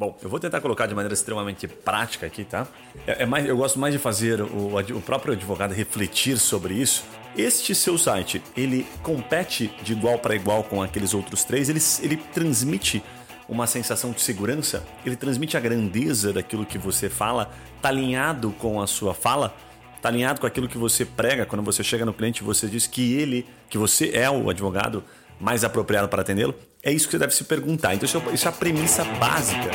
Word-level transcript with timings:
Bom, 0.00 0.16
eu 0.22 0.30
vou 0.30 0.40
tentar 0.40 0.62
colocar 0.62 0.86
de 0.86 0.94
maneira 0.94 1.12
extremamente 1.12 1.68
prática 1.68 2.24
aqui, 2.24 2.42
tá? 2.42 2.66
É, 3.06 3.24
é 3.24 3.26
mais, 3.26 3.44
eu 3.44 3.54
gosto 3.54 3.78
mais 3.78 3.92
de 3.92 3.98
fazer 3.98 4.40
o, 4.40 4.78
o 4.78 5.02
próprio 5.02 5.34
advogado 5.34 5.74
refletir 5.74 6.38
sobre 6.38 6.72
isso. 6.72 7.04
Este 7.36 7.74
seu 7.74 7.98
site, 7.98 8.42
ele 8.56 8.86
compete 9.02 9.70
de 9.82 9.92
igual 9.92 10.18
para 10.18 10.34
igual 10.34 10.64
com 10.64 10.82
aqueles 10.82 11.12
outros 11.12 11.44
três? 11.44 11.68
Ele, 11.68 11.80
ele 12.02 12.16
transmite 12.16 13.02
uma 13.46 13.66
sensação 13.66 14.10
de 14.12 14.22
segurança? 14.22 14.82
Ele 15.04 15.16
transmite 15.16 15.58
a 15.58 15.60
grandeza 15.60 16.32
daquilo 16.32 16.64
que 16.64 16.78
você 16.78 17.10
fala? 17.10 17.52
Está 17.76 17.90
alinhado 17.90 18.52
com 18.52 18.80
a 18.80 18.86
sua 18.86 19.12
fala? 19.12 19.54
Está 19.98 20.08
alinhado 20.08 20.40
com 20.40 20.46
aquilo 20.46 20.66
que 20.66 20.78
você 20.78 21.04
prega 21.04 21.44
quando 21.44 21.62
você 21.62 21.84
chega 21.84 22.06
no 22.06 22.14
cliente 22.14 22.42
você 22.42 22.68
diz 22.68 22.86
que 22.86 23.12
ele, 23.12 23.46
que 23.68 23.76
você 23.76 24.12
é 24.14 24.30
o 24.30 24.48
advogado 24.48 25.04
mais 25.38 25.62
apropriado 25.62 26.08
para 26.08 26.22
atendê-lo? 26.22 26.54
É 26.82 26.92
isso 26.92 27.06
que 27.06 27.12
você 27.12 27.18
deve 27.18 27.34
se 27.34 27.44
perguntar. 27.44 27.94
Então, 27.94 28.06
isso 28.06 28.46
é, 28.46 28.48
é 28.48 28.48
a 28.48 28.52
premissa 28.52 29.04
básica. 29.04 29.70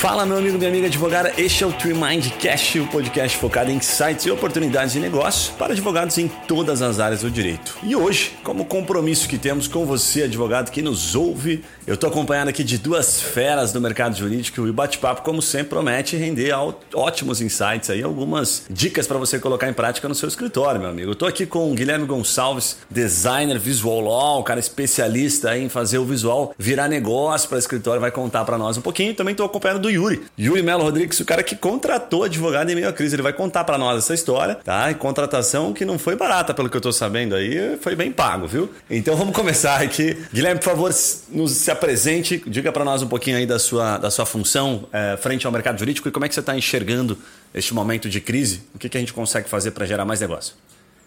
Fala, 0.00 0.24
meu 0.24 0.38
amigo, 0.38 0.56
minha 0.56 0.70
amiga 0.70 0.86
advogada. 0.86 1.30
Este 1.36 1.62
é 1.62 1.66
o 1.66 1.72
Tree 1.74 1.92
Mind 1.92 2.26
Cash, 2.42 2.76
o 2.76 2.86
podcast 2.86 3.36
focado 3.36 3.70
em 3.70 3.74
insights 3.74 4.24
e 4.24 4.30
oportunidades 4.30 4.94
de 4.94 4.98
negócio 4.98 5.52
para 5.58 5.74
advogados 5.74 6.16
em 6.16 6.26
todas 6.26 6.80
as 6.80 6.98
áreas 6.98 7.20
do 7.20 7.30
direito. 7.30 7.76
E 7.82 7.94
hoje, 7.94 8.32
como 8.42 8.64
compromisso 8.64 9.28
que 9.28 9.36
temos 9.36 9.68
com 9.68 9.84
você, 9.84 10.22
advogado 10.22 10.70
que 10.70 10.80
nos 10.80 11.14
ouve, 11.14 11.62
eu 11.86 11.96
estou 11.96 12.08
acompanhado 12.08 12.48
aqui 12.48 12.64
de 12.64 12.78
duas 12.78 13.20
feras 13.20 13.74
do 13.74 13.80
mercado 13.80 14.16
jurídico 14.16 14.66
e 14.66 14.70
o 14.70 14.72
bate-papo, 14.72 15.20
como 15.20 15.42
sempre, 15.42 15.68
promete 15.68 16.16
render 16.16 16.54
ótimos 16.94 17.42
insights 17.42 17.90
aí, 17.90 18.02
algumas 18.02 18.64
dicas 18.70 19.06
para 19.06 19.18
você 19.18 19.38
colocar 19.38 19.68
em 19.68 19.74
prática 19.74 20.08
no 20.08 20.14
seu 20.14 20.30
escritório, 20.30 20.80
meu 20.80 20.88
amigo. 20.88 21.12
Estou 21.12 21.28
aqui 21.28 21.44
com 21.44 21.70
o 21.70 21.74
Guilherme 21.74 22.06
Gonçalves, 22.06 22.78
designer 22.88 23.58
visual 23.58 24.00
law, 24.00 24.40
um 24.40 24.44
cara 24.44 24.60
especialista 24.60 25.58
em 25.58 25.68
fazer 25.68 25.98
o 25.98 26.06
visual 26.06 26.54
virar 26.58 26.88
negócio 26.88 27.50
para 27.50 27.58
escritório, 27.58 28.00
vai 28.00 28.10
contar 28.10 28.46
para 28.46 28.56
nós 28.56 28.78
um 28.78 28.80
pouquinho. 28.80 29.12
Também 29.12 29.32
estou 29.32 29.44
acompanhado 29.44 29.78
do 29.78 29.89
Yuri. 29.90 30.22
Yuri 30.38 30.62
Melo 30.62 30.82
Rodrigues, 30.82 31.20
o 31.20 31.24
cara 31.24 31.42
que 31.42 31.54
contratou 31.54 32.24
advogado 32.24 32.70
em 32.70 32.74
meio 32.74 32.88
à 32.88 32.92
crise. 32.92 33.14
Ele 33.14 33.22
vai 33.22 33.32
contar 33.32 33.64
para 33.64 33.76
nós 33.76 33.98
essa 33.98 34.14
história, 34.14 34.54
tá? 34.54 34.90
E 34.90 34.94
contratação 34.94 35.72
que 35.72 35.84
não 35.84 35.98
foi 35.98 36.16
barata, 36.16 36.54
pelo 36.54 36.68
que 36.68 36.76
eu 36.76 36.80
tô 36.80 36.92
sabendo 36.92 37.34
aí, 37.34 37.76
foi 37.80 37.94
bem 37.94 38.12
pago, 38.12 38.46
viu? 38.46 38.70
Então 38.88 39.16
vamos 39.16 39.34
começar 39.34 39.80
aqui. 39.80 40.16
Guilherme, 40.32 40.60
por 40.60 40.66
favor, 40.66 40.90
nos 41.30 41.52
se 41.52 41.70
apresente, 41.70 42.42
diga 42.46 42.72
para 42.72 42.84
nós 42.84 43.02
um 43.02 43.08
pouquinho 43.08 43.36
aí 43.36 43.46
da 43.46 43.58
sua, 43.58 43.98
da 43.98 44.10
sua 44.10 44.26
função 44.26 44.88
é, 44.92 45.16
frente 45.16 45.46
ao 45.46 45.52
mercado 45.52 45.78
jurídico 45.78 46.08
e 46.08 46.12
como 46.12 46.24
é 46.24 46.28
que 46.28 46.34
você 46.34 46.40
está 46.40 46.56
enxergando 46.56 47.18
este 47.54 47.74
momento 47.74 48.08
de 48.08 48.20
crise. 48.20 48.62
O 48.74 48.78
que, 48.78 48.88
que 48.88 48.96
a 48.96 49.00
gente 49.00 49.12
consegue 49.12 49.48
fazer 49.48 49.72
para 49.72 49.86
gerar 49.86 50.04
mais 50.04 50.20
negócio? 50.20 50.54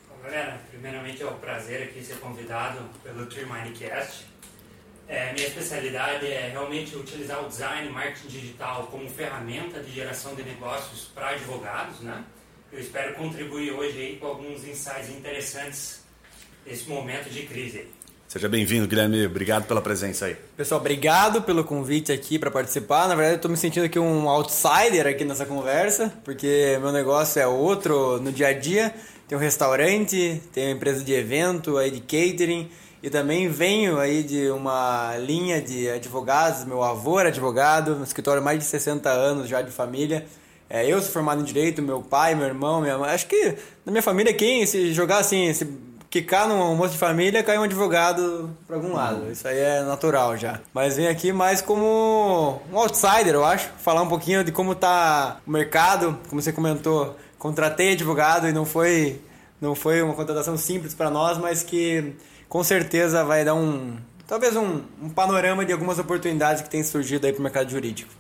Bom, 0.09 0.15
galera, 0.23 0.59
primeiramente 0.71 1.21
é 1.21 1.25
um 1.25 1.33
prazer 1.35 1.83
aqui 1.83 2.03
ser 2.03 2.15
convidado 2.15 2.79
pelo 3.03 3.25
Tree 3.25 3.45
Mindcast. 3.45 4.32
É, 5.07 5.33
minha 5.33 5.47
especialidade 5.47 6.25
é 6.25 6.49
realmente 6.51 6.95
utilizar 6.95 7.43
o 7.43 7.47
design, 7.47 7.89
marketing 7.89 8.27
digital 8.27 8.87
como 8.89 9.09
ferramenta 9.09 9.81
de 9.81 9.91
geração 9.91 10.33
de 10.33 10.43
negócios 10.43 11.09
para 11.13 11.29
advogados, 11.29 11.99
né? 11.99 12.23
Eu 12.71 12.79
espero 12.79 13.13
contribuir 13.15 13.71
hoje 13.71 13.99
aí 13.99 14.17
com 14.17 14.27
alguns 14.27 14.65
insights 14.65 15.09
interessantes 15.09 16.03
nesse 16.65 16.89
momento 16.89 17.29
de 17.29 17.43
crise. 17.43 17.87
Seja 18.27 18.49
bem-vindo, 18.49 18.87
Guilherme. 18.87 19.27
Obrigado 19.27 19.67
pela 19.67 19.79
presença 19.79 20.25
aí. 20.25 20.35
Pessoal, 20.57 20.81
obrigado 20.81 21.43
pelo 21.43 21.63
convite 21.63 22.11
aqui 22.11 22.39
para 22.39 22.49
participar. 22.49 23.07
Na 23.07 23.13
verdade, 23.13 23.33
eu 23.33 23.35
estou 23.35 23.51
me 23.51 23.57
sentindo 23.57 23.85
aqui 23.85 23.99
um 23.99 24.27
outsider 24.27 25.05
aqui 25.05 25.23
nessa 25.23 25.45
conversa, 25.45 26.11
porque 26.23 26.79
meu 26.81 26.91
negócio 26.91 27.39
é 27.39 27.45
outro 27.45 28.19
no 28.19 28.31
dia 28.31 28.47
a 28.47 28.53
dia. 28.53 28.91
Tem 29.27 29.37
um 29.37 29.41
restaurante, 29.41 30.41
tem 30.51 30.65
uma 30.65 30.71
empresa 30.71 31.03
de 31.03 31.13
evento, 31.13 31.77
aí 31.77 31.91
de 31.91 31.99
catering 31.99 32.71
e 33.03 33.09
também 33.09 33.49
venho 33.49 33.99
aí 33.99 34.23
de 34.23 34.49
uma 34.49 35.17
linha 35.17 35.61
de 35.61 35.89
advogados, 35.89 36.63
meu 36.63 36.81
avô 36.81 37.19
era 37.19 37.27
advogado, 37.27 37.95
no 37.95 38.03
escritório 38.05 38.41
mais 38.41 38.57
de 38.57 38.63
60 38.63 39.09
anos 39.09 39.49
já 39.49 39.61
de 39.61 39.71
família. 39.71 40.25
É, 40.69 40.87
eu 40.87 41.01
sou 41.01 41.11
formado 41.11 41.41
em 41.41 41.43
Direito, 41.43 41.81
meu 41.81 42.01
pai, 42.01 42.33
meu 42.33 42.47
irmão, 42.47 42.79
minha 42.79 42.97
mãe. 42.97 43.11
Acho 43.11 43.27
que 43.27 43.57
na 43.85 43.91
minha 43.91 44.01
família, 44.01 44.33
quem 44.33 44.65
se 44.65 44.93
jogar 44.93 45.17
assim, 45.17 45.53
se 45.53 45.67
quicar 46.09 46.47
num 46.47 46.61
almoço 46.61 46.93
de 46.93 46.97
família, 46.97 47.43
cai 47.43 47.57
um 47.57 47.63
advogado 47.63 48.49
para 48.65 48.77
algum 48.77 48.93
lado. 48.93 49.29
Isso 49.29 49.45
aí 49.49 49.59
é 49.59 49.81
natural 49.81 50.37
já. 50.37 50.61
Mas 50.73 50.95
vem 50.95 51.09
aqui 51.09 51.33
mais 51.33 51.61
como 51.61 52.61
um 52.71 52.77
outsider, 52.77 53.33
eu 53.33 53.43
acho. 53.43 53.69
Falar 53.79 54.01
um 54.01 54.07
pouquinho 54.07 54.45
de 54.45 54.51
como 54.53 54.73
tá 54.75 55.41
o 55.45 55.51
mercado, 55.51 56.17
como 56.29 56.41
você 56.41 56.53
comentou. 56.53 57.17
Contratei 57.37 57.91
advogado 57.91 58.47
e 58.47 58.53
não 58.53 58.63
foi, 58.63 59.19
não 59.59 59.75
foi 59.75 60.01
uma 60.01 60.13
contratação 60.13 60.55
simples 60.55 60.93
para 60.93 61.09
nós, 61.09 61.37
mas 61.37 61.63
que 61.63 62.15
com 62.53 62.63
certeza 62.63 63.23
vai 63.23 63.43
dar 63.43 63.55
um 63.55 63.97
talvez 64.27 64.55
um, 64.55 64.83
um 65.01 65.09
panorama 65.09 65.65
de 65.65 65.73
algumas 65.73 65.97
oportunidades 65.97 66.61
que 66.61 66.69
têm 66.69 66.83
surgido 66.83 67.25
aí 67.25 67.33
para 67.33 67.39
o 67.39 67.43
mercado 67.43 67.71
jurídico. 67.71 68.13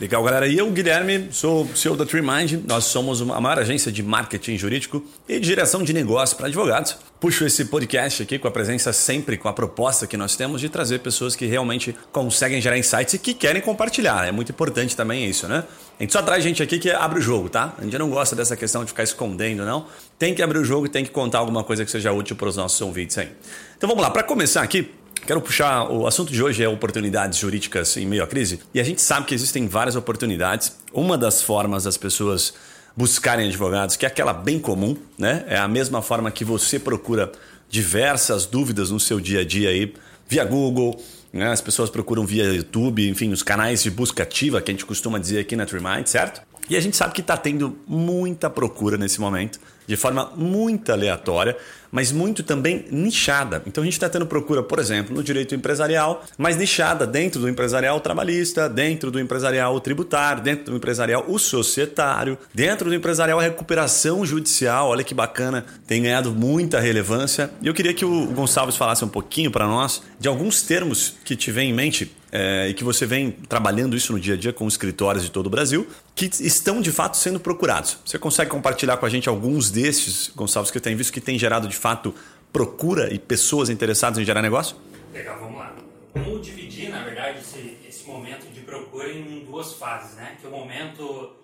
Legal, 0.00 0.24
galera. 0.24 0.48
E 0.48 0.58
eu, 0.58 0.68
Guilherme, 0.72 1.28
sou 1.30 1.68
CEO 1.72 1.96
da 1.96 2.04
TreeMind. 2.04 2.64
Nós 2.66 2.84
somos 2.84 3.20
uma 3.20 3.40
maior 3.40 3.60
agência 3.60 3.92
de 3.92 4.02
marketing 4.02 4.58
jurídico 4.58 5.04
e 5.28 5.38
de 5.38 5.46
direção 5.46 5.84
de 5.84 5.92
negócio 5.92 6.36
para 6.36 6.48
advogados. 6.48 6.96
Puxo 7.20 7.44
esse 7.44 7.66
podcast 7.66 8.24
aqui 8.24 8.36
com 8.36 8.48
a 8.48 8.50
presença 8.50 8.92
sempre, 8.92 9.38
com 9.38 9.48
a 9.48 9.52
proposta 9.52 10.04
que 10.04 10.16
nós 10.16 10.34
temos 10.34 10.60
de 10.60 10.68
trazer 10.68 10.98
pessoas 10.98 11.36
que 11.36 11.46
realmente 11.46 11.94
conseguem 12.10 12.60
gerar 12.60 12.76
insights 12.76 13.14
e 13.14 13.18
que 13.20 13.32
querem 13.34 13.62
compartilhar. 13.62 14.26
É 14.26 14.32
muito 14.32 14.50
importante 14.50 14.96
também 14.96 15.30
isso, 15.30 15.46
né? 15.46 15.62
A 15.98 16.02
gente 16.02 16.12
só 16.12 16.20
traz 16.22 16.42
gente 16.42 16.60
aqui 16.60 16.80
que 16.80 16.90
abre 16.90 17.20
o 17.20 17.22
jogo, 17.22 17.48
tá? 17.48 17.72
A 17.78 17.84
gente 17.84 17.96
não 17.96 18.10
gosta 18.10 18.34
dessa 18.34 18.56
questão 18.56 18.82
de 18.82 18.90
ficar 18.90 19.04
escondendo, 19.04 19.64
não. 19.64 19.86
Tem 20.18 20.34
que 20.34 20.42
abrir 20.42 20.58
o 20.58 20.64
jogo 20.64 20.86
e 20.86 20.88
tem 20.88 21.04
que 21.04 21.10
contar 21.12 21.38
alguma 21.38 21.62
coisa 21.62 21.84
que 21.84 21.90
seja 21.90 22.10
útil 22.10 22.34
para 22.34 22.48
os 22.48 22.56
nossos 22.56 22.80
ouvintes 22.80 23.16
aí. 23.16 23.30
Então 23.76 23.88
vamos 23.88 24.02
lá, 24.02 24.10
para 24.10 24.24
começar 24.24 24.62
aqui, 24.62 24.90
Quero 25.26 25.40
puxar 25.40 25.90
o 25.90 26.06
assunto 26.06 26.30
de 26.30 26.42
hoje 26.42 26.62
é 26.62 26.68
oportunidades 26.68 27.38
jurídicas 27.38 27.96
em 27.96 28.06
meio 28.06 28.22
à 28.22 28.26
crise. 28.26 28.60
E 28.74 28.80
a 28.80 28.84
gente 28.84 29.00
sabe 29.00 29.24
que 29.24 29.34
existem 29.34 29.66
várias 29.66 29.96
oportunidades. 29.96 30.76
Uma 30.92 31.16
das 31.16 31.40
formas 31.40 31.84
das 31.84 31.96
pessoas 31.96 32.52
buscarem 32.94 33.48
advogados, 33.48 33.96
que 33.96 34.04
é 34.04 34.08
aquela 34.08 34.34
bem 34.34 34.58
comum, 34.58 34.94
né? 35.16 35.42
É 35.48 35.56
a 35.56 35.66
mesma 35.66 36.02
forma 36.02 36.30
que 36.30 36.44
você 36.44 36.78
procura 36.78 37.32
diversas 37.70 38.44
dúvidas 38.44 38.90
no 38.90 39.00
seu 39.00 39.18
dia 39.18 39.40
a 39.40 39.44
dia 39.44 39.70
aí 39.70 39.94
via 40.28 40.44
Google, 40.44 41.02
né? 41.32 41.50
As 41.50 41.62
pessoas 41.62 41.88
procuram 41.88 42.26
via 42.26 42.44
YouTube, 42.44 43.08
enfim, 43.08 43.32
os 43.32 43.42
canais 43.42 43.82
de 43.82 43.90
busca 43.90 44.24
ativa 44.24 44.60
que 44.60 44.70
a 44.70 44.74
gente 44.74 44.84
costuma 44.84 45.18
dizer 45.18 45.38
aqui 45.38 45.56
na 45.56 45.64
TreeMind, 45.64 46.06
certo? 46.06 46.42
E 46.68 46.76
a 46.76 46.80
gente 46.80 46.96
sabe 46.96 47.12
que 47.12 47.20
está 47.20 47.36
tendo 47.36 47.78
muita 47.86 48.48
procura 48.48 48.96
nesse 48.96 49.20
momento, 49.20 49.58
de 49.86 49.96
forma 49.96 50.32
muito 50.34 50.90
aleatória, 50.92 51.56
mas 51.94 52.10
muito 52.10 52.42
também 52.42 52.86
nichada. 52.90 53.62
Então 53.68 53.80
a 53.80 53.84
gente 53.84 53.92
está 53.92 54.08
tendo 54.08 54.26
procura, 54.26 54.64
por 54.64 54.80
exemplo, 54.80 55.14
no 55.14 55.22
direito 55.22 55.54
empresarial, 55.54 56.24
mas 56.36 56.56
nichada 56.56 57.06
dentro 57.06 57.40
do 57.40 57.48
empresarial 57.48 58.00
trabalhista, 58.00 58.68
dentro 58.68 59.12
do 59.12 59.20
empresarial 59.20 59.78
tributário, 59.78 60.42
dentro 60.42 60.72
do 60.72 60.76
empresarial 60.76 61.24
o 61.28 61.38
societário, 61.38 62.36
dentro 62.52 62.90
do 62.90 62.96
empresarial 62.96 63.38
a 63.38 63.42
recuperação 63.44 64.26
judicial. 64.26 64.88
Olha 64.88 65.04
que 65.04 65.14
bacana, 65.14 65.64
tem 65.86 66.02
ganhado 66.02 66.32
muita 66.32 66.80
relevância. 66.80 67.48
E 67.62 67.68
eu 67.68 67.72
queria 67.72 67.94
que 67.94 68.04
o 68.04 68.26
Gonçalves 68.26 68.74
falasse 68.74 69.04
um 69.04 69.08
pouquinho 69.08 69.52
para 69.52 69.68
nós 69.68 70.02
de 70.18 70.26
alguns 70.26 70.62
termos 70.62 71.14
que 71.24 71.36
te 71.36 71.52
vem 71.52 71.70
em 71.70 71.72
mente 71.72 72.10
é, 72.34 72.68
e 72.68 72.74
que 72.74 72.82
você 72.82 73.06
vem 73.06 73.30
trabalhando 73.30 73.96
isso 73.96 74.12
no 74.12 74.18
dia 74.18 74.34
a 74.34 74.36
dia 74.36 74.52
com 74.52 74.66
escritórios 74.66 75.22
de 75.22 75.30
todo 75.30 75.46
o 75.46 75.50
Brasil, 75.50 75.86
que 76.16 76.28
estão 76.40 76.80
de 76.80 76.90
fato 76.90 77.16
sendo 77.16 77.38
procurados. 77.38 77.96
Você 78.04 78.18
consegue 78.18 78.50
compartilhar 78.50 78.96
com 78.96 79.06
a 79.06 79.08
gente 79.08 79.28
alguns 79.28 79.70
desses, 79.70 80.32
Gonçalves, 80.34 80.72
que 80.72 80.80
tem 80.80 80.96
visto 80.96 81.12
que 81.12 81.20
tem 81.20 81.38
gerado 81.38 81.68
de 81.68 81.76
fato 81.84 82.14
procura 82.50 83.12
e 83.12 83.18
pessoas 83.18 83.68
interessadas 83.68 84.18
em 84.18 84.24
gerar 84.24 84.40
negócio? 84.40 84.74
Legal, 85.12 85.38
vamos 85.38 85.58
lá. 85.58 85.76
Vamos 86.14 86.40
dividir, 86.40 86.88
na 86.88 87.04
verdade, 87.04 87.40
esse, 87.40 87.76
esse 87.86 88.06
momento 88.06 88.50
de 88.50 88.60
procura 88.60 89.12
em 89.12 89.44
duas 89.44 89.74
fases, 89.74 90.16
né? 90.16 90.38
Que 90.40 90.46
é 90.46 90.48
o 90.48 90.52
momento 90.52 91.36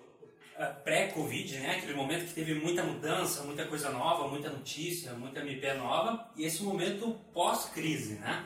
eh, 0.57 0.65
pré-Covid, 0.83 1.59
né? 1.59 1.75
Aquele 1.75 1.93
momento 1.93 2.25
que 2.25 2.33
teve 2.33 2.55
muita 2.55 2.81
mudança, 2.81 3.43
muita 3.43 3.65
coisa 3.65 3.91
nova, 3.91 4.27
muita 4.29 4.49
notícia, 4.49 5.13
muita 5.13 5.41
MP 5.41 5.73
nova, 5.75 6.25
e 6.35 6.43
esse 6.43 6.63
momento 6.63 7.15
pós-crise, 7.31 8.15
né? 8.15 8.45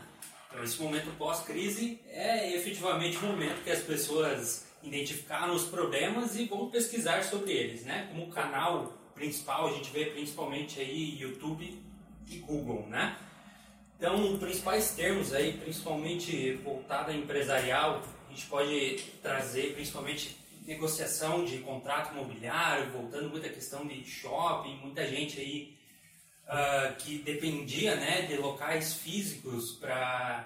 Então, 0.50 0.62
esse 0.62 0.82
momento 0.82 1.16
pós-crise 1.18 2.02
é 2.10 2.54
efetivamente 2.58 3.18
o 3.20 3.28
momento 3.28 3.64
que 3.64 3.72
as 3.72 3.80
pessoas 3.80 4.66
identificaram 4.84 5.56
os 5.56 5.64
problemas 5.64 6.36
e 6.36 6.44
vão 6.44 6.70
pesquisar 6.70 7.24
sobre 7.24 7.54
eles, 7.54 7.86
né? 7.86 8.10
Como 8.12 8.30
canal 8.30 8.94
principal, 9.14 9.68
a 9.68 9.72
gente 9.72 9.90
vê 9.92 10.08
principalmente 10.08 10.82
aí 10.82 11.18
YouTube 11.22 11.86
e 12.28 12.38
Google, 12.38 12.88
né? 12.88 13.18
Então, 13.98 14.38
principais 14.38 14.92
termos 14.92 15.34
aí, 15.34 15.54
principalmente 15.54 16.54
voltada 16.56 17.12
a 17.12 17.16
empresarial, 17.16 18.04
a 18.28 18.32
gente 18.32 18.46
pode 18.48 18.98
trazer 19.22 19.74
principalmente 19.74 20.38
negociação 20.66 21.46
de 21.46 21.60
contrato 21.60 22.12
imobiliário, 22.12 22.92
voltando 22.92 23.30
muita 23.30 23.48
questão 23.50 23.88
de 23.88 24.04
shopping, 24.04 24.76
muita 24.78 25.08
gente 25.08 25.40
aí 25.40 25.78
uh, 26.46 26.96
que 26.98 27.20
dependia 27.20 27.96
né, 27.96 28.24
de 28.24 28.36
locais 28.36 28.94
físicos 28.94 29.74
para 29.74 30.46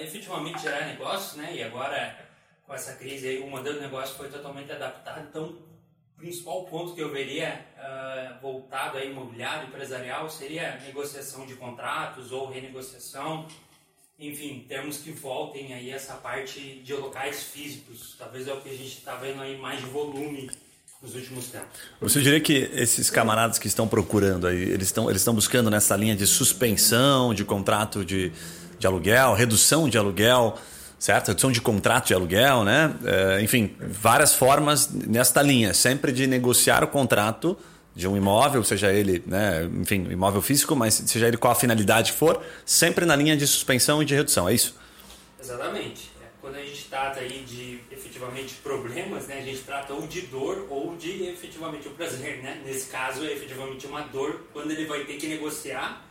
efetivamente 0.00 0.60
gerar 0.60 0.86
negócios, 0.86 1.36
né? 1.36 1.54
E 1.54 1.62
agora, 1.62 2.28
com 2.66 2.74
essa 2.74 2.94
crise 2.96 3.28
aí, 3.28 3.38
o 3.38 3.48
modelo 3.48 3.76
de 3.76 3.82
negócio 3.82 4.16
foi 4.16 4.28
totalmente 4.28 4.70
adaptado. 4.70 5.26
Então, 5.28 5.69
principal 6.20 6.64
ponto 6.64 6.94
que 6.94 7.00
eu 7.00 7.10
veria 7.10 7.64
uh, 7.78 8.40
voltado 8.40 8.98
a 8.98 9.04
imobiliário 9.04 9.68
empresarial 9.68 10.28
seria 10.28 10.78
negociação 10.86 11.46
de 11.46 11.54
contratos 11.54 12.30
ou 12.30 12.48
renegociação. 12.50 13.46
enfim, 14.18 14.66
termos 14.68 14.98
que 14.98 15.10
voltem 15.10 15.72
aí 15.72 15.90
essa 15.90 16.14
parte 16.14 16.82
de 16.84 16.92
locais 16.92 17.42
físicos. 17.44 18.14
Talvez 18.18 18.46
é 18.46 18.52
o 18.52 18.60
que 18.60 18.68
a 18.68 18.76
gente 18.76 18.98
está 18.98 19.16
vendo 19.16 19.40
aí 19.40 19.56
mais 19.56 19.80
de 19.80 19.86
volume 19.86 20.50
nos 21.00 21.14
últimos 21.14 21.46
tempos. 21.46 21.80
Você 22.00 22.20
diria 22.20 22.40
que 22.40 22.70
esses 22.74 23.08
camaradas 23.08 23.58
que 23.58 23.66
estão 23.66 23.88
procurando 23.88 24.46
aí, 24.46 24.62
eles 24.62 24.88
estão, 24.88 25.08
eles 25.08 25.22
estão 25.22 25.34
buscando 25.34 25.70
nessa 25.70 25.96
linha 25.96 26.14
de 26.14 26.26
suspensão 26.26 27.32
de 27.32 27.44
contrato 27.44 28.04
de, 28.04 28.30
de 28.78 28.86
aluguel, 28.86 29.32
redução 29.32 29.88
de 29.88 29.96
aluguel, 29.96 30.58
certo? 31.00 31.28
Redução 31.28 31.50
de 31.50 31.62
contrato 31.62 32.08
de 32.08 32.14
aluguel, 32.14 32.62
né? 32.62 32.94
É, 33.04 33.42
enfim, 33.42 33.74
várias 33.80 34.34
formas 34.34 34.88
nesta 34.92 35.40
linha, 35.40 35.72
sempre 35.72 36.12
de 36.12 36.26
negociar 36.26 36.84
o 36.84 36.88
contrato 36.88 37.56
de 37.96 38.06
um 38.06 38.16
imóvel, 38.16 38.62
seja 38.62 38.92
ele, 38.92 39.22
né, 39.26 39.68
enfim, 39.80 40.06
imóvel 40.10 40.40
físico, 40.40 40.76
mas 40.76 40.94
seja 40.94 41.26
ele 41.26 41.36
qual 41.36 41.52
a 41.52 41.56
finalidade 41.56 42.12
for, 42.12 42.40
sempre 42.64 43.04
na 43.04 43.16
linha 43.16 43.36
de 43.36 43.46
suspensão 43.46 44.00
e 44.00 44.04
de 44.04 44.14
redução, 44.14 44.48
é 44.48 44.54
isso? 44.54 44.76
Exatamente. 45.42 46.10
É, 46.22 46.26
quando 46.40 46.56
a 46.56 46.62
gente 46.62 46.84
trata 46.84 47.20
aí 47.20 47.44
de 47.44 47.80
efetivamente 47.90 48.54
problemas, 48.62 49.26
né, 49.26 49.38
a 49.38 49.42
gente 49.42 49.62
trata 49.62 49.92
ou 49.92 50.06
de 50.06 50.20
dor 50.22 50.66
ou 50.70 50.96
de 50.96 51.24
efetivamente 51.24 51.88
o 51.88 51.90
prazer, 51.92 52.42
né? 52.42 52.60
Nesse 52.64 52.88
caso 52.88 53.24
é 53.24 53.32
efetivamente 53.32 53.86
uma 53.86 54.02
dor 54.02 54.46
quando 54.52 54.70
ele 54.70 54.84
vai 54.86 55.00
ter 55.04 55.14
que 55.14 55.26
negociar 55.26 56.04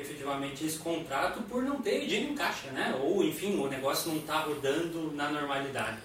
efetivamente 0.00 0.64
esse 0.64 0.78
contrato 0.78 1.42
por 1.42 1.62
não 1.62 1.80
ter 1.80 2.06
dinheiro 2.06 2.32
em 2.32 2.34
caixa, 2.34 2.70
né? 2.72 2.94
Ou 3.02 3.22
enfim, 3.24 3.58
o 3.58 3.68
negócio 3.68 4.10
não 4.10 4.18
está 4.18 4.40
rodando 4.40 5.12
na 5.14 5.30
normalidade. 5.30 5.98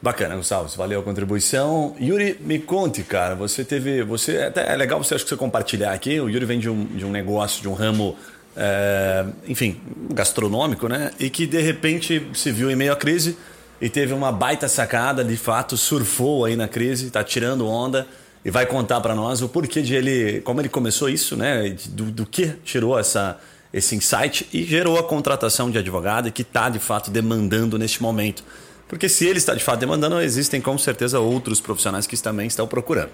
Bacana, 0.00 0.34
Gustavo, 0.34 0.68
valeu 0.76 0.98
a 0.98 1.02
contribuição. 1.02 1.94
Yuri, 2.00 2.36
me 2.40 2.58
conte, 2.58 3.04
cara, 3.04 3.36
você 3.36 3.64
teve. 3.64 4.02
Você, 4.02 4.38
até 4.38 4.72
é 4.72 4.76
legal 4.76 5.02
você 5.02 5.14
acho 5.14 5.24
que 5.24 5.30
você 5.30 5.36
compartilhar 5.36 5.92
aqui. 5.92 6.18
O 6.18 6.28
Yuri 6.28 6.44
vem 6.44 6.58
de 6.58 6.68
um, 6.68 6.84
de 6.86 7.04
um 7.04 7.10
negócio, 7.10 7.62
de 7.62 7.68
um 7.68 7.72
ramo, 7.72 8.16
é, 8.56 9.24
enfim, 9.46 9.80
gastronômico, 10.10 10.88
né? 10.88 11.12
E 11.20 11.30
que 11.30 11.46
de 11.46 11.60
repente 11.60 12.28
se 12.34 12.50
viu 12.50 12.68
em 12.68 12.74
meio 12.74 12.92
à 12.92 12.96
crise 12.96 13.38
e 13.80 13.88
teve 13.88 14.12
uma 14.12 14.32
baita 14.32 14.66
sacada, 14.66 15.22
de 15.22 15.36
fato, 15.36 15.76
surfou 15.76 16.44
aí 16.44 16.56
na 16.56 16.66
crise, 16.66 17.08
tá 17.08 17.22
tirando 17.22 17.68
onda 17.68 18.06
e 18.44 18.50
vai 18.50 18.66
contar 18.66 19.00
para 19.00 19.14
nós 19.14 19.40
o 19.40 19.48
porquê 19.48 19.82
de 19.82 19.94
ele, 19.94 20.40
como 20.40 20.60
ele 20.60 20.68
começou 20.68 21.08
isso, 21.08 21.36
né? 21.36 21.76
Do, 21.88 22.10
do 22.10 22.26
que 22.26 22.48
tirou 22.64 22.98
essa, 22.98 23.38
esse 23.72 23.94
insight 23.94 24.48
e 24.52 24.64
gerou 24.64 24.98
a 24.98 25.02
contratação 25.02 25.70
de 25.70 25.78
advogado 25.78 26.30
que 26.32 26.42
está 26.42 26.68
de 26.68 26.78
fato 26.78 27.10
demandando 27.10 27.78
neste 27.78 28.02
momento. 28.02 28.44
Porque 28.88 29.08
se 29.08 29.26
ele 29.26 29.38
está 29.38 29.54
de 29.54 29.62
fato 29.62 29.80
demandando, 29.80 30.20
existem 30.20 30.60
com 30.60 30.76
certeza 30.76 31.18
outros 31.18 31.60
profissionais 31.60 32.06
que 32.06 32.20
também 32.20 32.46
estão 32.46 32.66
procurando. 32.66 33.10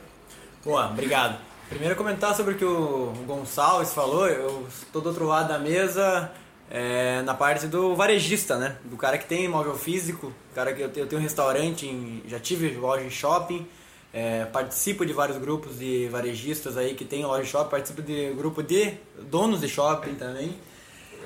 Boa, 0.64 0.86
obrigado. 0.86 1.38
Primeiro 1.68 1.94
comentar 1.94 2.34
sobre 2.34 2.54
o 2.54 2.56
que 2.56 2.64
o 2.64 3.12
Gonçalves 3.26 3.92
falou, 3.92 4.26
eu 4.26 4.66
estou 4.68 5.02
do 5.02 5.10
outro 5.10 5.26
lado 5.26 5.48
da 5.48 5.58
mesa 5.58 6.32
é, 6.70 7.22
na 7.22 7.34
parte 7.34 7.66
do 7.66 7.94
varejista, 7.94 8.56
né? 8.56 8.76
Do 8.84 8.96
cara 8.96 9.18
que 9.18 9.26
tem 9.26 9.44
imóvel 9.44 9.74
físico, 9.76 10.32
cara 10.54 10.72
que 10.72 10.80
eu 10.80 10.88
tenho, 10.88 11.04
eu 11.04 11.08
tenho 11.08 11.20
um 11.20 11.22
restaurante, 11.22 11.86
em, 11.86 12.22
já 12.26 12.40
tive 12.40 12.74
loja 12.76 13.04
em 13.04 13.10
shopping, 13.10 13.66
é, 14.12 14.44
participo 14.46 15.04
de 15.04 15.12
vários 15.12 15.38
grupos 15.38 15.78
de 15.78 16.08
varejistas 16.08 16.76
aí 16.76 16.94
que 16.94 17.04
tem 17.04 17.24
loja 17.24 17.44
shopping, 17.44 17.70
participo 17.70 18.02
de 18.02 18.32
grupo 18.34 18.62
de 18.62 18.94
donos 19.30 19.60
de 19.60 19.68
shopping 19.68 20.14
também. 20.14 20.56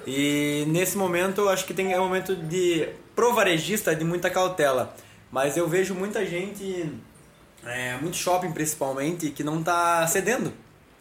E 0.07 0.65
nesse 0.69 0.97
momento 0.97 1.49
acho 1.49 1.65
que 1.65 1.73
tem 1.73 1.93
é 1.93 2.01
um 2.01 2.05
momento 2.05 2.35
de 2.35 2.89
pro 3.15 3.33
varejista 3.33 3.95
de 3.95 4.05
muita 4.05 4.31
cautela, 4.31 4.95
mas 5.31 5.57
eu 5.57 5.69
vejo 5.69 5.95
muita 5.95 6.27
gente, 6.27 6.93
é, 7.65 7.97
muito 7.99 8.17
shopping 8.17 8.51
principalmente, 8.51 9.31
que 9.31 9.45
não 9.45 9.61
está 9.61 10.07
cedendo. 10.07 10.53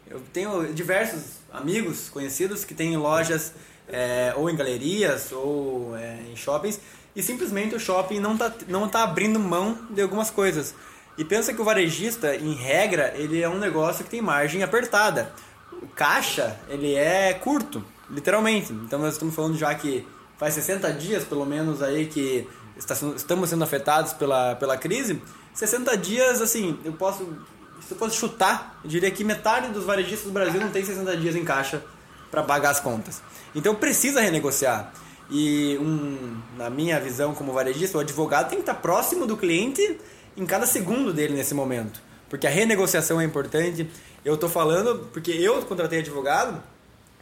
Eu 0.07 0.21
tenho 0.33 0.73
diversos 0.73 1.39
amigos 1.51 2.09
conhecidos 2.09 2.63
que 2.63 2.75
têm 2.75 2.95
lojas 2.95 3.53
é, 3.87 4.33
ou 4.35 4.49
em 4.49 4.55
galerias 4.55 5.31
ou 5.31 5.95
é, 5.97 6.19
em 6.31 6.35
shoppings 6.35 6.79
e 7.15 7.23
simplesmente 7.23 7.75
o 7.75 7.79
shopping 7.79 8.19
não 8.19 8.33
está 8.33 8.53
não 8.67 8.87
tá 8.87 9.03
abrindo 9.03 9.39
mão 9.39 9.87
de 9.89 10.01
algumas 10.01 10.29
coisas. 10.29 10.75
E 11.17 11.25
pensa 11.25 11.53
que 11.53 11.61
o 11.61 11.63
varejista, 11.63 12.35
em 12.35 12.53
regra, 12.53 13.13
ele 13.15 13.41
é 13.41 13.49
um 13.49 13.57
negócio 13.57 14.03
que 14.03 14.09
tem 14.09 14.21
margem 14.21 14.63
apertada. 14.63 15.31
O 15.81 15.87
caixa, 15.87 16.57
ele 16.69 16.95
é 16.95 17.33
curto, 17.33 17.83
literalmente. 18.09 18.71
Então 18.71 18.99
nós 18.99 19.13
estamos 19.13 19.35
falando 19.35 19.57
já 19.57 19.73
que 19.75 20.07
faz 20.37 20.53
60 20.53 20.91
dias, 20.93 21.23
pelo 21.23 21.45
menos, 21.45 21.81
aí 21.81 22.07
que 22.07 22.47
está, 22.77 22.95
estamos 23.15 23.49
sendo 23.49 23.63
afetados 23.63 24.13
pela, 24.13 24.55
pela 24.55 24.77
crise. 24.77 25.21
60 25.53 25.97
dias, 25.97 26.41
assim, 26.41 26.79
eu 26.83 26.93
posso, 26.93 27.25
se 27.85 27.91
eu 27.91 27.97
fosse 27.97 28.15
chutar, 28.15 28.79
eu 28.83 28.89
diria 28.89 29.11
que 29.11 29.23
metade 29.23 29.69
dos 29.69 29.83
varejistas 29.83 30.25
do 30.25 30.31
Brasil 30.31 30.59
não 30.59 30.69
tem 30.69 30.83
60 30.83 31.17
dias 31.17 31.35
em 31.35 31.43
caixa 31.43 31.83
para 32.29 32.41
pagar 32.41 32.69
as 32.71 32.79
contas. 32.79 33.21
Então 33.53 33.75
precisa 33.75 34.21
renegociar. 34.21 34.91
E 35.29 35.77
um, 35.79 36.41
na 36.57 36.69
minha 36.69 36.99
visão 36.99 37.33
como 37.33 37.53
varejista, 37.53 37.97
o 37.97 38.01
advogado 38.01 38.49
tem 38.49 38.57
que 38.57 38.63
estar 38.63 38.75
próximo 38.75 39.25
do 39.25 39.37
cliente 39.37 39.99
em 40.35 40.45
cada 40.45 40.65
segundo 40.65 41.13
dele 41.13 41.33
nesse 41.33 41.53
momento. 41.53 42.01
Porque 42.29 42.47
a 42.47 42.49
renegociação 42.49 43.19
é 43.19 43.23
importante. 43.23 43.89
Eu 44.23 44.35
estou 44.35 44.49
falando 44.49 45.09
porque 45.11 45.31
eu 45.31 45.61
contratei 45.63 45.99
advogado 45.99 46.61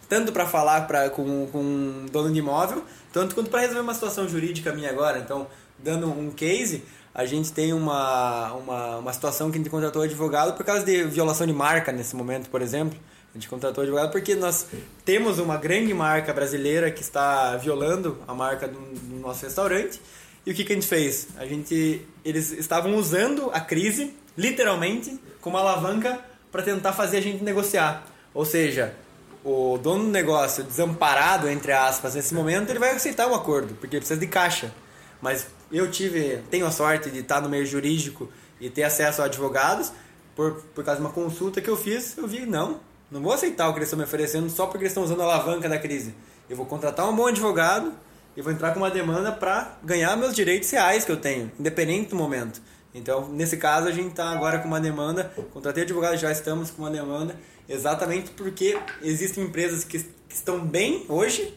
tanto 0.09 0.31
para 0.31 0.47
falar 0.47 0.87
pra, 0.87 1.09
com, 1.11 1.47
com 1.51 2.07
dono 2.11 2.33
de 2.33 2.39
imóvel, 2.39 2.83
tanto 3.13 3.35
quanto 3.35 3.51
para 3.51 3.61
resolver 3.61 3.81
uma 3.81 3.93
situação 3.93 4.27
jurídica 4.27 4.73
minha 4.73 4.89
agora. 4.89 5.19
Então, 5.19 5.47
dando 5.77 6.07
um 6.07 6.31
case, 6.31 6.83
a 7.13 7.25
gente 7.25 7.51
tem 7.53 7.73
uma, 7.73 8.53
uma, 8.53 8.97
uma 8.97 9.13
situação 9.13 9.51
que 9.51 9.57
a 9.57 9.59
gente 9.59 9.69
contratou 9.69 10.01
advogado 10.01 10.57
por 10.57 10.65
causa 10.65 10.83
de 10.83 11.03
violação 11.03 11.45
de 11.45 11.53
marca 11.53 11.91
nesse 11.91 12.15
momento, 12.15 12.49
por 12.49 12.61
exemplo. 12.61 12.97
A 13.33 13.37
gente 13.37 13.47
contratou 13.47 13.83
advogado 13.83 14.11
porque 14.11 14.33
nós 14.33 14.65
temos 15.05 15.37
uma 15.37 15.57
grande 15.57 15.93
marca 15.93 16.33
brasileira 16.33 16.89
que 16.89 17.01
está 17.01 17.55
violando 17.57 18.17
a 18.27 18.33
marca 18.33 18.67
do, 18.67 18.79
do 18.79 19.19
nosso 19.19 19.45
restaurante. 19.45 20.01
E 20.49 20.51
o 20.51 20.55
que, 20.55 20.63
que 20.63 20.73
a 20.73 20.75
gente 20.75 20.87
fez? 20.87 21.27
A 21.37 21.45
gente, 21.45 22.01
eles 22.25 22.51
estavam 22.51 22.95
usando 22.95 23.51
a 23.53 23.61
crise, 23.61 24.15
literalmente, 24.35 25.19
como 25.41 25.55
alavanca 25.55 26.19
para 26.51 26.63
tentar 26.63 26.91
fazer 26.91 27.17
a 27.17 27.21
gente 27.21 27.43
negociar. 27.43 28.03
Ou 28.33 28.43
seja, 28.43 28.95
o 29.43 29.77
dono 29.77 30.05
do 30.05 30.09
negócio 30.09 30.63
desamparado, 30.63 31.47
entre 31.47 31.71
aspas, 31.71 32.15
nesse 32.15 32.33
momento, 32.33 32.71
ele 32.71 32.79
vai 32.79 32.89
aceitar 32.89 33.27
o 33.27 33.35
acordo, 33.35 33.75
porque 33.75 33.97
precisa 33.97 34.19
de 34.19 34.25
caixa. 34.25 34.73
Mas 35.21 35.45
eu 35.71 35.91
tive, 35.91 36.41
tenho 36.49 36.65
a 36.65 36.71
sorte 36.71 37.11
de 37.11 37.19
estar 37.19 37.41
no 37.41 37.47
meio 37.47 37.67
jurídico 37.67 38.27
e 38.59 38.71
ter 38.71 38.81
acesso 38.81 39.21
a 39.21 39.25
advogados, 39.25 39.91
por, 40.35 40.63
por 40.73 40.83
causa 40.83 40.99
de 40.99 41.05
uma 41.05 41.13
consulta 41.13 41.61
que 41.61 41.69
eu 41.69 41.77
fiz, 41.77 42.17
eu 42.17 42.27
vi, 42.27 42.47
não, 42.47 42.79
não 43.11 43.21
vou 43.21 43.33
aceitar 43.33 43.69
o 43.69 43.73
que 43.73 43.77
eles 43.77 43.89
estão 43.89 43.99
me 43.99 44.03
oferecendo 44.03 44.49
só 44.49 44.65
porque 44.65 44.85
eles 44.85 44.93
estão 44.93 45.03
usando 45.03 45.21
a 45.21 45.25
alavanca 45.25 45.69
da 45.69 45.77
crise. 45.77 46.15
Eu 46.49 46.57
vou 46.57 46.65
contratar 46.65 47.07
um 47.07 47.15
bom 47.15 47.27
advogado 47.27 47.93
e 48.39 48.41
vou 48.41 48.53
entrar 48.53 48.71
com 48.71 48.79
uma 48.79 48.89
demanda 48.89 49.31
para 49.31 49.77
ganhar 49.83 50.15
meus 50.15 50.33
direitos 50.33 50.71
reais 50.71 51.03
que 51.03 51.11
eu 51.11 51.17
tenho, 51.17 51.51
independente 51.59 52.11
do 52.11 52.15
momento. 52.15 52.61
Então, 52.95 53.27
nesse 53.27 53.57
caso, 53.57 53.87
a 53.87 53.91
gente 53.91 54.11
está 54.11 54.31
agora 54.31 54.59
com 54.59 54.67
uma 54.67 54.79
demanda, 54.79 55.31
contratei 55.53 55.83
advogado, 55.83 56.17
já 56.17 56.31
estamos 56.31 56.71
com 56.71 56.81
uma 56.81 56.89
demanda 56.89 57.35
Exatamente 57.69 58.31
porque 58.31 58.79
existem 59.03 59.43
empresas 59.43 59.83
que, 59.83 59.99
que 59.99 60.33
estão 60.33 60.59
bem 60.59 61.05
hoje, 61.07 61.53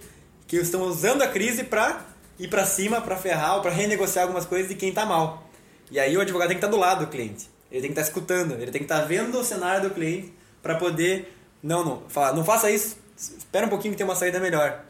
que 0.46 0.56
estão 0.56 0.82
usando 0.82 1.22
a 1.22 1.26
crise 1.26 1.64
para 1.64 2.04
ir 2.38 2.48
para 2.48 2.66
cima, 2.66 3.00
para 3.00 3.16
ferrar 3.16 3.62
para 3.62 3.70
renegociar 3.70 4.24
algumas 4.24 4.44
coisas 4.44 4.68
de 4.68 4.74
quem 4.74 4.90
está 4.90 5.06
mal. 5.06 5.50
E 5.90 5.98
aí 5.98 6.14
o 6.14 6.20
advogado 6.20 6.48
tem 6.48 6.58
que 6.58 6.64
estar 6.64 6.70
tá 6.70 6.76
do 6.76 6.78
lado 6.78 7.06
do 7.06 7.10
cliente. 7.10 7.48
Ele 7.70 7.80
tem 7.80 7.92
que 7.92 7.98
estar 7.98 8.02
tá 8.02 8.08
escutando, 8.08 8.52
ele 8.60 8.70
tem 8.70 8.80
que 8.80 8.84
estar 8.84 9.00
tá 9.00 9.04
vendo 9.06 9.38
o 9.38 9.42
cenário 9.42 9.88
do 9.88 9.94
cliente 9.94 10.34
para 10.62 10.74
poder 10.74 11.34
não, 11.62 11.82
não, 11.82 12.02
falar, 12.08 12.34
não 12.34 12.44
faça 12.44 12.70
isso, 12.70 12.98
espera 13.16 13.64
um 13.64 13.70
pouquinho 13.70 13.94
que 13.94 13.98
tem 13.98 14.04
uma 14.04 14.14
saída 14.14 14.38
melhor. 14.38 14.84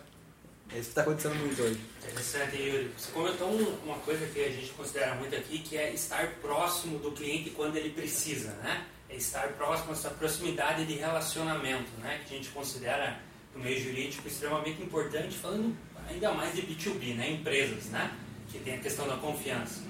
É 0.74 0.78
isso 0.78 0.86
que 0.86 0.88
está 0.88 1.02
acontecendo 1.02 1.36
muito 1.36 1.62
hoje. 1.62 1.78
Interessante, 2.04 2.56
Yuri. 2.56 2.90
Você 2.98 3.12
comentou 3.12 3.48
uma 3.84 3.96
coisa 3.98 4.26
que 4.26 4.44
a 4.44 4.50
gente 4.50 4.70
considera 4.72 5.14
muito 5.14 5.36
aqui, 5.36 5.60
que 5.60 5.76
é 5.76 5.92
estar 5.92 6.26
próximo 6.40 6.98
do 6.98 7.12
cliente 7.12 7.50
quando 7.50 7.76
ele 7.76 7.90
precisa, 7.90 8.52
né? 8.54 8.84
é 9.08 9.16
estar 9.16 9.48
próximo, 9.50 9.92
essa 9.92 10.10
proximidade 10.10 10.84
de 10.84 10.94
relacionamento, 10.94 11.90
né? 12.00 12.20
que 12.26 12.34
a 12.34 12.36
gente 12.36 12.48
considera 12.48 13.20
no 13.54 13.62
meio 13.62 13.80
jurídico 13.80 14.26
extremamente 14.26 14.82
importante, 14.82 15.36
falando 15.36 15.76
ainda 16.08 16.32
mais 16.32 16.54
de 16.54 16.62
B2B, 16.62 17.14
né? 17.14 17.30
empresas, 17.30 17.84
né? 17.86 18.10
que 18.50 18.58
tem 18.58 18.74
a 18.74 18.78
questão 18.78 19.06
da 19.06 19.16
confiança. 19.16 19.82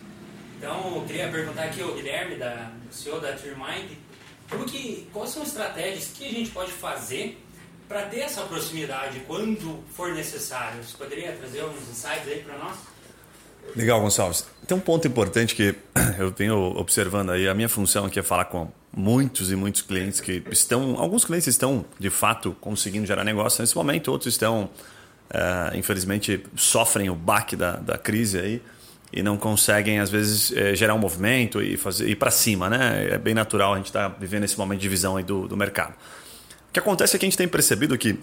Então, 0.59 0.97
eu 0.97 1.07
queria 1.07 1.31
perguntar 1.31 1.65
aqui 1.65 1.81
ao 1.81 1.95
Guilherme, 1.95 2.37
da, 2.37 2.73
CEO 2.91 3.21
da 3.21 3.33
TreeMind, 3.33 3.97
como 4.51 4.65
que, 4.67 5.09
quais 5.13 5.31
são 5.31 5.43
as 5.43 5.49
estratégias 5.49 6.09
que 6.09 6.27
a 6.27 6.31
gente 6.31 6.51
pode 6.51 6.71
fazer 6.73 7.42
para 7.93 8.07
ter 8.07 8.21
essa 8.21 8.41
proximidade 8.43 9.21
quando 9.27 9.85
for 9.95 10.15
necessário? 10.15 10.83
Você 10.83 10.97
poderia 10.97 11.33
trazer 11.33 11.63
uns 11.63 11.91
insights 11.91 12.27
aí 12.27 12.43
para 12.43 12.57
nós? 12.57 12.79
Legal, 13.77 14.01
Gonçalves. 14.01 14.47
Tem 14.67 14.75
um 14.77 14.81
ponto 14.81 15.07
importante 15.07 15.55
que 15.55 15.75
eu 16.19 16.31
venho 16.31 16.57
observando 16.57 17.31
aí. 17.31 17.47
A 17.47 17.55
minha 17.55 17.69
função 17.69 18.07
aqui 18.07 18.19
é 18.19 18.23
falar 18.23 18.47
com 18.47 18.69
muitos 18.97 19.53
e 19.53 19.57
muitos 19.57 19.83
clientes 19.83 20.21
que 20.21 20.43
estão. 20.51 20.99
Alguns 20.99 21.25
clientes 21.25 21.47
estão, 21.47 21.85
de 21.99 22.09
fato, 22.09 22.57
conseguindo 22.61 23.07
gerar 23.07 23.25
negócio 23.25 23.61
nesse 23.61 23.77
momento, 23.77 24.11
outros 24.11 24.33
estão, 24.33 24.71
é, 25.31 25.77
infelizmente, 25.77 26.43
sofrem 26.57 27.11
o 27.11 27.15
baque 27.15 27.55
da, 27.55 27.77
da 27.77 27.99
crise 27.99 28.39
aí 28.39 28.63
e 29.13 29.23
não 29.23 29.37
conseguem, 29.37 30.01
às 30.01 30.09
vezes, 30.09 30.51
é, 30.57 30.75
gerar 30.75 30.95
um 30.95 30.99
movimento 30.99 31.61
e 31.61 31.77
fazer 31.77 32.09
ir 32.09 32.17
para 32.17 32.31
cima. 32.31 32.71
Né? 32.71 33.09
É 33.11 33.19
bem 33.19 33.35
natural 33.35 33.75
a 33.75 33.77
gente 33.77 33.87
estar 33.87 34.09
tá 34.09 34.17
vivendo 34.19 34.45
esse 34.45 34.59
momento 34.59 34.81
de 34.81 34.89
visão 34.89 35.19
aí 35.19 35.25
do, 35.25 35.47
do 35.47 35.57
mercado. 35.59 35.95
O 36.73 36.75
que 36.75 36.79
acontece 36.79 37.15
é 37.15 37.19
que 37.19 37.27
a 37.27 37.29
gente 37.29 37.37
tem 37.37 37.47
percebido 37.47 37.99
que 37.99 38.19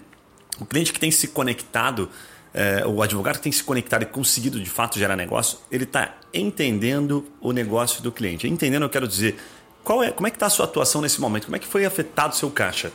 o 0.58 0.66
cliente 0.66 0.92
que 0.92 0.98
tem 0.98 1.08
se 1.10 1.28
conectado 1.28 2.10
é, 2.52 2.84
o 2.84 3.00
advogado 3.00 3.36
que 3.36 3.42
tem 3.42 3.52
se 3.52 3.62
conectado 3.62 4.02
e 4.02 4.06
conseguido 4.06 4.58
de 4.60 4.68
fato 4.68 4.98
gerar 4.98 5.14
negócio, 5.14 5.58
ele 5.70 5.84
está 5.84 6.16
entendendo 6.34 7.24
o 7.40 7.52
negócio 7.52 8.02
do 8.02 8.10
cliente. 8.10 8.48
Entendendo, 8.48 8.82
eu 8.82 8.90
quero 8.90 9.06
dizer, 9.06 9.36
qual 9.84 10.02
é, 10.02 10.10
como 10.10 10.26
é 10.26 10.30
que 10.30 10.36
está 10.36 10.46
a 10.46 10.50
sua 10.50 10.64
atuação 10.64 11.00
nesse 11.00 11.20
momento? 11.20 11.44
Como 11.44 11.54
é 11.54 11.60
que 11.60 11.66
foi 11.68 11.84
afetado 11.84 12.34
o 12.34 12.36
seu 12.36 12.50
caixa? 12.50 12.92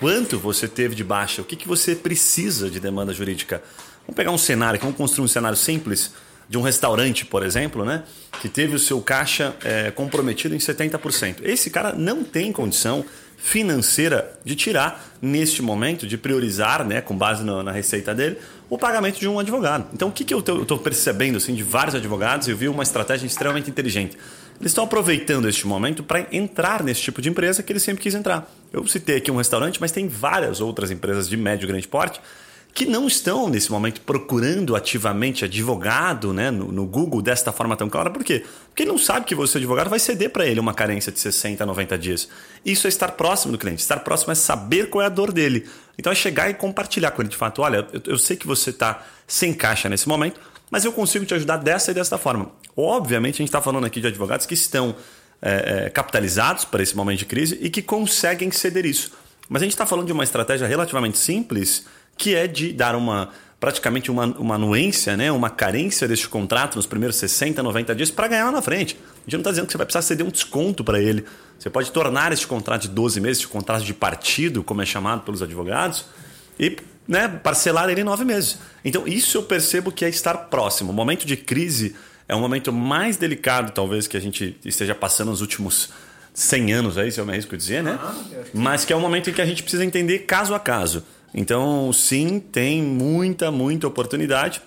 Quanto 0.00 0.38
você 0.38 0.66
teve 0.66 0.94
de 0.94 1.04
baixa? 1.04 1.42
O 1.42 1.44
que, 1.44 1.54
que 1.54 1.68
você 1.68 1.94
precisa 1.94 2.70
de 2.70 2.80
demanda 2.80 3.12
jurídica? 3.12 3.62
Vamos 4.06 4.16
pegar 4.16 4.30
um 4.30 4.38
cenário, 4.38 4.80
vamos 4.80 4.96
construir 4.96 5.26
um 5.26 5.28
cenário 5.28 5.58
simples 5.58 6.12
de 6.48 6.56
um 6.56 6.62
restaurante, 6.62 7.26
por 7.26 7.42
exemplo, 7.42 7.84
né, 7.84 8.04
que 8.40 8.48
teve 8.48 8.74
o 8.74 8.78
seu 8.78 9.02
caixa 9.02 9.54
é, 9.62 9.90
comprometido 9.90 10.54
em 10.54 10.58
70%. 10.58 11.36
Esse 11.42 11.70
cara 11.70 11.92
não 11.92 12.24
tem 12.24 12.52
condição 12.52 13.04
financeira 13.44 14.32
de 14.42 14.56
tirar, 14.56 15.14
neste 15.20 15.60
momento, 15.60 16.06
de 16.06 16.16
priorizar, 16.16 16.82
né, 16.82 17.02
com 17.02 17.14
base 17.14 17.44
no, 17.44 17.62
na 17.62 17.72
receita 17.72 18.14
dele, 18.14 18.38
o 18.70 18.78
pagamento 18.78 19.20
de 19.20 19.28
um 19.28 19.38
advogado. 19.38 19.86
Então, 19.92 20.08
o 20.08 20.12
que, 20.12 20.24
que 20.24 20.32
eu 20.32 20.38
estou 20.38 20.78
percebendo 20.78 21.36
assim, 21.36 21.54
de 21.54 21.62
vários 21.62 21.94
advogados? 21.94 22.48
Eu 22.48 22.56
vi 22.56 22.68
uma 22.68 22.82
estratégia 22.82 23.26
extremamente 23.26 23.68
inteligente. 23.68 24.16
Eles 24.58 24.70
estão 24.70 24.84
aproveitando 24.84 25.46
este 25.46 25.66
momento 25.66 26.02
para 26.02 26.26
entrar 26.32 26.82
nesse 26.82 27.02
tipo 27.02 27.20
de 27.20 27.28
empresa 27.28 27.62
que 27.62 27.70
ele 27.70 27.80
sempre 27.80 28.02
quis 28.02 28.14
entrar. 28.14 28.50
Eu 28.72 28.86
citei 28.86 29.16
aqui 29.16 29.30
um 29.30 29.36
restaurante, 29.36 29.78
mas 29.78 29.92
tem 29.92 30.08
várias 30.08 30.62
outras 30.62 30.90
empresas 30.90 31.28
de 31.28 31.36
médio 31.36 31.66
e 31.66 31.68
grande 31.68 31.86
porte 31.86 32.22
que 32.74 32.84
não 32.84 33.06
estão 33.06 33.48
nesse 33.48 33.70
momento 33.70 34.00
procurando 34.00 34.74
ativamente 34.74 35.44
advogado 35.44 36.32
né, 36.32 36.50
no, 36.50 36.72
no, 36.72 36.84
Google 36.84 37.22
desta 37.22 37.52
forma 37.52 37.76
tão 37.76 37.88
clara. 37.88 38.10
Por 38.10 38.24
quê? 38.24 38.44
Porque 38.66 38.84
não 38.84 38.98
sabe 38.98 39.24
que 39.24 39.34
você, 39.34 39.58
advogado, 39.58 39.88
vai 39.88 40.00
ceder 40.00 40.30
para 40.30 40.44
ele 40.44 40.58
uma 40.58 40.74
carência 40.74 41.12
de 41.12 41.20
60, 41.20 41.64
90 41.64 41.96
dias. 41.96 42.28
Isso 42.66 42.88
é 42.88 42.90
estar 42.90 43.12
próximo 43.12 43.52
do 43.52 43.58
cliente. 43.58 43.80
Estar 43.80 44.00
próximo 44.00 44.32
é 44.32 44.34
saber 44.34 44.90
qual 44.90 45.02
é 45.02 45.06
a 45.06 45.08
dor 45.08 45.30
dele. 45.30 45.68
Então 45.96 46.12
é 46.12 46.16
chegar 46.16 46.50
e 46.50 46.54
compartilhar 46.54 47.12
com 47.12 47.22
ele 47.22 47.28
de 47.28 47.36
fato: 47.36 47.62
olha, 47.62 47.86
eu, 47.92 48.02
eu 48.06 48.18
sei 48.18 48.36
que 48.36 48.46
você 48.46 48.70
está 48.70 49.06
sem 49.24 49.54
caixa 49.54 49.88
nesse 49.88 50.08
momento, 50.08 50.40
mas 50.68 50.84
eu 50.84 50.92
consigo 50.92 51.24
te 51.24 51.32
ajudar 51.32 51.58
dessa 51.58 51.92
e 51.92 51.94
dessa 51.94 52.18
forma. 52.18 52.50
Obviamente, 52.76 53.36
a 53.36 53.38
gente 53.38 53.50
está 53.50 53.62
falando 53.62 53.84
aqui 53.84 54.00
de 54.00 54.08
advogados 54.08 54.46
que 54.46 54.54
estão 54.54 54.96
é, 55.40 55.84
é, 55.86 55.90
capitalizados 55.90 56.64
para 56.64 56.82
esse 56.82 56.96
momento 56.96 57.20
de 57.20 57.26
crise 57.26 57.56
e 57.62 57.70
que 57.70 57.80
conseguem 57.80 58.50
ceder 58.50 58.84
isso. 58.84 59.12
Mas 59.48 59.62
a 59.62 59.64
gente 59.64 59.74
está 59.74 59.86
falando 59.86 60.06
de 60.06 60.12
uma 60.12 60.24
estratégia 60.24 60.66
relativamente 60.66 61.18
simples 61.18 61.84
que 62.16 62.34
é 62.34 62.46
de 62.46 62.72
dar 62.72 62.94
uma 62.94 63.30
praticamente 63.64 64.10
uma, 64.10 64.26
uma 64.26 64.56
anuência, 64.56 65.16
né, 65.16 65.32
uma 65.32 65.48
carência 65.48 66.06
deste 66.06 66.28
contrato 66.28 66.76
nos 66.76 66.84
primeiros 66.84 67.16
60, 67.16 67.62
90 67.62 67.94
dias 67.94 68.10
para 68.10 68.28
ganhar 68.28 68.44
lá 68.44 68.52
na 68.52 68.60
frente. 68.60 68.94
A 68.94 69.20
gente 69.24 69.32
não 69.32 69.38
está 69.38 69.50
dizendo 69.52 69.66
que 69.66 69.72
você 69.72 69.78
vai 69.78 69.86
precisar 69.86 70.02
ceder 70.02 70.26
um 70.26 70.30
desconto 70.30 70.84
para 70.84 71.00
ele. 71.00 71.24
Você 71.58 71.70
pode 71.70 71.90
tornar 71.90 72.30
este 72.30 72.46
contrato 72.46 72.82
de 72.82 72.88
12 72.88 73.22
meses, 73.22 73.38
este 73.38 73.48
contrato 73.48 73.82
de 73.82 73.94
partido, 73.94 74.62
como 74.62 74.82
é 74.82 74.84
chamado 74.84 75.22
pelos 75.22 75.40
advogados, 75.40 76.04
e 76.60 76.76
né, 77.08 77.26
parcelar 77.26 77.88
ele 77.88 78.02
em 78.02 78.04
9 78.04 78.22
meses. 78.26 78.58
Então, 78.84 79.08
isso 79.08 79.38
eu 79.38 79.42
percebo 79.44 79.90
que 79.90 80.04
é 80.04 80.10
estar 80.10 80.34
próximo. 80.34 80.90
O 80.90 80.94
momento 80.94 81.24
de 81.26 81.34
crise 81.34 81.96
é 82.28 82.34
um 82.36 82.40
momento 82.40 82.70
mais 82.70 83.16
delicado, 83.16 83.72
talvez, 83.72 84.06
que 84.06 84.16
a 84.18 84.20
gente 84.20 84.58
esteja 84.62 84.94
passando 84.94 85.30
nos 85.30 85.40
últimos 85.40 85.88
100 86.34 86.72
anos, 86.74 86.98
aí, 86.98 87.10
se 87.10 87.18
eu 87.18 87.24
me 87.24 87.32
arrisco 87.32 87.56
dizer, 87.56 87.82
né? 87.82 87.98
Mas 88.52 88.84
que 88.84 88.92
é 88.92 88.96
um 88.96 89.00
momento 89.00 89.30
em 89.30 89.32
que 89.32 89.40
a 89.40 89.46
gente 89.46 89.62
precisa 89.62 89.84
entender 89.84 90.20
caso 90.20 90.54
a 90.54 90.60
caso. 90.60 91.02
Então, 91.34 91.92
sim, 91.92 92.38
tem 92.38 92.80
muita, 92.82 93.50
muita 93.50 93.88
oportunidade. 93.88 94.62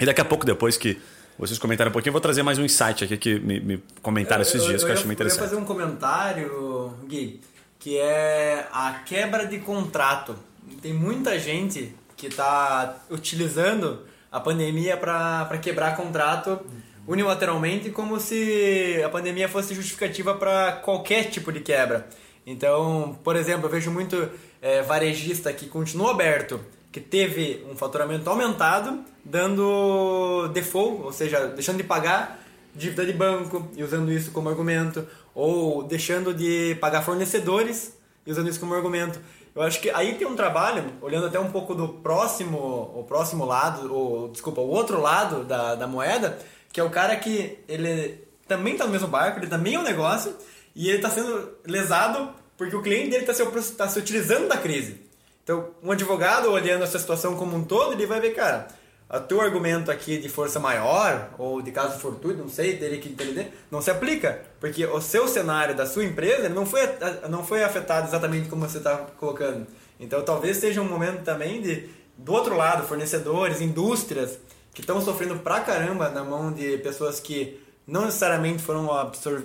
E 0.00 0.04
daqui 0.04 0.20
a 0.20 0.24
pouco, 0.24 0.44
depois 0.44 0.76
que 0.76 1.00
vocês 1.38 1.58
comentaram 1.58 1.90
um 1.90 1.92
pouquinho, 1.92 2.10
eu 2.10 2.14
vou 2.14 2.20
trazer 2.20 2.42
mais 2.42 2.58
um 2.58 2.64
insight 2.64 3.04
aqui 3.04 3.16
que 3.16 3.38
me, 3.38 3.60
me 3.60 3.82
comentaram 4.02 4.42
esses 4.42 4.62
dias, 4.62 4.66
eu, 4.66 4.72
eu, 4.72 4.78
que 4.78 4.86
eu 4.86 4.92
achei 4.92 5.06
muito 5.06 5.18
interessante. 5.18 5.40
Eu 5.40 5.48
fazer 5.48 5.62
um 5.62 5.64
comentário, 5.64 6.92
Gui, 7.06 7.40
que 7.78 7.96
é 7.96 8.66
a 8.72 9.02
quebra 9.06 9.46
de 9.46 9.58
contrato. 9.60 10.36
Tem 10.82 10.92
muita 10.92 11.38
gente 11.38 11.94
que 12.16 12.26
está 12.26 12.98
utilizando 13.08 14.00
a 14.30 14.40
pandemia 14.40 14.96
para 14.96 15.58
quebrar 15.58 15.96
contrato 15.96 16.60
unilateralmente, 17.06 17.90
como 17.90 18.20
se 18.20 19.00
a 19.04 19.08
pandemia 19.08 19.48
fosse 19.48 19.74
justificativa 19.74 20.34
para 20.34 20.72
qualquer 20.72 21.24
tipo 21.30 21.50
de 21.52 21.60
quebra. 21.60 22.06
Então, 22.46 23.18
por 23.24 23.36
exemplo, 23.36 23.66
eu 23.66 23.70
vejo 23.70 23.90
muito 23.90 24.28
é, 24.60 24.82
varejista 24.82 25.52
que 25.52 25.66
continua 25.66 26.10
aberto, 26.10 26.60
que 26.92 27.00
teve 27.00 27.64
um 27.70 27.76
faturamento 27.76 28.28
aumentado, 28.28 29.04
dando 29.24 30.48
default, 30.48 31.02
ou 31.02 31.12
seja, 31.12 31.46
deixando 31.46 31.78
de 31.78 31.84
pagar 31.84 32.40
dívida 32.74 33.04
de 33.04 33.12
banco 33.12 33.68
e 33.76 33.82
usando 33.82 34.12
isso 34.12 34.30
como 34.30 34.48
argumento, 34.48 35.06
ou 35.34 35.82
deixando 35.82 36.32
de 36.34 36.76
pagar 36.80 37.02
fornecedores 37.02 37.96
e 38.26 38.30
usando 38.30 38.48
isso 38.48 38.60
como 38.60 38.74
argumento. 38.74 39.20
Eu 39.54 39.62
acho 39.62 39.80
que 39.80 39.90
aí 39.90 40.14
tem 40.14 40.26
um 40.26 40.36
trabalho, 40.36 40.84
olhando 41.00 41.26
até 41.26 41.38
um 41.38 41.50
pouco 41.50 41.74
do 41.74 41.88
próximo, 41.88 42.92
o 42.94 43.04
próximo 43.04 43.44
lado, 43.44 43.92
ou 43.92 44.28
desculpa, 44.28 44.60
o 44.60 44.68
outro 44.68 45.00
lado 45.00 45.44
da, 45.44 45.74
da 45.74 45.86
moeda, 45.86 46.38
que 46.72 46.78
é 46.78 46.84
o 46.84 46.90
cara 46.90 47.16
que 47.16 47.58
ele 47.68 48.24
também 48.46 48.74
está 48.74 48.84
no 48.84 48.92
mesmo 48.92 49.08
barco, 49.08 49.40
ele 49.40 49.48
também 49.48 49.74
é 49.74 49.78
um 49.78 49.82
negócio, 49.82 50.36
e 50.74 50.88
ele 50.88 50.98
está 50.98 51.10
sendo 51.10 51.56
lesado 51.66 52.30
porque 52.60 52.76
o 52.76 52.82
cliente 52.82 53.08
dele 53.08 53.22
está 53.22 53.32
se, 53.32 53.72
tá 53.72 53.88
se 53.88 53.98
utilizando 53.98 54.46
da 54.46 54.58
crise. 54.58 55.00
Então, 55.42 55.70
um 55.82 55.90
advogado 55.90 56.50
olhando 56.50 56.84
essa 56.84 56.98
situação 56.98 57.34
como 57.34 57.56
um 57.56 57.64
todo, 57.64 57.94
ele 57.94 58.04
vai 58.04 58.20
ver, 58.20 58.34
cara, 58.34 58.68
o 59.08 59.18
teu 59.18 59.40
argumento 59.40 59.90
aqui 59.90 60.18
de 60.18 60.28
força 60.28 60.60
maior 60.60 61.30
ou 61.38 61.62
de 61.62 61.72
caso 61.72 61.98
fortuito, 61.98 62.38
não 62.38 62.50
sei, 62.50 62.76
dele 62.76 62.98
que 62.98 63.08
entender, 63.08 63.50
não 63.70 63.80
se 63.80 63.90
aplica, 63.90 64.42
porque 64.60 64.84
o 64.84 65.00
seu 65.00 65.26
cenário 65.26 65.74
da 65.74 65.86
sua 65.86 66.04
empresa 66.04 66.50
não 66.50 66.66
foi, 66.66 66.82
não 67.30 67.42
foi 67.42 67.64
afetado 67.64 68.08
exatamente 68.08 68.50
como 68.50 68.68
você 68.68 68.76
está 68.76 68.94
colocando. 69.18 69.66
Então, 69.98 70.22
talvez 70.22 70.58
seja 70.58 70.82
um 70.82 70.88
momento 70.88 71.24
também 71.24 71.62
de, 71.62 71.88
do 72.18 72.34
outro 72.34 72.54
lado, 72.54 72.86
fornecedores, 72.86 73.62
indústrias 73.62 74.38
que 74.74 74.82
estão 74.82 75.00
sofrendo 75.00 75.38
pra 75.38 75.60
caramba 75.60 76.10
na 76.10 76.22
mão 76.22 76.52
de 76.52 76.76
pessoas 76.76 77.20
que 77.20 77.58
não 77.86 78.04
necessariamente 78.04 78.62
foram, 78.62 78.86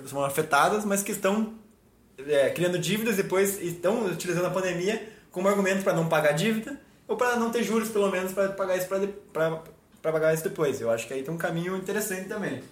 foram 0.04 0.22
afetadas, 0.26 0.84
mas 0.84 1.02
que 1.02 1.12
estão 1.12 1.54
é, 2.26 2.50
criando 2.50 2.78
dívidas, 2.78 3.16
depois 3.16 3.60
estão 3.62 4.06
utilizando 4.06 4.46
a 4.46 4.50
pandemia 4.50 5.08
como 5.30 5.48
argumento 5.48 5.82
para 5.82 5.92
não 5.92 6.08
pagar 6.08 6.32
dívida 6.32 6.80
ou 7.06 7.16
para 7.16 7.36
não 7.36 7.50
ter 7.50 7.62
juros, 7.62 7.88
pelo 7.88 8.10
menos, 8.10 8.32
para 8.32 8.48
pagar 8.50 8.76
isso 8.76 8.88
para 9.32 10.12
pagar 10.12 10.34
isso 10.34 10.44
depois. 10.44 10.80
Eu 10.80 10.90
acho 10.90 11.06
que 11.06 11.14
aí 11.14 11.22
tem 11.22 11.32
um 11.32 11.38
caminho 11.38 11.76
interessante 11.76 12.28
também. 12.28 12.62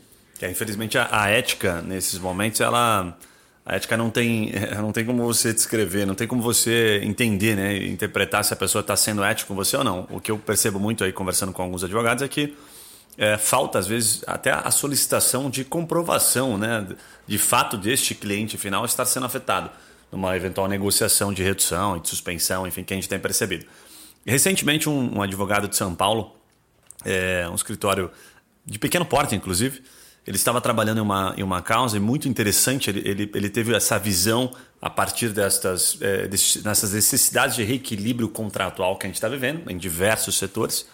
É, 0.40 0.50
infelizmente 0.50 0.98
a, 0.98 1.08
a, 1.10 1.28
ética 1.28 1.80
nesses 1.80 2.18
momentos 2.18 2.60
ela 2.60 3.16
a 3.64 3.76
ética 3.76 3.96
não 3.96 4.10
tem 4.10 4.52
não 4.76 4.92
tem 4.92 5.04
como 5.04 5.24
você 5.24 5.52
descrever, 5.52 6.06
não 6.06 6.14
tem 6.14 6.26
como 6.26 6.42
você 6.42 7.00
entender, 7.02 7.54
né, 7.54 7.76
interpretar 7.86 8.44
se 8.44 8.52
a 8.52 8.56
pessoa 8.56 8.80
está 8.80 8.96
sendo 8.96 9.22
ética 9.22 9.46
com 9.48 9.54
você 9.54 9.76
ou 9.76 9.84
não. 9.84 10.06
O 10.10 10.20
que 10.20 10.30
eu 10.30 10.38
percebo 10.38 10.80
muito 10.80 11.04
aí 11.04 11.12
conversando 11.12 11.52
com 11.52 11.62
alguns 11.62 11.84
advogados 11.84 12.22
é 12.22 12.28
que 12.28 12.56
é, 13.16 13.36
falta, 13.36 13.78
às 13.78 13.86
vezes, 13.86 14.24
até 14.26 14.50
a 14.50 14.70
solicitação 14.70 15.48
de 15.48 15.64
comprovação 15.64 16.58
né, 16.58 16.86
de 17.26 17.38
fato 17.38 17.76
deste 17.76 18.14
cliente 18.14 18.58
final 18.58 18.84
estar 18.84 19.04
sendo 19.04 19.26
afetado 19.26 19.70
numa 20.10 20.36
eventual 20.36 20.68
negociação 20.68 21.32
de 21.32 21.42
redução, 21.42 21.98
de 21.98 22.08
suspensão, 22.08 22.66
enfim, 22.66 22.84
que 22.84 22.92
a 22.92 22.96
gente 22.96 23.08
tem 23.08 23.18
percebido. 23.18 23.66
Recentemente, 24.24 24.88
um, 24.88 25.18
um 25.18 25.22
advogado 25.22 25.68
de 25.68 25.76
São 25.76 25.94
Paulo, 25.94 26.34
é, 27.04 27.46
um 27.50 27.54
escritório 27.54 28.10
de 28.64 28.78
pequeno 28.78 29.04
porte, 29.04 29.34
inclusive, 29.34 29.82
ele 30.26 30.36
estava 30.36 30.60
trabalhando 30.60 30.98
em 30.98 31.02
uma, 31.02 31.34
em 31.36 31.42
uma 31.42 31.60
causa 31.60 32.00
muito 32.00 32.28
interessante. 32.28 32.88
Ele, 32.88 33.02
ele, 33.04 33.30
ele 33.34 33.50
teve 33.50 33.74
essa 33.74 33.98
visão 33.98 34.50
a 34.80 34.88
partir 34.88 35.28
destas, 35.28 35.98
é, 36.00 36.26
dessas 36.26 36.92
necessidades 36.92 37.56
de 37.56 37.62
reequilíbrio 37.62 38.28
contratual 38.28 38.96
que 38.96 39.06
a 39.06 39.08
gente 39.08 39.16
está 39.16 39.28
vivendo 39.28 39.70
em 39.70 39.76
diversos 39.76 40.38
setores. 40.38 40.86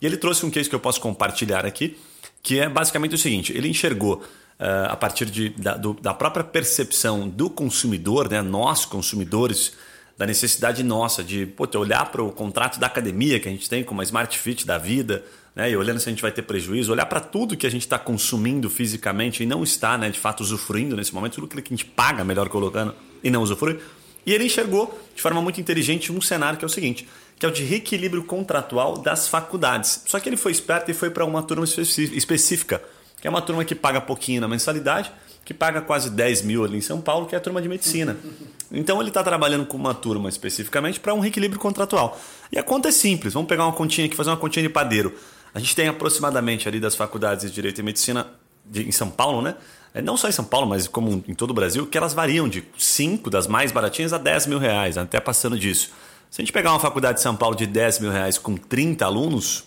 E 0.00 0.06
ele 0.06 0.16
trouxe 0.16 0.44
um 0.44 0.50
case 0.50 0.68
que 0.68 0.74
eu 0.74 0.80
posso 0.80 1.00
compartilhar 1.00 1.64
aqui, 1.64 1.96
que 2.42 2.58
é 2.58 2.68
basicamente 2.68 3.14
o 3.14 3.18
seguinte: 3.18 3.52
ele 3.52 3.68
enxergou. 3.68 4.22
Uh, 4.58 4.88
a 4.88 4.96
partir 4.96 5.26
de, 5.26 5.50
da, 5.50 5.76
do, 5.76 5.92
da, 5.92 6.14
própria 6.14 6.42
percepção 6.42 7.28
do 7.28 7.50
consumidor, 7.50 8.30
né, 8.30 8.40
nós 8.40 8.86
consumidores, 8.86 9.74
da 10.16 10.24
necessidade 10.24 10.82
nossa 10.82 11.22
de 11.22 11.44
pô, 11.44 11.68
olhar 11.78 12.10
para 12.10 12.22
o 12.22 12.32
contrato 12.32 12.80
da 12.80 12.86
academia 12.86 13.38
que 13.38 13.48
a 13.48 13.50
gente 13.50 13.68
tem 13.68 13.84
com 13.84 13.92
uma 13.92 14.02
Smart 14.02 14.38
Fit 14.38 14.66
da 14.66 14.78
vida, 14.78 15.22
né, 15.54 15.70
e 15.70 15.76
olhando 15.76 16.00
se 16.00 16.08
a 16.08 16.10
gente 16.10 16.22
vai 16.22 16.32
ter 16.32 16.40
prejuízo, 16.40 16.90
olhar 16.90 17.04
para 17.04 17.20
tudo 17.20 17.54
que 17.54 17.66
a 17.66 17.70
gente 17.70 17.82
está 17.82 17.98
consumindo 17.98 18.70
fisicamente 18.70 19.42
e 19.42 19.46
não 19.46 19.62
está 19.62 19.98
né, 19.98 20.08
de 20.08 20.18
fato 20.18 20.40
usufruindo 20.40 20.96
nesse 20.96 21.14
momento, 21.14 21.34
tudo 21.34 21.48
que 21.48 21.58
a 21.58 21.76
gente 21.76 21.84
paga, 21.84 22.24
melhor 22.24 22.48
colocando, 22.48 22.94
e 23.22 23.30
não 23.30 23.42
usufrui. 23.42 23.78
E 24.24 24.32
ele 24.32 24.44
enxergou 24.44 24.98
de 25.14 25.22
forma 25.22 25.40
muito 25.40 25.60
inteligente 25.60 26.10
um 26.10 26.20
cenário 26.20 26.58
que 26.58 26.64
é 26.64 26.66
o 26.66 26.70
seguinte: 26.70 27.08
que 27.38 27.44
é 27.44 27.48
o 27.48 27.52
de 27.52 27.62
reequilíbrio 27.64 28.24
contratual 28.24 28.98
das 28.98 29.28
faculdades. 29.28 30.02
Só 30.06 30.18
que 30.18 30.28
ele 30.28 30.36
foi 30.36 30.52
esperto 30.52 30.90
e 30.90 30.94
foi 30.94 31.10
para 31.10 31.24
uma 31.24 31.42
turma 31.42 31.64
específica, 31.64 32.82
que 33.20 33.26
é 33.26 33.30
uma 33.30 33.42
turma 33.42 33.64
que 33.64 33.74
paga 33.74 34.00
pouquinho 34.00 34.40
na 34.40 34.48
mensalidade, 34.48 35.12
que 35.44 35.54
paga 35.54 35.80
quase 35.80 36.10
10 36.10 36.42
mil 36.42 36.64
ali 36.64 36.78
em 36.78 36.80
São 36.80 37.00
Paulo, 37.00 37.26
que 37.26 37.34
é 37.34 37.38
a 37.38 37.40
turma 37.40 37.62
de 37.62 37.68
medicina. 37.68 38.16
Então 38.68 39.00
ele 39.00 39.10
está 39.10 39.22
trabalhando 39.22 39.64
com 39.64 39.76
uma 39.76 39.94
turma 39.94 40.28
especificamente 40.28 40.98
para 40.98 41.14
um 41.14 41.20
reequilíbrio 41.20 41.60
contratual. 41.60 42.20
E 42.50 42.58
a 42.58 42.64
conta 42.64 42.88
é 42.88 42.90
simples, 42.90 43.32
vamos 43.32 43.48
pegar 43.48 43.64
uma 43.64 43.72
continha 43.72 44.08
aqui, 44.08 44.16
fazer 44.16 44.30
uma 44.30 44.36
continha 44.36 44.66
de 44.66 44.68
padeiro. 44.68 45.14
A 45.54 45.60
gente 45.60 45.76
tem 45.76 45.86
aproximadamente 45.86 46.68
ali 46.68 46.80
das 46.80 46.96
faculdades 46.96 47.46
de 47.46 47.54
Direito 47.54 47.78
e 47.78 47.84
Medicina 47.84 48.26
de, 48.64 48.88
em 48.88 48.90
São 48.90 49.08
Paulo, 49.08 49.40
né? 49.40 49.54
É, 49.94 50.02
não 50.02 50.16
só 50.16 50.28
em 50.28 50.32
São 50.32 50.44
Paulo, 50.44 50.66
mas 50.66 50.88
como 50.88 51.24
em 51.28 51.32
todo 51.32 51.52
o 51.52 51.54
Brasil, 51.54 51.86
que 51.86 51.96
elas 51.96 52.12
variam 52.12 52.48
de 52.48 52.64
5 52.76 53.30
das 53.30 53.46
mais 53.46 53.70
baratinhas 53.70 54.12
a 54.12 54.18
10 54.18 54.48
mil 54.48 54.58
reais, 54.58 54.98
até 54.98 55.20
passando 55.20 55.56
disso. 55.56 55.90
Se 56.36 56.42
a 56.42 56.44
gente 56.44 56.52
pegar 56.52 56.70
uma 56.70 56.78
faculdade 56.78 57.16
de 57.16 57.22
São 57.22 57.34
Paulo 57.34 57.56
de 57.56 57.66
10 57.66 58.00
mil 58.00 58.10
reais 58.10 58.36
com 58.36 58.58
30 58.58 59.06
alunos, 59.06 59.64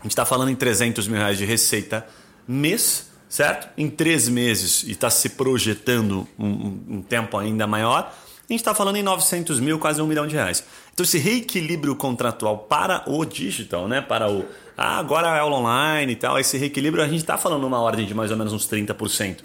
A 0.00 0.02
gente 0.02 0.10
está 0.10 0.24
falando 0.24 0.50
em 0.50 0.56
300 0.56 1.06
mil 1.06 1.16
reais 1.16 1.38
de 1.38 1.44
receita 1.44 2.04
mês, 2.44 3.12
certo? 3.28 3.68
Em 3.78 3.88
três 3.88 4.28
meses 4.28 4.82
e 4.82 4.90
está 4.90 5.08
se 5.08 5.28
projetando 5.28 6.26
um, 6.36 6.76
um, 6.88 7.02
tempo 7.02 7.38
ainda 7.38 7.68
maior, 7.68 8.00
a 8.10 8.52
gente 8.52 8.58
está 8.58 8.74
falando 8.74 8.96
em 8.96 9.02
900 9.04 9.60
mil, 9.60 9.78
quase 9.78 10.02
um 10.02 10.06
milhão 10.08 10.26
de 10.26 10.34
reais. 10.34 10.64
Então 10.92 11.04
esse 11.04 11.18
reequilíbrio 11.18 11.94
contratual 11.94 12.58
para 12.58 13.04
o 13.06 13.24
digital, 13.24 13.86
né? 13.86 14.00
para 14.00 14.28
o 14.28 14.44
ah, 14.76 14.98
agora 14.98 15.28
é 15.36 15.44
online 15.44 16.14
e 16.14 16.16
tal, 16.16 16.36
esse 16.36 16.58
reequilíbrio 16.58 17.04
a 17.04 17.06
gente 17.06 17.20
está 17.20 17.38
falando 17.38 17.62
numa 17.62 17.80
ordem 17.80 18.04
de 18.04 18.12
mais 18.12 18.32
ou 18.32 18.36
menos 18.36 18.52
uns 18.52 18.68
30%. 18.68 19.44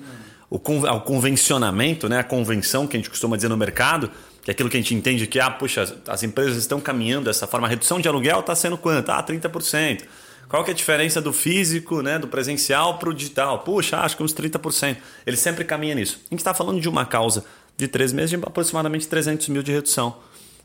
O, 0.50 0.56
o 0.56 1.02
convencionamento, 1.02 2.10
né? 2.10 2.18
a 2.18 2.24
convenção 2.24 2.88
que 2.88 2.98
a 2.98 3.00
gente 3.00 3.12
costuma 3.12 3.36
dizer 3.36 3.50
no 3.50 3.58
mercado, 3.58 4.10
que 4.48 4.51
é 4.51 4.54
aquilo 4.54 4.70
que 4.70 4.77
a 4.77 4.80
gente 4.80 4.96
entende 4.96 5.27
que, 5.27 5.42
ah, 5.42 5.51
puxa, 5.51 5.94
as 6.08 6.24
empresas 6.24 6.56
estão 6.56 6.80
caminhando 6.80 7.25
dessa 7.25 7.46
forma, 7.46 7.68
a 7.68 7.70
redução 7.70 8.00
de 8.00 8.08
aluguel 8.08 8.39
está 8.39 8.56
sendo 8.56 8.77
quanto? 8.77 9.12
Ah, 9.12 9.22
30%. 9.22 10.04
Qual 10.48 10.63
que 10.63 10.72
é 10.72 10.74
a 10.74 10.75
diferença 10.75 11.20
do 11.20 11.34
físico, 11.34 12.01
né, 12.01 12.18
do 12.18 12.30
presencial 12.30 12.98
para 12.98 13.10
o 13.10 13.13
digital? 13.13 13.60
Puxa, 13.60 13.98
acho 13.98 14.16
que 14.16 14.24
uns 14.24 14.34
30%. 14.34 14.96
Ele 15.25 15.36
sempre 15.36 15.66
caminha 15.66 15.94
nisso. 15.96 16.22
A 16.27 16.34
gente 16.34 16.39
está 16.39 16.54
falando 16.54 16.80
de 16.80 16.88
uma 16.88 17.06
causa 17.06 17.44
de 17.75 17.89
três 17.89 18.13
meses 18.13 18.30
de 18.30 18.38
aproximadamente 18.38 19.06
300 19.06 19.50
mil 19.50 19.62
de 19.62 19.74
redução. 19.74 20.16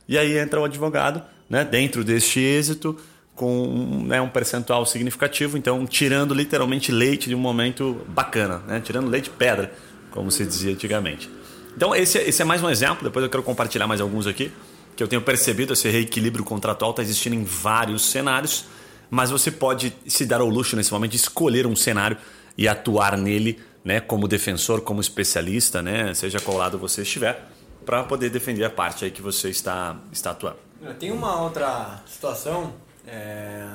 E 0.06 0.16
aí 0.16 0.38
entra 0.38 0.60
o 0.60 0.64
advogado, 0.64 1.20
né, 1.50 1.64
dentro 1.64 2.04
deste 2.04 2.38
êxito, 2.38 2.96
com 3.34 4.04
né, 4.06 4.20
um 4.20 4.28
percentual 4.28 4.86
significativo, 4.86 5.58
então 5.58 5.84
tirando 5.88 6.34
literalmente 6.34 6.92
leite 6.92 7.28
de 7.28 7.34
um 7.34 7.40
momento 7.40 8.00
bacana, 8.06 8.58
né, 8.58 8.80
tirando 8.80 9.08
leite 9.08 9.28
pedra, 9.28 9.72
como 10.12 10.30
se 10.30 10.46
dizia 10.46 10.70
antigamente. 10.70 11.28
Então, 11.76 11.94
esse, 11.94 12.18
esse 12.18 12.42
é 12.42 12.44
mais 12.44 12.62
um 12.62 12.70
exemplo, 12.70 13.04
depois 13.04 13.22
eu 13.22 13.30
quero 13.30 13.42
compartilhar 13.42 13.86
mais 13.86 14.00
alguns 14.00 14.26
aqui, 14.26 14.52
que 14.94 15.02
eu 15.02 15.08
tenho 15.08 15.22
percebido 15.22 15.72
esse 15.72 15.88
reequilíbrio 15.88 16.44
contratual 16.44 16.90
está 16.90 17.02
existindo 17.02 17.34
em 17.34 17.44
vários 17.44 18.04
cenários, 18.04 18.66
mas 19.10 19.30
você 19.30 19.50
pode 19.50 19.92
se 20.06 20.26
dar 20.26 20.40
ao 20.40 20.48
luxo 20.48 20.76
nesse 20.76 20.92
momento 20.92 21.12
de 21.12 21.16
escolher 21.16 21.66
um 21.66 21.76
cenário 21.76 22.16
e 22.56 22.68
atuar 22.68 23.16
nele 23.16 23.58
né, 23.84 24.00
como 24.00 24.28
defensor, 24.28 24.82
como 24.82 25.00
especialista, 25.00 25.82
né, 25.82 26.14
seja 26.14 26.38
qual 26.40 26.56
lado 26.56 26.78
você 26.78 27.02
estiver, 27.02 27.48
para 27.84 28.04
poder 28.04 28.30
defender 28.30 28.64
a 28.64 28.70
parte 28.70 29.04
aí 29.04 29.10
que 29.10 29.22
você 29.22 29.48
está, 29.48 29.96
está 30.12 30.30
atuando. 30.30 30.58
Tem 30.98 31.10
uma 31.10 31.42
outra 31.42 32.02
situação, 32.06 32.74
é... 33.06 33.66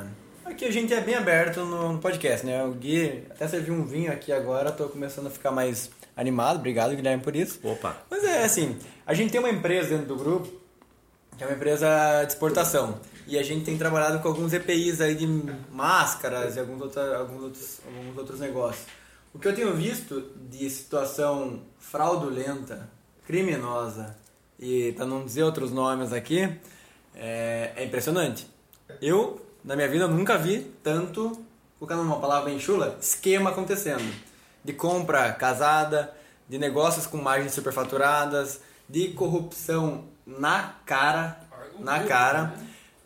aqui 0.48 0.66
a 0.66 0.72
gente 0.72 0.94
é 0.94 1.02
bem 1.02 1.16
aberto 1.16 1.66
no 1.66 2.00
podcast, 2.00 2.46
né? 2.46 2.64
O 2.64 2.72
Gui 2.72 3.24
até 3.30 3.48
serviu 3.48 3.74
um 3.74 3.86
vinho 3.86 4.12
aqui 4.12 4.32
agora, 4.32 4.70
estou 4.70 4.90
começando 4.90 5.28
a 5.28 5.30
ficar 5.30 5.52
mais 5.52 5.90
animado. 6.16 6.58
Obrigado, 6.58 6.96
Guilherme, 6.96 7.22
por 7.22 7.36
isso. 7.36 7.60
Opa. 7.64 7.98
Mas 8.10 8.24
é 8.24 8.44
assim, 8.44 8.78
a 9.06 9.14
gente 9.14 9.32
tem 9.32 9.40
uma 9.40 9.50
empresa 9.50 9.90
dentro 9.90 10.08
do 10.08 10.16
grupo, 10.16 10.48
que 11.38 11.44
é 11.44 11.48
uma 11.48 11.56
empresa 11.56 12.24
de 12.24 12.32
exportação. 12.32 13.00
E 13.28 13.38
a 13.38 13.44
gente 13.44 13.66
tem 13.66 13.78
trabalhado 13.78 14.20
com 14.20 14.28
alguns 14.30 14.54
EPIs 14.54 15.02
aí 15.02 15.16
de 15.16 15.28
máscaras 15.72 16.56
e 16.56 16.60
alguns, 16.60 16.82
outros 16.82 16.98
alguns, 16.98 17.44
outros, 17.44 17.82
alguns 17.86 18.18
outros 18.18 18.40
negócios. 18.40 18.86
O 19.34 19.40
que 19.40 19.48
eu 19.48 19.54
tenho 19.54 19.74
visto 19.76 20.32
de 20.50 20.70
situação 20.70 21.62
fraudulenta, 21.78 22.90
criminosa 23.26 24.16
e 24.58 24.94
para 24.94 25.06
não 25.06 25.26
dizer 25.26 25.44
outros 25.44 25.72
nomes 25.72 26.14
aqui, 26.14 26.50
é, 27.14 27.74
é, 27.76 27.84
impressionante. 27.84 28.48
Eu, 29.02 29.42
na 29.64 29.76
minha 29.76 29.88
vida, 29.88 30.08
nunca 30.08 30.38
vi 30.38 30.72
tanto, 30.84 31.38
colocando 31.80 32.02
uma 32.02 32.20
palavra 32.20 32.50
bem 32.50 32.60
chula, 32.60 32.98
esquema 33.02 33.50
acontecendo 33.50 34.14
de 34.64 34.74
compra 34.74 35.32
casada, 35.32 36.14
de 36.50 36.58
negócios 36.58 37.06
com 37.06 37.18
margens 37.18 37.54
superfaturadas, 37.54 38.60
de 38.88 39.10
corrupção 39.10 40.06
na 40.26 40.76
cara, 40.86 41.40
na 41.80 42.04
cara, 42.04 42.54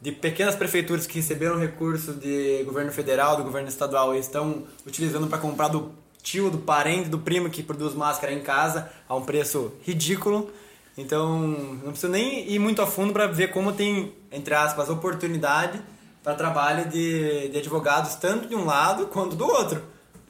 de 0.01 0.11
pequenas 0.11 0.55
prefeituras 0.55 1.05
que 1.05 1.19
receberam 1.19 1.59
recurso 1.59 2.13
de 2.13 2.63
governo 2.63 2.91
federal, 2.91 3.37
do 3.37 3.43
governo 3.43 3.69
estadual 3.69 4.15
e 4.15 4.19
estão 4.19 4.63
utilizando 4.85 5.27
para 5.27 5.37
comprar 5.37 5.67
do 5.67 5.91
tio, 6.23 6.49
do 6.49 6.57
parente, 6.57 7.09
do 7.09 7.19
primo 7.19 7.49
que 7.49 7.61
produz 7.61 7.93
máscara 7.93 8.33
em 8.33 8.41
casa 8.41 8.91
a 9.07 9.15
um 9.15 9.23
preço 9.23 9.73
ridículo. 9.83 10.51
Então, 10.97 11.39
não 11.39 11.91
preciso 11.91 12.11
nem 12.11 12.51
ir 12.51 12.59
muito 12.59 12.81
a 12.81 12.87
fundo 12.87 13.13
para 13.13 13.27
ver 13.27 13.51
como 13.51 13.71
tem, 13.71 14.13
entre 14.31 14.53
aspas, 14.53 14.89
oportunidade 14.89 15.79
para 16.23 16.35
trabalho 16.35 16.89
de, 16.89 17.49
de 17.49 17.57
advogados, 17.57 18.15
tanto 18.15 18.47
de 18.47 18.55
um 18.55 18.65
lado 18.65 19.07
quanto 19.07 19.35
do 19.35 19.45
outro 19.45 19.81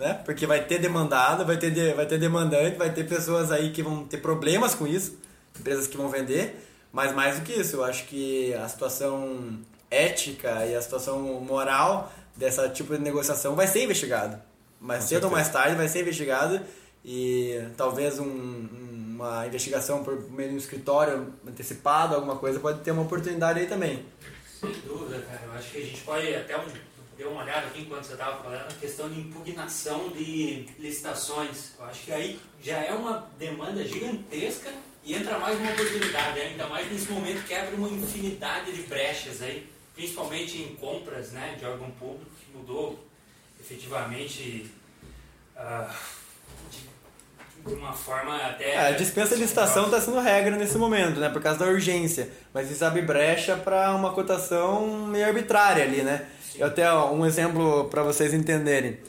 né? 0.01 0.19
Porque 0.25 0.47
vai 0.47 0.65
ter 0.65 0.79
demandado, 0.79 1.45
vai 1.45 1.57
ter, 1.57 1.93
vai 1.93 2.07
ter 2.07 2.17
demandante, 2.17 2.75
vai 2.75 2.91
ter 2.91 3.07
pessoas 3.07 3.51
aí 3.51 3.71
que 3.71 3.83
vão 3.83 4.03
ter 4.03 4.17
problemas 4.17 4.73
com 4.73 4.87
isso, 4.87 5.15
empresas 5.57 5.85
que 5.85 5.95
vão 5.95 6.09
vender, 6.09 6.67
mas 6.91 7.13
mais 7.13 7.37
do 7.37 7.45
que 7.45 7.53
isso, 7.53 7.75
eu 7.75 7.83
acho 7.83 8.05
que 8.07 8.51
a 8.55 8.67
situação 8.67 9.59
ética 9.91 10.65
e 10.65 10.75
a 10.75 10.81
situação 10.81 11.21
moral 11.41 12.11
dessa 12.35 12.67
tipo 12.67 12.97
de 12.97 13.01
negociação 13.01 13.55
vai 13.55 13.67
ser 13.67 13.83
investigado. 13.83 14.41
Mais 14.79 15.03
cedo 15.03 15.25
ou 15.25 15.31
mais 15.31 15.47
tarde 15.49 15.75
vai 15.75 15.87
ser 15.87 16.01
investigado 16.01 16.59
e 17.05 17.61
talvez 17.77 18.17
um, 18.17 18.25
uma 18.25 19.45
investigação 19.45 20.03
por 20.03 20.19
meio 20.31 20.49
de 20.49 20.55
um 20.55 20.57
escritório 20.57 21.31
antecipado, 21.47 22.15
alguma 22.15 22.37
coisa, 22.37 22.59
pode 22.59 22.79
ter 22.79 22.89
uma 22.89 23.03
oportunidade 23.03 23.59
aí 23.59 23.67
também. 23.67 24.03
Sem 24.61 24.71
dúvida, 24.81 25.19
cara. 25.23 25.41
Eu 25.45 25.53
acho 25.53 25.71
que 25.71 25.77
a 25.79 25.85
gente 25.85 26.01
pode 26.01 26.35
até 26.35 26.55
um 26.55 26.67
deu 27.17 27.31
uma 27.31 27.43
olhada 27.43 27.67
aqui 27.67 27.81
enquanto 27.81 28.05
você 28.05 28.13
estava 28.13 28.41
falando, 28.41 28.61
a 28.61 28.79
questão 28.79 29.09
de 29.09 29.19
impugnação 29.19 30.09
de 30.09 30.67
licitações. 30.79 31.73
Eu 31.77 31.85
acho 31.85 32.03
que 32.05 32.11
aí 32.11 32.39
já 32.61 32.77
é 32.77 32.93
uma 32.93 33.27
demanda 33.37 33.83
gigantesca 33.83 34.71
e 35.03 35.13
entra 35.15 35.37
mais 35.39 35.59
uma 35.59 35.71
oportunidade, 35.71 36.39
né? 36.39 36.45
ainda 36.45 36.67
mais 36.67 36.91
nesse 36.91 37.11
momento 37.11 37.45
que 37.45 37.53
abre 37.53 37.75
uma 37.75 37.89
infinidade 37.89 38.71
de 38.71 38.83
brechas 38.83 39.41
aí, 39.41 39.67
principalmente 39.95 40.61
em 40.61 40.75
compras 40.75 41.31
né, 41.31 41.55
de 41.59 41.65
órgão 41.65 41.91
público, 41.91 42.31
que 42.39 42.57
mudou 42.57 43.03
efetivamente 43.59 44.71
uh, 45.55 45.93
de, 47.65 47.73
uma 47.73 47.93
forma 47.93 48.35
até. 48.35 48.71
É, 48.71 48.87
a 48.87 48.91
dispensa 48.91 49.35
de 49.35 49.41
licitação 49.41 49.85
está 49.85 49.99
sendo 49.99 50.19
regra 50.19 50.55
nesse 50.55 50.77
momento, 50.77 51.19
né? 51.19 51.29
Por 51.29 51.41
causa 51.41 51.59
da 51.59 51.65
urgência. 51.65 52.29
Mas 52.53 52.69
isso 52.71 52.83
abre 52.83 53.01
brecha 53.01 53.55
para 53.55 53.95
uma 53.95 54.11
cotação 54.11 55.07
meio 55.07 55.25
arbitrária 55.25 55.83
ali, 55.83 56.01
né? 56.01 56.25
Eu 56.55 56.67
até 56.67 56.91
um 56.93 57.25
exemplo 57.25 57.85
para 57.85 58.03
vocês 58.03 58.33
entenderem. 58.33 58.99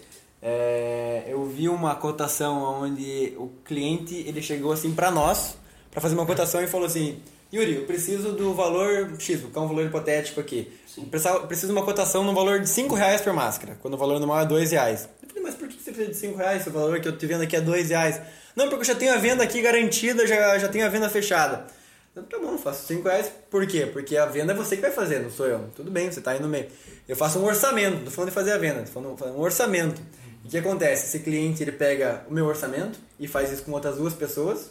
É, 0.40 1.24
eu 1.28 1.44
vi 1.44 1.68
uma 1.68 1.94
cotação 1.94 2.82
onde 2.82 3.32
o 3.36 3.48
cliente 3.64 4.14
ele 4.26 4.42
chegou 4.42 4.72
assim 4.72 4.92
para 4.92 5.08
nós 5.08 5.56
para 5.88 6.00
fazer 6.00 6.16
uma 6.16 6.26
cotação 6.26 6.60
e 6.60 6.66
falou 6.66 6.86
assim 6.86 7.20
Yuri, 7.52 7.76
eu 7.76 7.84
preciso 7.84 8.32
do 8.32 8.54
valor 8.54 9.10
X, 9.18 9.40
que 9.40 9.58
é 9.58 9.60
um 9.60 9.68
valor 9.68 9.84
hipotético 9.84 10.40
aqui. 10.40 10.72
Eu 10.96 11.04
preciso 11.46 11.66
de 11.66 11.72
uma 11.72 11.84
cotação 11.84 12.24
no 12.24 12.34
valor 12.34 12.60
de 12.60 12.68
5 12.68 12.94
reais 12.94 13.20
por 13.20 13.32
máscara, 13.34 13.76
quando 13.82 13.92
o 13.92 13.96
valor 13.98 14.18
normal 14.18 14.40
é 14.40 14.46
2 14.46 14.70
reais. 14.70 15.06
Eu 15.22 15.28
falei, 15.28 15.42
mas 15.42 15.54
por 15.54 15.68
que 15.68 15.74
você 15.74 15.92
precisa 15.92 16.10
de 16.10 16.16
5 16.16 16.38
reais? 16.38 16.66
O 16.66 16.70
valor 16.70 16.98
que 16.98 17.08
eu 17.08 17.12
estou 17.12 17.28
vendo 17.28 17.42
aqui 17.42 17.54
é 17.54 17.60
2 17.60 17.90
reais. 17.90 18.20
Não, 18.56 18.68
porque 18.68 18.80
eu 18.80 18.84
já 18.86 18.94
tenho 18.94 19.12
a 19.12 19.18
venda 19.18 19.44
aqui 19.44 19.60
garantida, 19.60 20.26
já, 20.26 20.58
já 20.58 20.68
tenho 20.68 20.86
a 20.86 20.88
venda 20.88 21.10
fechada. 21.10 21.66
Então, 22.10 22.24
tá 22.24 22.38
bom, 22.38 22.56
faço 22.56 22.86
5 22.86 23.06
reais. 23.06 23.30
Por 23.50 23.66
quê? 23.66 23.84
Porque 23.84 24.16
a 24.16 24.24
venda 24.24 24.54
é 24.54 24.56
você 24.56 24.76
que 24.76 24.82
vai 24.82 24.90
fazer, 24.90 25.18
não 25.20 25.30
sou 25.30 25.46
eu. 25.46 25.68
Tudo 25.76 25.90
bem, 25.90 26.10
você 26.10 26.20
está 26.20 26.30
aí 26.30 26.40
no 26.40 26.48
meio. 26.48 26.68
Eu 27.06 27.16
faço 27.16 27.38
um 27.38 27.44
orçamento, 27.44 28.02
não 28.02 28.10
falando 28.10 28.30
de 28.30 28.34
fazer 28.34 28.52
a 28.52 28.58
venda, 28.58 28.80
estou 28.80 29.14
falando 29.14 29.36
um 29.36 29.40
orçamento. 29.40 30.00
E 30.42 30.48
o 30.48 30.50
que 30.50 30.56
acontece? 30.56 31.04
Esse 31.06 31.18
cliente 31.18 31.62
ele 31.62 31.72
pega 31.72 32.24
o 32.30 32.32
meu 32.32 32.46
orçamento 32.46 32.98
e 33.20 33.28
faz 33.28 33.52
isso 33.52 33.62
com 33.62 33.72
outras 33.72 33.96
duas 33.96 34.14
pessoas 34.14 34.70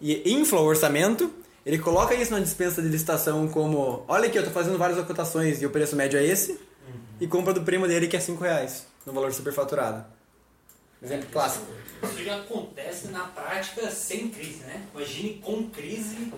e 0.00 0.32
infla 0.32 0.60
o 0.60 0.64
orçamento, 0.64 1.30
ele 1.64 1.78
coloca 1.78 2.14
isso 2.14 2.32
na 2.32 2.40
dispensa 2.40 2.80
de 2.80 2.88
licitação 2.88 3.48
como 3.48 4.04
olha 4.08 4.28
aqui, 4.28 4.38
eu 4.38 4.42
estou 4.42 4.54
fazendo 4.54 4.78
várias 4.78 5.04
cotações 5.06 5.60
e 5.60 5.66
o 5.66 5.70
preço 5.70 5.94
médio 5.94 6.18
é 6.18 6.24
esse, 6.24 6.58
e 7.20 7.26
compra 7.26 7.52
do 7.52 7.62
primo 7.62 7.86
dele 7.86 8.08
que 8.08 8.16
é 8.16 8.20
5 8.20 8.42
reais, 8.42 8.86
no 9.04 9.12
valor 9.12 9.32
superfaturado. 9.32 10.04
Exemplo 11.02 11.26
clássico. 11.32 11.66
Isso 12.02 12.24
já 12.24 12.36
acontece 12.36 13.08
na 13.08 13.24
prática 13.24 13.90
sem 13.90 14.28
crise, 14.28 14.60
né? 14.60 14.82
Imagine 14.94 15.40
com 15.42 15.68
crise 15.70 16.30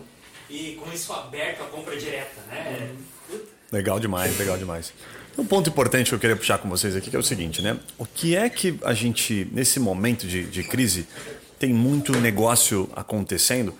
e 0.49 0.79
com 0.81 0.93
isso 0.93 1.13
aberto 1.13 1.63
a 1.63 1.67
compra 1.67 1.97
direta, 1.97 2.41
né? 2.49 2.95
Uhum. 3.31 3.41
Legal 3.73 3.99
demais, 3.99 4.37
legal 4.39 4.59
demais. 4.59 4.93
Um 5.37 5.45
ponto 5.45 5.71
importante 5.71 6.11
que 6.11 6.15
eu 6.15 6.19
queria 6.19 6.37
puxar 6.37 6.59
com 6.59 6.69
vocês 6.69 6.95
aqui 6.95 7.11
que 7.11 7.17
é 7.17 7.19
o 7.19 7.23
seguinte, 7.23 7.63
né? 7.63 7.79
O 7.99 8.05
que 8.05 8.37
é 8.37 8.49
que 8.49 8.79
a 8.83 8.93
gente, 8.93 9.49
nesse 9.51 9.81
momento 9.81 10.27
de, 10.27 10.45
de 10.45 10.63
crise, 10.63 11.09
tem 11.59 11.73
muito 11.73 12.13
negócio 12.19 12.89
acontecendo, 12.95 13.75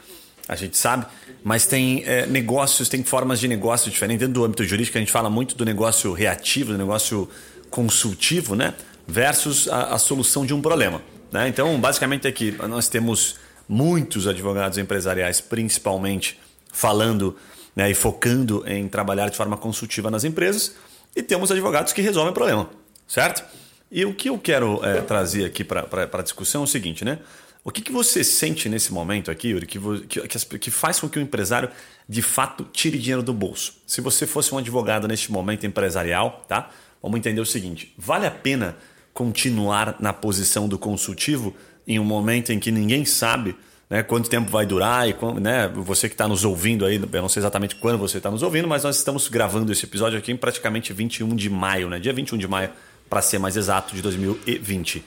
a 0.53 0.57
gente 0.57 0.77
sabe, 0.77 1.07
mas 1.43 1.67
tem 1.67 2.05
é, 2.07 2.27
negócios, 2.27 2.89
tem 2.89 3.03
formas 3.03 3.41
de 3.41 3.49
negócio 3.49 3.91
diferentes. 3.91 4.21
Dentro 4.21 4.35
do 4.35 4.45
âmbito 4.45 4.65
jurídico, 4.65 4.99
a 4.99 5.01
gente 5.01 5.13
fala 5.13 5.31
muito 5.31 5.57
do 5.57 5.65
negócio 5.65 6.13
reativo, 6.13 6.73
do 6.73 6.79
negócio 6.79 7.29
consultivo, 7.71 8.55
né? 8.55 8.75
Versus 9.07 9.69
a, 9.69 9.95
a 9.95 9.99
solução 9.99 10.47
de 10.47 10.55
um 10.55 10.61
problema. 10.61 11.03
Né? 11.33 11.49
Então, 11.49 11.81
basicamente, 11.81 12.29
aqui 12.29 12.53
nós 12.69 12.89
temos 12.89 13.37
muitos 13.69 14.29
advogados 14.29 14.77
empresariais, 14.79 15.41
principalmente, 15.41 16.39
falando 16.73 17.37
né, 17.75 17.91
e 17.91 17.95
focando 17.95 18.63
em 18.67 18.87
trabalhar 18.87 19.31
de 19.31 19.37
forma 19.37 19.57
consultiva 19.57 20.11
nas 20.11 20.25
empresas, 20.25 20.75
e 21.17 21.23
temos 21.23 21.51
advogados 21.51 21.93
que 21.93 22.03
resolvem 22.03 22.31
o 22.31 22.35
problema, 22.35 22.69
certo? 23.09 23.43
E 23.91 24.05
o 24.05 24.15
que 24.15 24.29
eu 24.29 24.39
quero 24.39 24.85
é, 24.85 25.01
trazer 25.01 25.45
aqui 25.45 25.65
para 25.65 25.87
a 26.13 26.23
discussão 26.23 26.63
é 26.63 26.65
o 26.65 26.67
seguinte, 26.67 27.05
né? 27.05 27.19
O 27.65 27.71
que, 27.71 27.81
que 27.81 27.93
você 27.93 28.25
sente 28.25 28.69
nesse 28.69 28.93
momento 28.93 29.31
aqui, 29.31 29.49
Yuri, 29.49 29.67
que, 29.67 29.79
que, 30.09 30.59
que 30.59 30.71
faz 30.71 30.99
com 30.99 31.09
que 31.09 31.19
o 31.19 31.23
empresário 31.23 31.71
de 32.09 32.21
fato 32.21 32.65
tire 32.73 32.99
dinheiro 32.99 33.23
do 33.23 33.33
bolso? 33.33 33.75
Se 33.87 34.01
você 34.01 34.27
fosse 34.27 34.53
um 34.53 34.59
advogado 34.59 35.07
neste 35.07 35.31
momento 35.31 35.65
empresarial, 35.65 36.45
tá? 36.49 36.71
vamos 37.01 37.19
entender 37.19 37.41
o 37.41 37.47
seguinte: 37.47 37.95
vale 37.97 38.27
a 38.27 38.31
pena 38.31 38.77
continuar 39.15 39.97
na 40.01 40.13
posição 40.13 40.67
do 40.67 40.79
consultivo 40.79 41.55
em 41.87 41.99
um 41.99 42.05
momento 42.05 42.51
em 42.51 42.59
que 42.59 42.71
ninguém 42.71 43.05
sabe 43.05 43.55
né, 43.91 44.03
quanto 44.03 44.31
tempo 44.31 44.51
vai 44.51 44.65
durar 44.65 45.09
e 45.09 45.15
né, 45.41 45.69
você 45.69 46.09
que 46.09 46.15
está 46.15 46.27
nos 46.27 46.45
ouvindo 46.45 46.87
aí, 46.87 46.97
eu 46.97 47.23
não 47.23 47.29
sei 47.29 47.41
exatamente 47.41 47.77
quando 47.77 47.99
você 47.99 48.17
está 48.17 48.31
nos 48.31 48.43
ouvindo, 48.43 48.67
mas 48.67 48.85
nós 48.85 48.97
estamos 48.97 49.29
gravando 49.29 49.71
esse 49.71 49.85
episódio 49.85 50.19
aqui 50.19 50.33
em 50.33 50.37
praticamente 50.37 50.93
21 50.93 51.37
de 51.37 51.51
maio, 51.51 51.91
né, 51.91 51.99
dia 51.99 52.13
21 52.13 52.39
de 52.39 52.49
maio, 52.49 52.71
para 53.11 53.21
ser 53.21 53.39
mais 53.39 53.57
exato, 53.57 53.95
de 53.95 54.01
2020. 54.01 55.05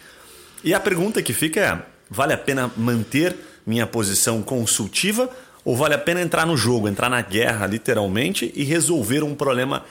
E 0.64 0.74
a 0.74 0.80
pergunta 0.80 1.22
que 1.24 1.34
fica 1.34 1.60
é: 1.60 1.95
vale 2.10 2.34
a 2.34 2.38
pena 2.38 2.72
manter 2.78 3.36
minha 3.66 3.88
posição 3.88 4.42
consultiva 4.42 5.30
ou 5.64 5.76
vale 5.76 5.96
a 5.96 5.98
pena 5.98 6.22
entrar 6.22 6.46
no 6.46 6.56
jogo, 6.56 6.88
entrar 6.88 7.10
na 7.10 7.22
guerra 7.22 7.66
literalmente 7.66 8.52
e 8.56 8.64
resolver 8.64 9.24
um 9.24 9.34
problema 9.34 9.84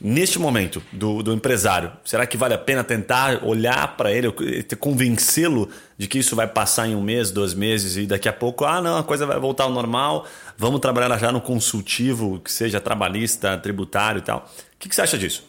neste 0.00 0.38
momento 0.38 0.82
do, 0.92 1.22
do 1.22 1.32
empresário? 1.32 1.92
Será 2.04 2.26
que 2.26 2.36
vale 2.36 2.54
a 2.54 2.58
pena 2.58 2.84
tentar 2.84 3.44
olhar 3.44 3.96
para 3.96 4.12
ele, 4.12 4.32
convencê-lo 4.78 5.68
de 5.96 6.06
que 6.06 6.20
isso 6.20 6.36
vai 6.36 6.46
passar 6.46 6.86
em 6.86 6.94
um 6.94 7.02
mês, 7.02 7.30
dois 7.30 7.52
meses 7.52 7.96
e 7.96 8.06
daqui 8.06 8.28
a 8.28 8.32
pouco, 8.32 8.64
ah, 8.64 8.80
não, 8.80 8.98
a 8.98 9.02
coisa 9.02 9.26
vai 9.26 9.38
voltar 9.38 9.64
ao 9.64 9.72
normal, 9.72 10.26
vamos 10.56 10.80
trabalhar 10.80 11.18
já 11.18 11.32
no 11.32 11.40
consultivo, 11.40 12.38
que 12.38 12.52
seja 12.52 12.80
trabalhista, 12.80 13.58
tributário 13.58 14.20
e 14.20 14.22
tal. 14.22 14.48
O 14.48 14.78
que, 14.78 14.88
que 14.88 14.94
você 14.94 15.02
acha 15.02 15.18
disso? 15.18 15.44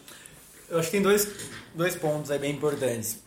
Eu 0.68 0.78
acho 0.78 0.88
que 0.88 0.92
tem 0.92 1.02
dois, 1.02 1.28
dois 1.74 1.94
pontos 1.94 2.30
aí 2.30 2.38
bem 2.38 2.52
importantes. 2.52 3.18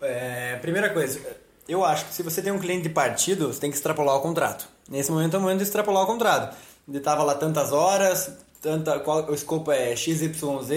É, 0.00 0.56
primeira 0.56 0.90
coisa, 0.90 1.20
eu 1.68 1.84
acho 1.84 2.06
que 2.06 2.14
se 2.14 2.22
você 2.22 2.40
tem 2.40 2.52
um 2.52 2.58
cliente 2.58 2.82
de 2.82 2.88
partido, 2.88 3.52
você 3.52 3.60
tem 3.60 3.70
que 3.70 3.76
extrapolar 3.76 4.16
o 4.16 4.20
contrato. 4.20 4.68
Nesse 4.88 5.10
momento 5.10 5.34
é 5.34 5.38
o 5.38 5.42
momento 5.42 5.58
de 5.58 5.64
extrapolar 5.64 6.04
o 6.04 6.06
contrato. 6.06 6.56
Ele 6.88 6.98
estava 6.98 7.22
lá 7.22 7.34
tantas 7.34 7.72
horas, 7.72 8.30
tanta, 8.62 8.98
qual, 9.00 9.28
o 9.28 9.34
escopo 9.34 9.72
é 9.72 9.94
XYZ, 9.96 10.70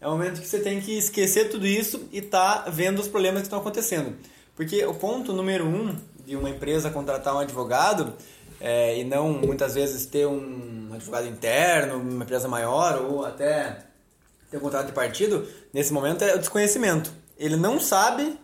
é 0.00 0.08
o 0.08 0.10
momento 0.10 0.40
que 0.40 0.48
você 0.48 0.58
tem 0.58 0.80
que 0.80 0.96
esquecer 0.96 1.50
tudo 1.50 1.66
isso 1.66 2.08
e 2.10 2.22
tá 2.22 2.64
vendo 2.68 2.98
os 2.98 3.08
problemas 3.08 3.42
que 3.42 3.46
estão 3.46 3.58
acontecendo. 3.58 4.16
Porque 4.56 4.84
o 4.84 4.94
ponto 4.94 5.32
número 5.32 5.66
um 5.66 5.96
de 6.26 6.36
uma 6.36 6.48
empresa 6.48 6.90
contratar 6.90 7.34
um 7.34 7.38
advogado 7.38 8.14
é, 8.60 8.98
e 8.98 9.04
não 9.04 9.32
muitas 9.32 9.74
vezes 9.74 10.06
ter 10.06 10.26
um 10.26 10.90
advogado 10.94 11.26
interno, 11.26 11.96
uma 11.96 12.24
empresa 12.24 12.48
maior 12.48 13.02
ou 13.02 13.24
até 13.24 13.84
ter 14.50 14.56
um 14.56 14.60
contrato 14.60 14.86
de 14.86 14.92
partido, 14.92 15.46
nesse 15.72 15.92
momento 15.92 16.22
é 16.22 16.34
o 16.34 16.38
desconhecimento. 16.38 17.12
Ele 17.38 17.56
não 17.56 17.80
sabe 17.80 18.38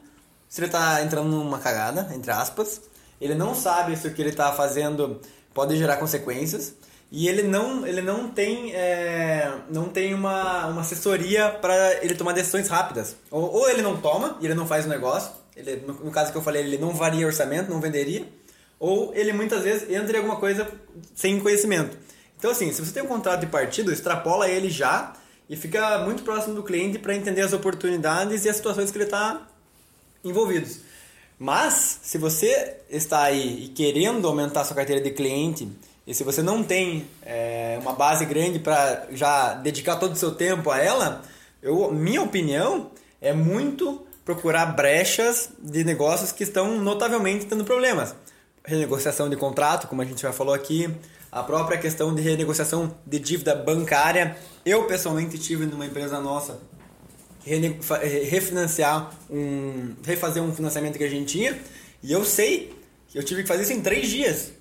se 0.48 0.60
ele 0.60 0.66
está 0.66 1.02
entrando 1.02 1.28
numa 1.28 1.58
cagada, 1.58 2.08
entre 2.14 2.30
aspas, 2.30 2.80
ele 3.20 3.34
não 3.34 3.54
sabe 3.54 3.96
se 3.96 4.06
o 4.06 4.14
que 4.14 4.22
ele 4.22 4.30
está 4.30 4.52
fazendo 4.52 5.20
pode 5.52 5.76
gerar 5.76 5.96
consequências 5.96 6.74
e 7.10 7.26
ele 7.26 7.42
não, 7.42 7.86
ele 7.86 8.02
não 8.02 8.28
tem, 8.28 8.74
é, 8.74 9.50
não 9.70 9.88
tem 9.88 10.14
uma, 10.14 10.66
uma 10.66 10.82
assessoria 10.82 11.50
para 11.50 12.04
ele 12.04 12.14
tomar 12.14 12.32
decisões 12.32 12.68
rápidas. 12.68 13.16
Ou, 13.30 13.50
ou, 13.52 13.70
ele 13.70 13.82
não 13.82 13.96
toma 13.96 14.36
e 14.40 14.44
ele 14.44 14.54
não 14.54 14.66
faz 14.66 14.84
o 14.84 14.88
negócio, 14.88 15.32
ele, 15.56 15.76
no, 15.86 15.94
no, 15.94 16.10
caso 16.10 16.30
que 16.30 16.38
eu 16.38 16.42
falei, 16.42 16.62
ele 16.62 16.78
não 16.78 16.92
varia 16.92 17.26
orçamento, 17.26 17.70
não 17.70 17.80
venderia, 17.80 18.28
ou 18.78 19.12
ele 19.14 19.32
muitas 19.32 19.62
vezes 19.62 19.90
entra 19.90 20.12
em 20.12 20.20
alguma 20.20 20.36
coisa 20.36 20.68
sem 21.14 21.40
conhecimento. 21.40 21.96
Então, 22.38 22.50
assim, 22.50 22.72
se 22.72 22.84
você 22.84 22.92
tem 22.92 23.02
um 23.02 23.06
contrato 23.06 23.40
de 23.40 23.46
partido, 23.46 23.90
extrapola 23.90 24.48
ele 24.48 24.70
já 24.70 25.14
e 25.48 25.56
fica 25.56 25.98
muito 25.98 26.22
próximo 26.22 26.54
do 26.54 26.62
cliente 26.62 26.98
para 26.98 27.14
entender 27.14 27.40
as 27.40 27.52
oportunidades 27.52 28.44
e 28.44 28.48
as 28.48 28.56
situações 28.56 28.90
que 28.90 28.98
ele 28.98 29.04
está 29.04 29.48
envolvido. 30.24 30.68
Mas, 31.38 32.00
se 32.02 32.18
você 32.18 32.76
está 32.90 33.22
aí 33.22 33.70
querendo 33.74 34.26
aumentar 34.26 34.64
sua 34.64 34.74
carteira 34.74 35.00
de 35.00 35.10
cliente 35.12 35.68
e 36.06 36.12
se 36.12 36.24
você 36.24 36.42
não 36.42 36.64
tem 36.64 37.06
é, 37.22 37.78
uma 37.80 37.92
base 37.92 38.24
grande 38.24 38.58
para 38.58 39.06
já 39.12 39.54
dedicar 39.54 39.96
todo 39.96 40.12
o 40.12 40.16
seu 40.16 40.32
tempo 40.34 40.70
a 40.70 40.78
ela, 40.78 41.22
eu, 41.62 41.92
minha 41.92 42.22
opinião 42.22 42.90
é 43.20 43.32
muito 43.32 44.04
procurar 44.24 44.66
brechas 44.66 45.50
de 45.58 45.84
negócios 45.84 46.32
que 46.32 46.42
estão 46.42 46.78
notavelmente 46.78 47.46
tendo 47.46 47.64
problemas. 47.64 48.14
Renegociação 48.64 49.30
de 49.30 49.36
contrato, 49.36 49.86
como 49.86 50.02
a 50.02 50.04
gente 50.04 50.20
já 50.20 50.32
falou 50.32 50.52
aqui, 50.52 50.92
a 51.30 51.42
própria 51.42 51.78
questão 51.78 52.14
de 52.14 52.20
renegociação 52.20 52.94
de 53.06 53.18
dívida 53.18 53.54
bancária. 53.54 54.36
Eu 54.66 54.84
pessoalmente 54.84 55.38
tive 55.38 55.66
numa 55.66 55.86
empresa 55.86 56.20
nossa 56.20 56.58
refinanciar 57.44 59.10
um, 59.30 59.94
refazer 60.02 60.42
um 60.42 60.54
financiamento 60.54 60.98
que 60.98 61.04
a 61.04 61.08
gente 61.08 61.38
tinha 61.38 61.58
e 62.02 62.12
eu 62.12 62.24
sei 62.24 62.74
que 63.08 63.18
eu 63.18 63.22
tive 63.22 63.42
que 63.42 63.48
fazer 63.48 63.62
isso 63.62 63.72
em 63.72 63.80
três 63.80 64.08
dias. 64.08 64.52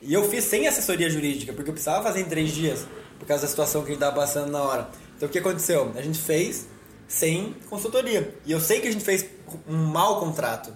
E 0.00 0.12
eu 0.12 0.28
fiz 0.28 0.44
sem 0.44 0.66
assessoria 0.66 1.08
jurídica, 1.08 1.52
porque 1.52 1.70
eu 1.70 1.74
precisava 1.74 2.02
fazer 2.02 2.20
em 2.20 2.24
três 2.24 2.50
dias, 2.50 2.86
por 3.18 3.26
causa 3.26 3.42
da 3.42 3.48
situação 3.48 3.82
que 3.82 3.88
a 3.88 3.90
gente 3.92 4.02
estava 4.02 4.16
passando 4.16 4.50
na 4.50 4.60
hora. 4.62 4.90
Então 5.16 5.28
o 5.28 5.32
que 5.32 5.38
aconteceu? 5.38 5.92
A 5.94 6.02
gente 6.02 6.18
fez 6.18 6.66
sem 7.06 7.54
consultoria. 7.68 8.34
E 8.44 8.50
eu 8.50 8.60
sei 8.60 8.80
que 8.80 8.88
a 8.88 8.90
gente 8.90 9.04
fez 9.04 9.24
um 9.68 9.76
mau 9.76 10.18
contrato. 10.18 10.72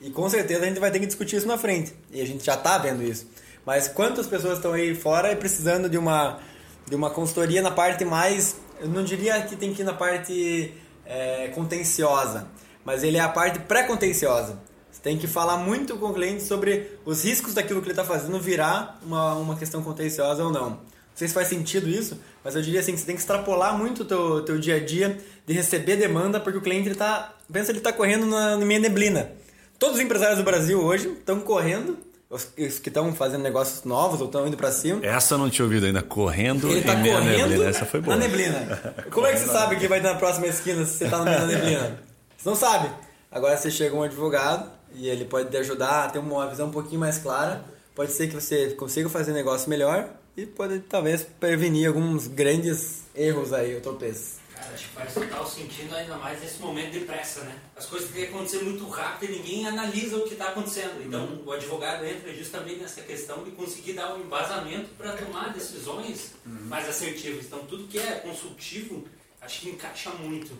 E 0.00 0.10
com 0.10 0.28
certeza 0.28 0.64
a 0.64 0.66
gente 0.66 0.80
vai 0.80 0.90
ter 0.90 0.98
que 0.98 1.06
discutir 1.06 1.36
isso 1.36 1.46
na 1.46 1.56
frente. 1.56 1.94
E 2.10 2.20
a 2.20 2.26
gente 2.26 2.44
já 2.44 2.54
está 2.54 2.78
vendo 2.78 3.02
isso. 3.02 3.26
Mas 3.64 3.88
quantas 3.88 4.26
pessoas 4.26 4.58
estão 4.58 4.72
aí 4.72 4.94
fora 4.94 5.32
e 5.32 5.36
precisando 5.36 5.88
de 5.88 5.98
uma, 5.98 6.40
de 6.88 6.94
uma 6.94 7.10
consultoria 7.10 7.62
na 7.62 7.70
parte 7.70 8.04
mais. 8.04 8.56
Eu 8.80 8.88
não 8.88 9.04
diria 9.04 9.40
que 9.42 9.56
tem 9.56 9.72
que 9.72 9.82
ir 9.82 9.84
na 9.84 9.94
parte 9.94 10.72
é, 11.04 11.48
contenciosa, 11.48 12.48
mas 12.84 13.02
ele 13.02 13.16
é 13.16 13.20
a 13.20 13.28
parte 13.28 13.58
pré-contenciosa 13.60 14.58
tem 15.06 15.16
que 15.16 15.28
falar 15.28 15.58
muito 15.58 15.96
com 15.98 16.06
o 16.06 16.12
cliente 16.12 16.42
sobre 16.42 16.98
os 17.04 17.22
riscos 17.22 17.54
daquilo 17.54 17.80
que 17.80 17.86
ele 17.86 17.92
está 17.92 18.04
fazendo 18.04 18.40
virar 18.40 18.98
uma, 19.04 19.34
uma 19.34 19.54
questão 19.54 19.80
contenciosa 19.80 20.42
ou 20.42 20.50
não. 20.50 20.70
Não 20.70 20.80
sei 21.14 21.28
se 21.28 21.34
faz 21.34 21.46
sentido 21.46 21.88
isso, 21.88 22.18
mas 22.42 22.56
eu 22.56 22.60
diria 22.60 22.80
assim 22.80 22.90
que 22.90 22.98
você 22.98 23.06
tem 23.06 23.14
que 23.14 23.20
extrapolar 23.20 23.78
muito 23.78 24.02
o 24.02 24.04
teu, 24.04 24.42
teu 24.42 24.58
dia 24.58 24.74
a 24.74 24.84
dia 24.84 25.16
de 25.46 25.54
receber 25.54 25.94
demanda, 25.94 26.40
porque 26.40 26.58
o 26.58 26.60
cliente 26.60 26.88
ele 26.88 26.96
tá, 26.96 27.32
pensa 27.50 27.70
ele 27.70 27.78
está 27.78 27.92
correndo 27.92 28.26
na, 28.26 28.56
na 28.56 28.66
minha 28.66 28.80
neblina. 28.80 29.30
Todos 29.78 29.94
os 29.94 30.02
empresários 30.02 30.38
do 30.38 30.44
Brasil 30.44 30.82
hoje 30.82 31.06
estão 31.08 31.38
correndo 31.38 31.96
os 32.28 32.44
que 32.44 32.88
estão 32.88 33.14
fazendo 33.14 33.42
negócios 33.42 33.84
novos 33.84 34.20
ou 34.20 34.26
estão 34.26 34.46
indo 34.46 34.56
para 34.56 34.72
cima. 34.72 35.04
Essa 35.04 35.34
eu 35.34 35.38
não 35.38 35.48
tinha 35.48 35.64
ouvido 35.64 35.86
ainda, 35.86 36.02
correndo 36.02 36.68
Ele 36.68 36.82
tá 36.82 36.96
correndo 36.96 37.24
neblina. 37.24 37.64
Essa 37.64 37.86
foi 37.86 38.00
boa. 38.00 38.16
na 38.16 38.26
neblina. 38.26 38.82
Como 39.10 39.26
é 39.26 39.32
que 39.32 39.38
você 39.38 39.46
sabe 39.46 39.76
que 39.76 39.86
vai 39.86 40.00
na 40.00 40.14
próxima 40.14 40.46
esquina 40.46 40.84
se 40.84 40.98
você 40.98 41.04
está 41.04 41.18
no 41.18 41.24
meio 41.24 41.38
da 41.38 41.46
neblina? 41.46 41.98
Você 42.36 42.50
não 42.50 42.56
sabe. 42.56 42.90
Agora 43.32 43.56
você 43.56 43.70
chega 43.70 43.96
um 43.96 44.02
advogado, 44.02 44.70
e 44.94 45.08
ele 45.08 45.24
pode 45.24 45.50
te 45.50 45.56
ajudar 45.56 46.04
a 46.04 46.08
ter 46.08 46.18
uma 46.18 46.46
visão 46.48 46.68
um 46.68 46.70
pouquinho 46.70 47.00
mais 47.00 47.18
clara. 47.18 47.64
Pode 47.94 48.12
ser 48.12 48.28
que 48.28 48.34
você 48.34 48.70
consiga 48.70 49.08
fazer 49.08 49.32
negócio 49.32 49.68
melhor 49.68 50.08
e 50.36 50.46
pode 50.46 50.80
talvez 50.80 51.22
prevenir 51.22 51.88
alguns 51.88 52.26
grandes 52.26 53.02
erros 53.14 53.52
aí, 53.52 53.74
ou 53.74 53.80
tropeços. 53.80 54.35
Cara, 54.56 54.72
acho 54.72 54.88
que 54.88 54.94
faz 54.94 55.12
total 55.12 55.46
sentido 55.46 55.94
ainda 55.94 56.16
mais 56.16 56.40
nesse 56.40 56.58
momento 56.60 56.92
de 56.92 57.00
pressa, 57.00 57.40
né? 57.42 57.58
As 57.76 57.84
coisas 57.84 58.10
têm 58.10 58.24
que 58.24 58.34
acontecer 58.34 58.64
muito 58.64 58.88
rápido 58.88 59.30
e 59.30 59.36
ninguém 59.36 59.66
analisa 59.66 60.16
o 60.16 60.22
que 60.22 60.32
está 60.32 60.48
acontecendo. 60.48 61.02
Então 61.04 61.26
uhum. 61.26 61.42
o 61.44 61.52
advogado 61.52 62.06
entra 62.06 62.32
justamente 62.32 62.80
nessa 62.80 63.02
questão 63.02 63.44
de 63.44 63.50
conseguir 63.50 63.92
dar 63.92 64.14
um 64.14 64.20
embasamento 64.20 64.88
para 64.96 65.12
tomar 65.12 65.52
decisões 65.52 66.32
uhum. 66.46 66.68
mais 66.68 66.88
assertivas. 66.88 67.44
Então 67.44 67.66
tudo 67.66 67.86
que 67.86 67.98
é 67.98 68.16
consultivo 68.16 69.06
acho 69.42 69.60
que 69.60 69.68
encaixa 69.68 70.10
muito. 70.10 70.56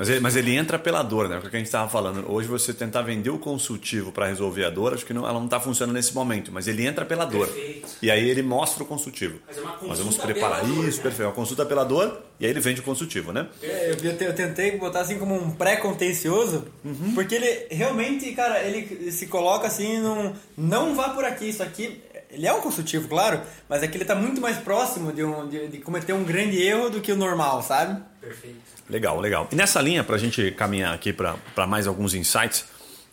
Mas 0.00 0.08
ele, 0.08 0.20
mas 0.20 0.34
ele 0.34 0.56
entra 0.56 0.78
pela 0.78 1.02
dor, 1.02 1.28
né? 1.28 1.36
O 1.36 1.42
que 1.42 1.48
a 1.48 1.58
gente 1.58 1.66
estava 1.66 1.86
falando. 1.86 2.24
Hoje 2.32 2.48
você 2.48 2.72
tentar 2.72 3.02
vender 3.02 3.28
o 3.28 3.38
consultivo 3.38 4.10
para 4.10 4.28
resolver 4.28 4.64
a 4.64 4.70
dor, 4.70 4.94
acho 4.94 5.04
que 5.04 5.12
não, 5.12 5.28
ela 5.28 5.34
não 5.38 5.44
está 5.44 5.60
funcionando 5.60 5.94
nesse 5.94 6.14
momento, 6.14 6.50
mas 6.50 6.66
ele 6.66 6.86
entra 6.86 7.04
pela 7.04 7.26
dor. 7.26 7.46
Perfeito. 7.46 7.98
E 8.00 8.10
aí 8.10 8.26
ele 8.30 8.42
mostra 8.42 8.82
o 8.82 8.86
consultivo. 8.86 9.38
Mas 9.46 9.58
é 9.58 9.60
uma 9.60 9.76
Nós 9.82 9.98
vamos 9.98 10.16
preparar 10.16 10.64
dor, 10.64 10.88
isso, 10.88 10.96
né? 10.96 11.02
perfeito. 11.02 11.28
Uma 11.28 11.34
consulta 11.34 11.66
pela 11.66 11.84
dor 11.84 12.18
e 12.40 12.46
aí 12.46 12.50
ele 12.50 12.60
vende 12.60 12.80
o 12.80 12.82
consultivo, 12.82 13.30
né? 13.30 13.46
É, 13.62 13.90
eu, 13.90 14.10
eu, 14.10 14.34
tentei 14.34 14.78
botar 14.78 15.00
assim 15.00 15.18
como 15.18 15.34
um 15.34 15.50
pré-contencioso, 15.50 16.64
uhum. 16.82 17.12
porque 17.14 17.34
ele 17.34 17.66
realmente, 17.70 18.32
cara, 18.32 18.58
ele 18.62 19.12
se 19.12 19.26
coloca 19.26 19.66
assim 19.66 19.98
num. 19.98 20.32
Não 20.56 20.94
vá 20.94 21.10
por 21.10 21.26
aqui, 21.26 21.50
isso 21.50 21.62
aqui 21.62 22.00
ele 22.30 22.46
é 22.46 22.52
um 22.52 22.60
consultivo, 22.60 23.08
claro, 23.08 23.40
mas 23.68 23.82
é 23.82 23.88
que 23.88 23.96
ele 23.96 24.04
está 24.04 24.14
muito 24.14 24.40
mais 24.40 24.56
próximo 24.56 25.12
de, 25.12 25.24
um, 25.24 25.48
de, 25.48 25.68
de, 25.68 25.78
cometer 25.78 26.12
um 26.12 26.22
grande 26.22 26.62
erro 26.62 26.88
do 26.88 27.00
que 27.00 27.12
o 27.12 27.16
normal, 27.16 27.60
sabe? 27.62 28.00
Perfeito. 28.20 28.58
Legal, 28.88 29.18
legal. 29.18 29.48
E 29.50 29.56
nessa 29.56 29.80
linha, 29.80 30.04
para 30.04 30.16
a 30.16 30.18
gente 30.18 30.50
caminhar 30.52 30.94
aqui 30.94 31.12
para 31.12 31.66
mais 31.66 31.86
alguns 31.86 32.14
insights, 32.14 32.64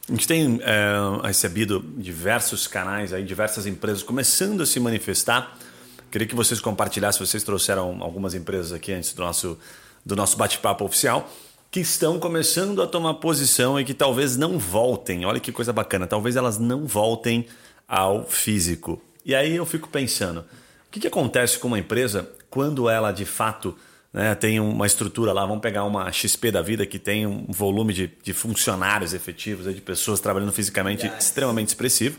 a 0.07 0.11
gente 0.11 0.27
tem 0.27 0.59
é, 0.63 1.27
recebido 1.27 1.83
diversos 1.97 2.67
canais, 2.67 3.13
aí, 3.13 3.23
diversas 3.23 3.65
empresas 3.65 4.03
começando 4.03 4.61
a 4.61 4.65
se 4.65 4.79
manifestar. 4.79 5.57
Queria 6.11 6.27
que 6.27 6.35
vocês 6.35 6.59
compartilhassem, 6.61 7.25
vocês 7.25 7.43
trouxeram 7.43 8.01
algumas 8.01 8.33
empresas 8.33 8.71
aqui 8.71 8.93
antes 8.93 9.13
do 9.13 9.21
nosso, 9.21 9.57
do 10.05 10.15
nosso 10.15 10.37
bate-papo 10.37 10.85
oficial, 10.85 11.29
que 11.69 11.81
estão 11.81 12.19
começando 12.19 12.81
a 12.81 12.87
tomar 12.87 13.15
posição 13.15 13.79
e 13.79 13.83
que 13.83 13.93
talvez 13.93 14.37
não 14.37 14.57
voltem. 14.57 15.25
Olha 15.25 15.39
que 15.39 15.51
coisa 15.51 15.73
bacana, 15.73 16.07
talvez 16.07 16.35
elas 16.35 16.57
não 16.57 16.85
voltem 16.85 17.45
ao 17.87 18.25
físico. 18.25 19.01
E 19.25 19.35
aí 19.35 19.55
eu 19.55 19.65
fico 19.65 19.89
pensando, 19.89 20.39
o 20.39 20.91
que, 20.91 21.01
que 21.01 21.07
acontece 21.07 21.59
com 21.59 21.67
uma 21.67 21.79
empresa 21.79 22.29
quando 22.49 22.89
ela 22.89 23.11
de 23.11 23.25
fato 23.25 23.77
né, 24.13 24.33
tem 24.35 24.59
uma 24.59 24.85
estrutura 24.85 25.33
lá, 25.33 25.45
vamos 25.45 25.61
pegar 25.61 25.83
uma 25.83 26.11
XP 26.11 26.51
da 26.51 26.61
vida 26.61 26.85
que 26.85 26.97
tem 26.97 27.25
um 27.27 27.47
volume 27.49 27.93
de, 27.93 28.11
de 28.23 28.33
funcionários 28.33 29.13
efetivos, 29.13 29.73
de 29.73 29.81
pessoas 29.81 30.19
trabalhando 30.19 30.51
fisicamente 30.51 31.05
yes. 31.05 31.25
extremamente 31.25 31.67
expressivo. 31.67 32.17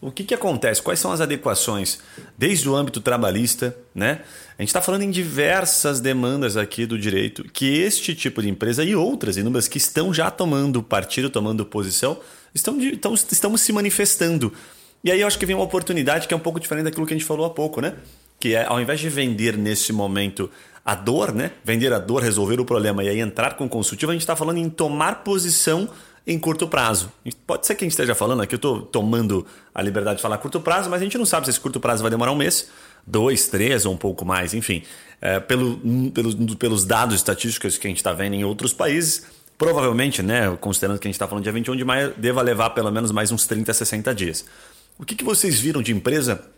O 0.00 0.12
que, 0.12 0.22
que 0.22 0.34
acontece? 0.34 0.80
Quais 0.80 1.00
são 1.00 1.10
as 1.10 1.20
adequações 1.20 1.98
desde 2.36 2.68
o 2.68 2.76
âmbito 2.76 3.00
trabalhista, 3.00 3.76
né? 3.92 4.20
A 4.56 4.62
gente 4.62 4.68
está 4.68 4.80
falando 4.80 5.02
em 5.02 5.10
diversas 5.10 6.00
demandas 6.00 6.56
aqui 6.56 6.86
do 6.86 6.96
direito 6.96 7.42
que 7.52 7.80
este 7.80 8.14
tipo 8.14 8.40
de 8.40 8.48
empresa 8.48 8.84
e 8.84 8.94
outras 8.94 9.36
inúmeras 9.36 9.66
que 9.66 9.78
estão 9.78 10.14
já 10.14 10.30
tomando 10.30 10.84
partido, 10.84 11.28
tomando 11.28 11.66
posição, 11.66 12.16
estão, 12.54 12.78
de, 12.78 12.94
estão, 12.94 13.14
estão 13.14 13.56
se 13.56 13.72
manifestando. 13.72 14.52
E 15.02 15.10
aí 15.10 15.20
eu 15.20 15.26
acho 15.26 15.38
que 15.38 15.46
vem 15.46 15.56
uma 15.56 15.64
oportunidade 15.64 16.28
que 16.28 16.34
é 16.34 16.36
um 16.36 16.40
pouco 16.40 16.60
diferente 16.60 16.84
daquilo 16.84 17.04
que 17.04 17.12
a 17.12 17.16
gente 17.16 17.26
falou 17.26 17.44
há 17.44 17.50
pouco, 17.50 17.80
né? 17.80 17.94
Que 18.38 18.54
é 18.54 18.64
ao 18.66 18.80
invés 18.80 19.00
de 19.00 19.08
vender 19.08 19.56
nesse 19.56 19.92
momento 19.92 20.48
a 20.88 20.94
dor, 20.94 21.34
né? 21.34 21.50
Vender 21.62 21.92
a 21.92 21.98
dor, 21.98 22.22
resolver 22.22 22.58
o 22.58 22.64
problema 22.64 23.04
e 23.04 23.10
aí 23.10 23.20
entrar 23.20 23.58
com 23.58 23.68
consultivo, 23.68 24.10
a 24.10 24.14
gente 24.14 24.22
está 24.22 24.34
falando 24.34 24.56
em 24.56 24.70
tomar 24.70 25.16
posição 25.16 25.86
em 26.26 26.38
curto 26.38 26.66
prazo. 26.66 27.12
Pode 27.46 27.66
ser 27.66 27.74
que 27.74 27.84
a 27.84 27.86
gente 27.86 27.92
esteja 27.92 28.14
falando 28.14 28.40
aqui, 28.40 28.54
eu 28.54 28.56
estou 28.56 28.80
tomando 28.80 29.46
a 29.74 29.82
liberdade 29.82 30.16
de 30.16 30.22
falar 30.22 30.38
curto 30.38 30.62
prazo, 30.62 30.88
mas 30.88 31.02
a 31.02 31.04
gente 31.04 31.18
não 31.18 31.26
sabe 31.26 31.44
se 31.44 31.50
esse 31.50 31.60
curto 31.60 31.78
prazo 31.78 32.00
vai 32.00 32.10
demorar 32.10 32.32
um 32.32 32.36
mês, 32.36 32.70
dois, 33.06 33.48
três 33.48 33.84
ou 33.84 33.92
um 33.92 33.98
pouco 33.98 34.24
mais, 34.24 34.54
enfim. 34.54 34.82
É, 35.20 35.38
pelo, 35.38 35.78
pelo, 36.10 36.56
pelos 36.56 36.86
dados 36.86 37.16
estatísticos 37.16 37.76
que 37.76 37.86
a 37.86 37.90
gente 37.90 37.98
está 37.98 38.14
vendo 38.14 38.32
em 38.32 38.44
outros 38.44 38.72
países, 38.72 39.26
provavelmente, 39.58 40.22
né, 40.22 40.56
considerando 40.58 40.98
que 40.98 41.06
a 41.06 41.10
gente 41.10 41.16
está 41.16 41.28
falando 41.28 41.44
dia 41.44 41.52
21 41.52 41.76
de 41.76 41.84
maio, 41.84 42.14
deva 42.16 42.40
levar 42.40 42.70
pelo 42.70 42.90
menos 42.90 43.12
mais 43.12 43.30
uns 43.30 43.46
30, 43.46 43.74
60 43.74 44.14
dias. 44.14 44.46
O 44.98 45.04
que, 45.04 45.14
que 45.14 45.22
vocês 45.22 45.60
viram 45.60 45.82
de 45.82 45.92
empresa 45.92 46.48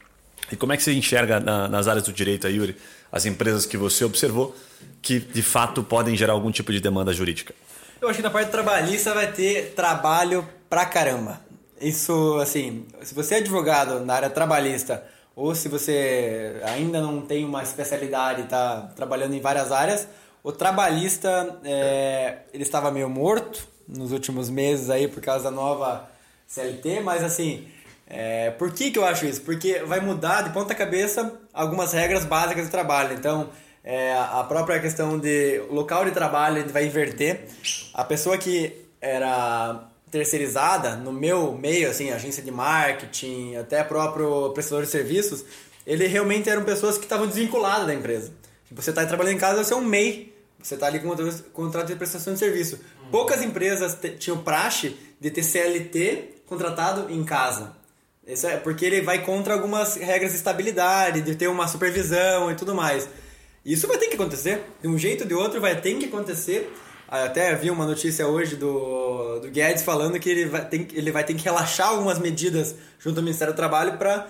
e 0.50 0.56
como 0.56 0.72
é 0.72 0.76
que 0.76 0.82
você 0.82 0.92
enxerga 0.92 1.40
na, 1.40 1.68
nas 1.68 1.86
áreas 1.88 2.04
do 2.04 2.12
direito, 2.12 2.48
Yuri, 2.48 2.76
as 3.10 3.26
empresas 3.26 3.66
que 3.66 3.76
você 3.76 4.04
observou 4.04 4.54
que 5.02 5.18
de 5.18 5.42
fato 5.42 5.82
podem 5.82 6.16
gerar 6.16 6.32
algum 6.32 6.50
tipo 6.50 6.72
de 6.72 6.80
demanda 6.80 7.12
jurídica? 7.12 7.54
Eu 8.00 8.08
acho 8.08 8.16
que 8.16 8.22
na 8.22 8.30
parte 8.30 8.50
trabalhista 8.50 9.12
vai 9.12 9.30
ter 9.30 9.74
trabalho 9.74 10.46
pra 10.68 10.86
caramba. 10.86 11.40
Isso, 11.80 12.38
assim, 12.40 12.86
se 13.02 13.14
você 13.14 13.36
é 13.36 13.38
advogado 13.38 14.04
na 14.04 14.14
área 14.14 14.30
trabalhista 14.30 15.04
ou 15.34 15.54
se 15.54 15.68
você 15.68 16.60
ainda 16.64 17.00
não 17.00 17.22
tem 17.22 17.44
uma 17.44 17.62
especialidade 17.62 18.42
e 18.42 18.44
está 18.44 18.90
trabalhando 18.96 19.34
em 19.34 19.40
várias 19.40 19.72
áreas, 19.72 20.06
o 20.42 20.52
trabalhista 20.52 21.58
é, 21.64 22.38
ele 22.52 22.62
estava 22.62 22.90
meio 22.90 23.08
morto 23.08 23.66
nos 23.86 24.12
últimos 24.12 24.48
meses 24.48 24.90
aí 24.90 25.08
por 25.08 25.22
causa 25.22 25.44
da 25.44 25.50
nova 25.50 26.08
CLT, 26.46 27.00
mas 27.00 27.22
assim, 27.22 27.66
é, 28.12 28.50
por 28.50 28.72
que, 28.72 28.90
que 28.90 28.98
eu 28.98 29.04
acho 29.04 29.24
isso? 29.24 29.40
Porque 29.42 29.78
vai 29.84 30.00
mudar 30.00 30.42
de 30.42 30.50
ponta 30.50 30.74
cabeça 30.74 31.40
algumas 31.54 31.92
regras 31.92 32.24
básicas 32.24 32.66
do 32.66 32.70
trabalho. 32.70 33.14
Então, 33.16 33.50
é, 33.84 34.12
a 34.12 34.42
própria 34.42 34.80
questão 34.80 35.16
de 35.16 35.62
local 35.70 36.04
de 36.04 36.10
trabalho 36.10 36.56
a 36.56 36.60
gente 36.60 36.72
vai 36.72 36.84
inverter. 36.86 37.46
A 37.94 38.02
pessoa 38.02 38.36
que 38.36 38.84
era 39.00 39.88
terceirizada 40.10 40.96
no 40.96 41.12
meu 41.12 41.52
meio, 41.52 41.88
assim, 41.88 42.10
agência 42.10 42.42
de 42.42 42.50
marketing, 42.50 43.54
até 43.54 43.84
próprio 43.84 44.50
prestador 44.50 44.84
de 44.84 44.90
serviços, 44.90 45.44
ele 45.86 46.08
realmente 46.08 46.50
eram 46.50 46.64
pessoas 46.64 46.98
que 46.98 47.04
estavam 47.04 47.28
desvinculadas 47.28 47.86
da 47.86 47.94
empresa. 47.94 48.32
Você 48.72 48.90
está 48.90 49.06
trabalhando 49.06 49.34
em 49.34 49.38
casa, 49.38 49.62
você 49.62 49.72
é 49.72 49.76
um 49.76 49.84
MEI, 49.84 50.34
você 50.60 50.74
está 50.74 50.88
ali 50.88 50.98
com 50.98 51.14
contrato 51.52 51.86
de 51.86 51.94
prestação 51.94 52.32
de 52.32 52.40
serviço. 52.40 52.80
Poucas 53.10 53.40
empresas 53.40 53.96
tinham 54.18 54.38
praxe 54.38 54.96
de 55.20 55.30
ter 55.30 55.44
CLT 55.44 56.42
contratado 56.46 57.08
em 57.08 57.22
casa. 57.22 57.79
Isso 58.30 58.46
é 58.46 58.56
porque 58.56 58.84
ele 58.84 59.00
vai 59.00 59.24
contra 59.24 59.54
algumas 59.54 59.96
regras 59.96 60.30
de 60.30 60.36
estabilidade, 60.36 61.20
de 61.20 61.34
ter 61.34 61.48
uma 61.48 61.66
supervisão 61.66 62.50
e 62.50 62.54
tudo 62.54 62.74
mais. 62.74 63.08
Isso 63.64 63.88
vai 63.88 63.98
ter 63.98 64.06
que 64.06 64.14
acontecer. 64.14 64.62
De 64.80 64.88
um 64.88 64.96
jeito 64.96 65.22
ou 65.22 65.26
de 65.28 65.34
outro 65.34 65.60
vai 65.60 65.80
ter 65.80 65.94
que 65.96 66.06
acontecer. 66.06 66.72
Até 67.08 67.52
vi 67.56 67.70
uma 67.70 67.84
notícia 67.84 68.28
hoje 68.28 68.54
do, 68.54 69.40
do 69.40 69.50
Guedes 69.50 69.82
falando 69.82 70.18
que 70.20 70.30
ele 70.30 70.46
vai, 70.46 70.64
ter, 70.64 70.86
ele 70.94 71.10
vai 71.10 71.24
ter 71.24 71.34
que 71.34 71.42
relaxar 71.42 71.88
algumas 71.88 72.20
medidas 72.20 72.76
junto 73.00 73.18
ao 73.18 73.24
Ministério 73.24 73.52
do 73.52 73.56
Trabalho 73.56 73.98
para 73.98 74.28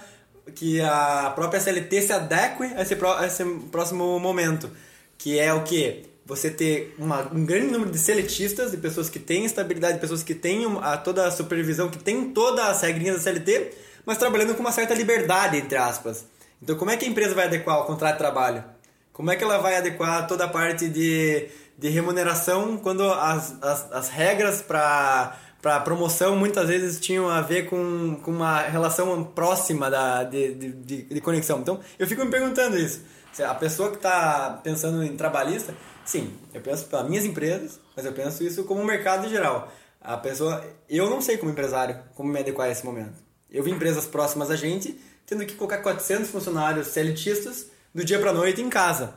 que 0.54 0.80
a 0.80 1.30
própria 1.34 1.60
CLT 1.60 2.02
se 2.02 2.12
adeque 2.12 2.64
a 2.64 2.80
esse, 2.80 2.94
a 2.94 3.26
esse 3.26 3.44
próximo 3.70 4.18
momento. 4.18 4.70
Que 5.18 5.38
é 5.38 5.52
o 5.52 5.62
que? 5.62 6.06
Você 6.24 6.50
ter 6.50 6.94
uma, 6.98 7.28
um 7.32 7.44
grande 7.44 7.66
número 7.66 7.90
de 7.90 7.98
seletistas, 7.98 8.70
de 8.70 8.78
pessoas 8.78 9.10
que 9.10 9.18
têm 9.18 9.44
estabilidade, 9.44 9.94
de 9.94 10.00
pessoas 10.00 10.22
que 10.22 10.34
têm 10.34 10.64
a, 10.80 10.96
toda 10.96 11.26
a 11.26 11.30
supervisão, 11.30 11.90
que 11.90 11.98
têm 11.98 12.30
todas 12.30 12.64
as 12.64 12.80
regrinhas 12.80 13.16
da 13.16 13.22
CLT, 13.22 13.72
mas 14.04 14.18
trabalhando 14.18 14.54
com 14.54 14.60
uma 14.60 14.72
certa 14.72 14.94
liberdade, 14.94 15.56
entre 15.56 15.76
aspas. 15.76 16.24
Então, 16.62 16.76
como 16.76 16.90
é 16.90 16.96
que 16.96 17.04
a 17.04 17.08
empresa 17.08 17.34
vai 17.34 17.46
adequar 17.46 17.80
o 17.80 17.84
contrato 17.84 18.12
de 18.12 18.18
trabalho? 18.18 18.64
Como 19.12 19.30
é 19.30 19.36
que 19.36 19.44
ela 19.44 19.58
vai 19.58 19.76
adequar 19.76 20.26
toda 20.26 20.44
a 20.44 20.48
parte 20.48 20.88
de, 20.88 21.48
de 21.76 21.88
remuneração 21.88 22.76
quando 22.78 23.02
as, 23.12 23.54
as, 23.62 23.92
as 23.92 24.08
regras 24.08 24.62
para 24.62 25.36
para 25.60 25.78
promoção 25.80 26.36
muitas 26.36 26.66
vezes 26.68 26.98
tinham 26.98 27.28
a 27.28 27.42
ver 27.42 27.68
com, 27.68 28.16
com 28.22 28.30
uma 28.30 28.60
relação 28.60 29.22
próxima 29.22 29.90
da, 29.90 30.24
de, 30.24 30.54
de, 30.54 31.02
de 31.02 31.20
conexão. 31.20 31.60
Então, 31.60 31.80
eu 31.98 32.06
fico 32.06 32.24
me 32.24 32.30
perguntando 32.30 32.78
isso. 32.78 33.02
A 33.46 33.54
pessoa 33.54 33.90
que 33.90 33.96
está 33.96 34.60
pensando 34.64 35.04
em 35.04 35.16
trabalhista, 35.16 35.74
sim, 36.04 36.32
eu 36.52 36.60
penso 36.60 36.86
para 36.86 37.04
minhas 37.04 37.24
empresas, 37.24 37.78
mas 37.94 38.04
eu 38.04 38.12
penso 38.12 38.42
isso 38.42 38.64
como 38.64 38.84
mercado 38.84 39.26
em 39.26 39.30
geral. 39.30 39.70
A 40.00 40.16
pessoa, 40.16 40.64
eu 40.88 41.08
não 41.10 41.20
sei 41.20 41.36
como 41.36 41.52
empresário 41.52 41.98
como 42.14 42.32
me 42.32 42.40
adequar 42.40 42.68
a 42.68 42.70
esse 42.70 42.84
momento. 42.84 43.29
Eu 43.50 43.62
vi 43.62 43.70
empresas 43.70 44.06
próximas 44.06 44.50
a 44.50 44.56
gente 44.56 44.98
tendo 45.26 45.44
que 45.46 45.54
colocar 45.54 45.78
400 45.78 46.28
funcionários 46.28 46.88
CLTistas 46.88 47.66
do 47.94 48.04
dia 48.04 48.18
para 48.18 48.32
noite 48.32 48.60
em 48.60 48.68
casa. 48.68 49.14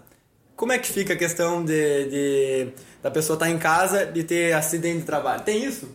Como 0.56 0.72
é 0.72 0.78
que 0.78 0.88
fica 0.92 1.14
a 1.14 1.16
questão 1.16 1.66
de, 1.66 2.06
de 2.06 2.68
da 3.02 3.10
pessoa 3.10 3.36
estar 3.36 3.48
tá 3.48 3.52
em 3.52 3.58
casa 3.58 4.12
e 4.14 4.24
ter 4.24 4.54
acidente 4.54 5.00
de 5.00 5.06
trabalho? 5.06 5.42
Tem 5.42 5.64
isso? 5.64 5.90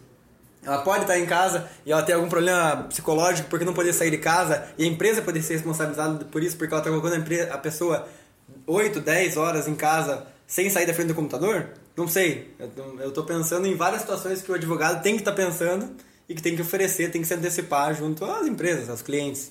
Ela 0.65 0.79
pode 0.79 1.03
estar 1.03 1.15
tá 1.15 1.19
em 1.19 1.27
casa 1.27 1.69
e 1.87 1.93
ela 1.93 2.03
ter 2.03 2.15
algum 2.15 2.29
problema 2.29 2.85
psicológico 2.89 3.49
porque 3.49 3.65
não 3.65 3.73
poder 3.73 3.93
sair 3.93 4.11
de 4.11 4.19
casa 4.19 4.67
e 4.77 4.85
a 4.85 4.87
empresa 4.87 5.23
poder 5.23 5.41
ser 5.43 5.55
responsabilizada 5.55 6.25
por 6.25 6.43
isso 6.43 6.57
porque 6.57 6.75
ela 6.75 6.81
está 6.81 6.91
colocando 6.91 7.15
a, 7.15 7.19
empresa, 7.19 7.55
a 7.55 7.59
pessoa 7.59 8.09
8, 8.67 9.01
10 9.01 9.37
horas 9.37 9.69
em 9.69 9.75
casa 9.75 10.27
sem 10.47 10.69
sair 10.69 10.87
da 10.87 10.95
frente 10.95 11.09
do 11.09 11.15
computador? 11.15 11.69
Não 11.97 12.09
sei. 12.09 12.55
Eu 12.99 13.09
estou 13.09 13.25
pensando 13.25 13.67
em 13.67 13.77
várias 13.77 14.01
situações 14.01 14.43
que 14.43 14.51
o 14.51 14.55
advogado 14.55 15.03
tem 15.03 15.15
que 15.15 15.21
estar 15.21 15.33
tá 15.33 15.37
pensando 15.37 15.95
e 16.29 16.35
que 16.35 16.43
tem 16.43 16.55
que 16.55 16.63
oferecer, 16.63 17.11
tem 17.11 17.23
que 17.23 17.27
se 17.27 17.35
antecipar 17.35 17.95
junto 17.95 18.25
às 18.25 18.47
empresas, 18.47 18.91
aos 18.91 19.01
clientes. 19.01 19.51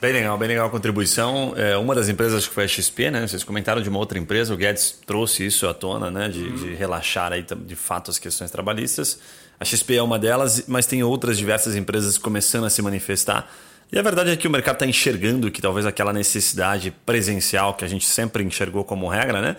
Bem 0.00 0.12
legal, 0.12 0.36
bem 0.36 0.48
legal 0.48 0.66
a 0.66 0.70
contribuição. 0.70 1.54
É, 1.56 1.76
uma 1.76 1.94
das 1.94 2.08
empresas 2.08 2.46
que 2.46 2.52
foi 2.52 2.64
a 2.64 2.68
XP, 2.68 3.10
né? 3.10 3.26
Vocês 3.26 3.44
comentaram 3.44 3.80
de 3.80 3.88
uma 3.88 3.98
outra 3.98 4.18
empresa, 4.18 4.52
o 4.52 4.56
Guedes 4.56 4.98
trouxe 5.06 5.46
isso 5.46 5.66
à 5.66 5.74
tona, 5.74 6.10
né? 6.10 6.28
De, 6.28 6.40
uhum. 6.40 6.56
de 6.56 6.74
relaxar 6.74 7.32
aí 7.32 7.42
de 7.42 7.76
fato 7.76 8.10
as 8.10 8.18
questões 8.18 8.50
trabalhistas. 8.50 9.18
A 9.58 9.64
XP 9.64 9.96
é 9.96 10.02
uma 10.02 10.18
delas, 10.18 10.64
mas 10.66 10.84
tem 10.84 11.02
outras 11.02 11.38
diversas 11.38 11.76
empresas 11.76 12.18
começando 12.18 12.64
a 12.64 12.70
se 12.70 12.82
manifestar. 12.82 13.50
E 13.92 13.98
a 13.98 14.02
verdade 14.02 14.30
é 14.30 14.36
que 14.36 14.48
o 14.48 14.50
mercado 14.50 14.74
está 14.74 14.86
enxergando 14.86 15.50
que 15.50 15.62
talvez 15.62 15.86
aquela 15.86 16.12
necessidade 16.12 16.90
presencial 17.06 17.74
que 17.74 17.84
a 17.84 17.88
gente 17.88 18.06
sempre 18.06 18.42
enxergou 18.42 18.84
como 18.84 19.08
regra, 19.08 19.40
né? 19.40 19.56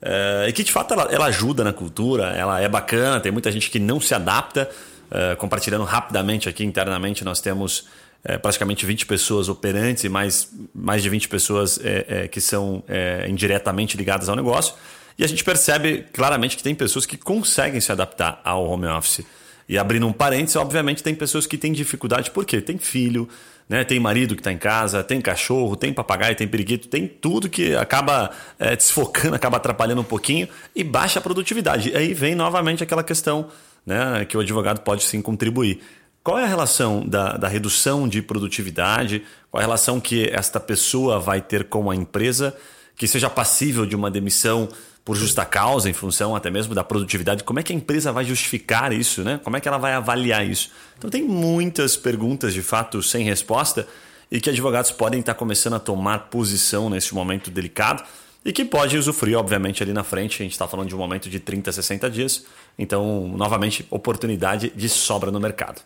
É, 0.00 0.46
e 0.48 0.52
que 0.52 0.62
de 0.62 0.70
fato 0.70 0.94
ela, 0.94 1.08
ela, 1.10 1.26
ajuda 1.26 1.64
na 1.64 1.72
cultura, 1.72 2.26
ela 2.28 2.60
é 2.60 2.68
bacana, 2.68 3.20
tem 3.20 3.32
muita 3.32 3.50
gente 3.50 3.70
que 3.70 3.78
não 3.78 4.00
se 4.00 4.14
adapta. 4.14 4.70
É, 5.10 5.34
compartilhando 5.36 5.84
rapidamente 5.84 6.48
aqui 6.48 6.64
internamente, 6.64 7.24
nós 7.24 7.40
temos 7.40 7.86
é, 8.24 8.38
praticamente 8.38 8.86
20 8.86 9.06
pessoas 9.06 9.48
operantes 9.48 10.02
e 10.04 10.08
mais, 10.08 10.50
mais 10.74 11.02
de 11.02 11.10
20 11.10 11.28
pessoas 11.28 11.78
é, 11.82 12.06
é, 12.08 12.28
que 12.28 12.40
são 12.40 12.82
indiretamente 13.28 13.96
ligadas 13.96 14.28
ao 14.28 14.36
negócio. 14.36 14.74
E 15.16 15.22
a 15.22 15.28
gente 15.28 15.44
percebe 15.44 16.06
claramente 16.12 16.56
que 16.56 16.62
tem 16.62 16.74
pessoas 16.74 17.06
que 17.06 17.16
conseguem 17.16 17.80
se 17.80 17.92
adaptar 17.92 18.40
ao 18.42 18.66
home 18.66 18.86
office. 18.86 19.24
E 19.68 19.78
abrindo 19.78 20.06
um 20.06 20.12
parênteses, 20.12 20.56
obviamente 20.56 21.02
tem 21.02 21.14
pessoas 21.14 21.46
que 21.46 21.56
têm 21.56 21.72
dificuldade, 21.72 22.30
porque 22.30 22.60
tem 22.60 22.76
filho, 22.78 23.28
né? 23.68 23.84
tem 23.84 24.00
marido 24.00 24.34
que 24.34 24.40
está 24.40 24.52
em 24.52 24.58
casa, 24.58 25.04
tem 25.04 25.20
cachorro, 25.20 25.76
tem 25.76 25.92
papagaio, 25.92 26.34
tem 26.34 26.48
periquito, 26.48 26.88
tem 26.88 27.06
tudo 27.06 27.48
que 27.48 27.76
acaba 27.76 28.30
desfocando, 28.76 29.36
acaba 29.36 29.58
atrapalhando 29.58 30.00
um 30.00 30.04
pouquinho 30.04 30.48
e 30.74 30.82
baixa 30.82 31.18
a 31.18 31.22
produtividade. 31.22 31.94
Aí 31.96 32.12
vem 32.12 32.34
novamente 32.34 32.82
aquela 32.82 33.04
questão 33.04 33.50
né, 33.84 34.24
que 34.24 34.36
o 34.36 34.40
advogado 34.40 34.80
pode 34.80 35.04
sim 35.04 35.20
contribuir. 35.20 35.80
Qual 36.22 36.38
é 36.38 36.44
a 36.44 36.48
relação 36.48 37.06
da, 37.06 37.36
da 37.36 37.48
redução 37.48 38.08
de 38.08 38.22
produtividade? 38.22 39.22
Qual 39.50 39.60
é 39.60 39.64
a 39.64 39.66
relação 39.66 40.00
que 40.00 40.28
esta 40.32 40.58
pessoa 40.58 41.20
vai 41.20 41.42
ter 41.42 41.64
com 41.64 41.90
a 41.90 41.94
empresa 41.94 42.56
que 42.96 43.06
seja 43.06 43.28
passível 43.28 43.84
de 43.84 43.94
uma 43.94 44.10
demissão 44.10 44.68
por 45.04 45.16
justa 45.16 45.44
causa, 45.44 45.90
em 45.90 45.92
função 45.92 46.34
até 46.34 46.50
mesmo 46.50 46.74
da 46.74 46.82
produtividade? 46.82 47.44
Como 47.44 47.60
é 47.60 47.62
que 47.62 47.74
a 47.74 47.76
empresa 47.76 48.10
vai 48.10 48.24
justificar 48.24 48.90
isso? 48.90 49.22
Né? 49.22 49.38
Como 49.44 49.56
é 49.56 49.60
que 49.60 49.68
ela 49.68 49.76
vai 49.76 49.92
avaliar 49.92 50.46
isso? 50.46 50.70
Então, 50.96 51.10
tem 51.10 51.22
muitas 51.22 51.94
perguntas 51.94 52.54
de 52.54 52.62
fato 52.62 53.02
sem 53.02 53.22
resposta 53.22 53.86
e 54.30 54.40
que 54.40 54.48
advogados 54.48 54.90
podem 54.90 55.20
estar 55.20 55.34
começando 55.34 55.74
a 55.74 55.78
tomar 55.78 56.30
posição 56.30 56.88
nesse 56.88 57.14
momento 57.14 57.50
delicado 57.50 58.02
e 58.44 58.52
que 58.52 58.64
pode 58.64 58.96
usufruir, 58.96 59.38
obviamente, 59.38 59.82
ali 59.82 59.92
na 59.92 60.04
frente. 60.04 60.42
A 60.42 60.44
gente 60.44 60.52
está 60.52 60.68
falando 60.68 60.88
de 60.88 60.94
um 60.94 60.98
momento 60.98 61.30
de 61.30 61.38
30, 61.38 61.70
60 61.70 62.10
dias. 62.10 62.44
Então, 62.78 63.28
novamente, 63.28 63.86
oportunidade 63.90 64.72
de 64.74 64.88
sobra 64.88 65.30
no 65.30 65.40
mercado. 65.40 65.80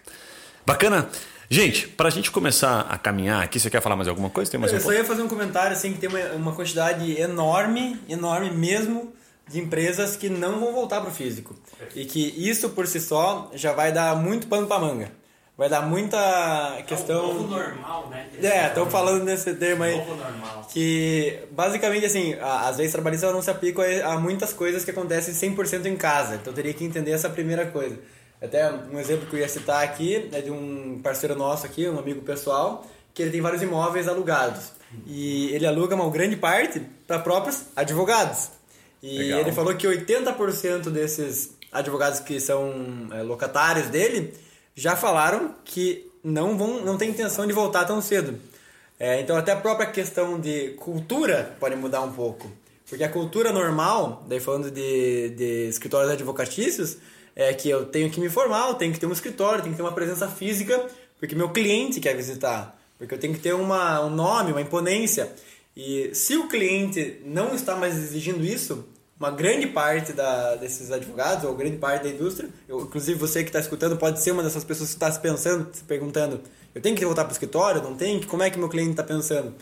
Bacana? 0.65 1.09
Gente, 1.51 1.89
para 1.89 2.09
a 2.09 2.11
gente 2.11 2.31
começar 2.31 2.81
a 2.81 2.99
caminhar 2.99 3.43
aqui, 3.43 3.59
você 3.59 3.71
quer 3.71 3.81
falar 3.81 3.97
mais 3.97 4.07
alguma 4.09 4.29
coisa? 4.29 4.51
Tem 4.51 4.61
mais 4.61 4.71
eu 4.73 4.79
um 4.79 4.83
só 4.83 4.93
ia 4.93 5.05
fazer 5.05 5.23
um 5.23 5.29
comentário 5.29 5.73
assim 5.73 5.95
que 5.95 5.99
tem 5.99 6.09
uma, 6.09 6.21
uma 6.35 6.53
quantidade 6.53 7.19
enorme, 7.19 7.99
enorme 8.07 8.51
mesmo, 8.51 9.15
de 9.49 9.59
empresas 9.59 10.15
que 10.15 10.29
não 10.29 10.61
vão 10.61 10.75
voltar 10.75 11.01
para 11.01 11.09
o 11.09 11.13
físico. 11.13 11.57
E 11.95 12.05
que 12.05 12.21
isso 12.37 12.69
por 12.71 12.87
si 12.87 13.01
só 13.01 13.51
já 13.55 13.73
vai 13.73 13.91
dar 13.93 14.15
muito 14.17 14.47
pano 14.47 14.67
para 14.67 14.79
manga. 14.79 15.13
Vai 15.59 15.69
dar 15.69 15.83
muita 15.83 16.81
questão. 16.87 17.17
É 17.17 17.23
o 17.25 17.35
novo 17.35 17.49
normal, 17.49 18.09
né? 18.09 18.29
É, 18.41 18.69
estão 18.69 18.89
falando 18.89 19.25
nesse 19.25 19.53
termo 19.55 19.83
aí. 19.83 19.97
Novo 19.97 20.15
normal. 20.15 20.69
Que 20.73 21.41
basicamente 21.51 22.07
assim, 22.07 22.35
as 22.41 22.77
leis 22.77 22.93
trabalhistas 22.93 23.33
não 23.33 23.43
se 23.43 23.51
aplicam 23.51 23.85
a 24.05 24.17
muitas 24.21 24.53
coisas 24.53 24.85
que 24.85 24.93
acontecem 24.93 25.35
100% 25.35 25.87
em 25.87 25.97
casa. 25.97 26.37
Então 26.37 26.53
teria 26.53 26.73
que 26.73 26.85
entender 26.85 27.11
essa 27.11 27.29
primeira 27.29 27.67
coisa. 27.67 27.99
Até 28.41 28.71
um 28.71 29.01
exemplo 29.01 29.27
que 29.27 29.35
eu 29.35 29.41
ia 29.41 29.49
citar 29.49 29.83
aqui 29.83 30.29
é 30.33 30.41
de 30.41 30.51
um 30.53 31.01
parceiro 31.03 31.35
nosso 31.35 31.67
aqui, 31.67 31.89
um 31.89 31.99
amigo 31.99 32.23
pessoal, 32.23 32.87
que 33.13 33.21
ele 33.21 33.33
tem 33.33 33.41
vários 33.41 33.61
imóveis 33.61 34.07
alugados. 34.07 34.71
E 35.05 35.53
ele 35.53 35.67
aluga 35.67 35.97
uma 35.97 36.09
grande 36.09 36.37
parte 36.37 36.81
para 37.05 37.19
próprios 37.19 37.65
advogados. 37.75 38.51
E 39.03 39.19
Legal. 39.19 39.41
ele 39.41 39.53
falou 39.53 39.75
que 39.75 39.89
80% 39.89 40.89
desses 40.91 41.51
advogados 41.73 42.21
que 42.21 42.39
são 42.39 43.09
é, 43.13 43.23
locatários 43.23 43.89
dele 43.89 44.33
já 44.79 44.95
falaram 44.95 45.57
que 45.65 46.09
não 46.23 46.57
vão, 46.57 46.85
não 46.85 46.97
tem 46.97 47.11
intenção 47.11 47.47
de 47.47 47.53
voltar 47.53 47.85
tão 47.85 48.01
cedo. 48.01 48.39
É, 48.99 49.21
então 49.21 49.37
até 49.37 49.51
a 49.51 49.57
própria 49.57 49.91
questão 49.91 50.39
de 50.39 50.71
cultura 50.79 51.57
pode 51.59 51.75
mudar 51.75 52.01
um 52.03 52.13
pouco. 52.13 52.49
Porque 52.89 53.03
a 53.03 53.09
cultura 53.09 53.53
normal, 53.53 54.25
daí 54.29 54.39
falando 54.39 54.71
de, 54.71 55.31
de 55.31 55.69
escritórios 55.69 56.13
advocatícios, 56.13 56.97
é 57.35 57.53
que 57.53 57.69
eu 57.69 57.87
tenho 57.87 58.09
que 58.09 58.21
me 58.21 58.29
formar, 58.29 58.69
eu 58.69 58.75
tenho 58.75 58.93
que 58.93 59.01
ter 59.01 59.07
um 59.07 59.13
escritório, 59.13 59.63
tenho 59.63 59.75
que 59.75 59.77
ter 59.77 59.83
uma 59.83 59.93
presença 59.93 60.29
física, 60.29 60.87
porque 61.19 61.35
meu 61.35 61.51
cliente 61.51 61.99
quer 61.99 62.17
visitar. 62.17 62.81
Porque 62.97 63.15
eu 63.15 63.19
tenho 63.19 63.35
que 63.35 63.41
ter 63.41 63.55
uma, 63.55 64.01
um 64.05 64.11
nome, 64.11 64.53
uma 64.53 64.61
imponência. 64.61 65.33
E 65.77 66.11
se 66.15 66.37
o 66.37 66.49
cliente 66.49 67.21
não 67.25 67.53
está 67.53 67.75
mais 67.77 67.97
exigindo 67.97 68.45
isso, 68.45 68.85
uma 69.19 69.31
grande 69.31 69.67
parte 69.67 70.13
da, 70.13 70.55
desses 70.55 70.93
advogados, 70.93 71.45
ou 71.45 71.55
grande 71.55 71.77
parte 71.77 72.05
da 72.05 72.11
indústria, 72.11 72.49
eu, 72.69 72.81
inclusive 72.83 73.19
você 73.19 73.43
que 73.43 73.49
está 73.49 73.59
escutando 73.59 73.97
pode 73.97 74.21
ser 74.23 74.31
uma 74.31 74.43
dessas 74.43 74.63
pessoas 74.63 74.91
que 74.91 74.97
está 74.97 75.11
se 75.11 75.19
pensando, 75.19 75.69
se 75.73 75.83
perguntando, 75.83 76.41
eu 76.75 76.81
tenho 76.81 76.95
que 76.95 77.05
voltar 77.05 77.25
para 77.25 77.31
o 77.31 77.33
escritório, 77.33 77.83
não 77.83 77.97
tenho? 77.97 78.25
Como 78.27 78.43
é 78.43 78.51
que 78.51 78.59
meu 78.59 78.69
cliente 78.69 78.93
está 78.93 79.03
pensando? 79.03 79.55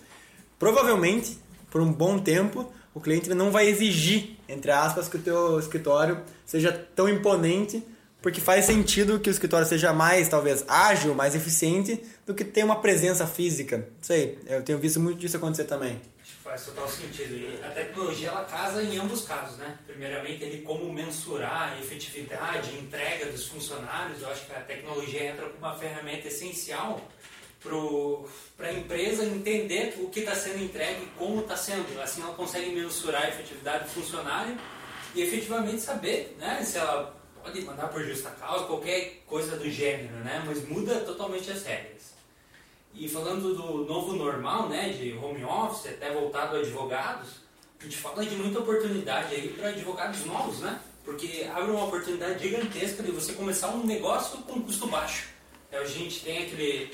Provavelmente, 0.59 1.39
por 1.71 1.81
um 1.81 1.91
bom 1.91 2.19
tempo, 2.19 2.71
o 2.95 3.01
cliente 3.01 3.33
não 3.33 3.51
vai 3.51 3.67
exigir, 3.67 4.37
entre 4.49 4.71
aspas, 4.71 5.09
que 5.09 5.17
o 5.17 5.21
teu 5.21 5.59
escritório 5.59 6.21
seja 6.45 6.73
tão 6.95 7.09
imponente, 7.09 7.83
porque 8.21 8.41
faz 8.41 8.65
sentido 8.65 9.21
que 9.21 9.31
o 9.31 9.33
escritório 9.33 9.67
seja 9.67 9.93
mais, 9.93 10.29
talvez, 10.29 10.65
ágil, 10.67 11.15
mais 11.15 11.35
eficiente, 11.35 12.03
do 12.27 12.35
que 12.35 12.45
ter 12.45 12.65
uma 12.65 12.81
presença 12.81 13.27
física. 13.27 13.79
Não 13.79 14.03
sei, 14.03 14.39
eu 14.47 14.63
tenho 14.63 14.79
visto 14.79 14.99
muito 14.99 15.19
disso 15.19 15.37
acontecer 15.37 15.65
também. 15.65 16.01
Faz 16.57 16.65
total 16.65 16.89
sentido. 16.89 17.37
E 17.37 17.63
a 17.63 17.71
tecnologia 17.71 18.29
ela 18.29 18.45
casa 18.45 18.83
em 18.83 18.97
ambos 18.97 19.27
casos, 19.27 19.59
né? 19.59 19.79
Primeiramente, 19.87 20.43
ele 20.43 20.63
como 20.63 20.91
mensurar 20.91 21.75
a 21.75 21.79
efetividade, 21.79 22.71
a 22.71 22.81
entrega 22.81 23.27
dos 23.27 23.47
funcionários. 23.47 24.23
Eu 24.23 24.31
acho 24.31 24.47
que 24.47 24.53
a 24.55 24.61
tecnologia 24.61 25.25
entra 25.25 25.45
como 25.51 25.59
uma 25.59 25.77
ferramenta 25.77 26.29
essencial 26.29 26.99
para 28.57 28.69
a 28.69 28.73
empresa 28.73 29.25
entender 29.25 29.97
o 29.99 30.09
que 30.09 30.21
está 30.21 30.35
sendo 30.35 30.65
entregue 30.65 31.03
e 31.03 31.19
como 31.19 31.43
está 31.43 31.59
sendo. 31.59 32.01
Assim, 32.01 32.23
ela 32.23 32.33
consegue 32.33 32.71
mensurar 32.71 33.25
a 33.25 33.29
efetividade 33.29 33.85
do 33.85 33.91
funcionário 33.91 34.57
e 35.15 35.21
efetivamente 35.21 35.83
saber 35.83 36.37
né, 36.39 36.63
se 36.65 36.79
ela 36.79 37.15
pode 37.43 37.61
mandar 37.67 37.89
por 37.89 38.03
justa 38.03 38.31
causa, 38.31 38.65
qualquer 38.65 39.23
coisa 39.27 39.59
do 39.59 39.71
gênero, 39.71 40.15
né? 40.25 40.43
Mas 40.47 40.67
muda 40.67 41.01
totalmente 41.01 41.51
as 41.51 41.63
regras. 41.65 42.16
E 42.99 43.09
falando 43.09 43.55
do 43.55 43.85
novo 43.85 44.15
normal, 44.15 44.71
né, 44.71 44.89
de 44.89 45.13
home 45.13 45.45
office, 45.45 45.93
até 45.93 46.13
voltado 46.13 46.57
a 46.57 46.61
advogados, 46.61 47.29
a 47.79 47.85
gente 47.85 47.97
fala 47.99 48.25
de 48.25 48.35
muita 48.37 48.61
oportunidade 48.61 49.35
aí 49.35 49.49
para 49.49 49.69
advogados 49.69 50.25
novos, 50.25 50.61
né? 50.61 50.81
Porque 51.05 51.47
abre 51.55 51.71
uma 51.71 51.85
oportunidade 51.85 52.43
gigantesca 52.43 53.03
de 53.03 53.13
você 53.13 53.35
começar 53.35 53.69
um 53.69 53.85
negócio 53.85 54.39
com 54.39 54.63
custo 54.63 54.87
baixo. 54.87 55.29
É, 55.71 55.77
a 55.77 55.85
gente 55.85 56.21
tem 56.21 56.39
aquele, 56.39 56.91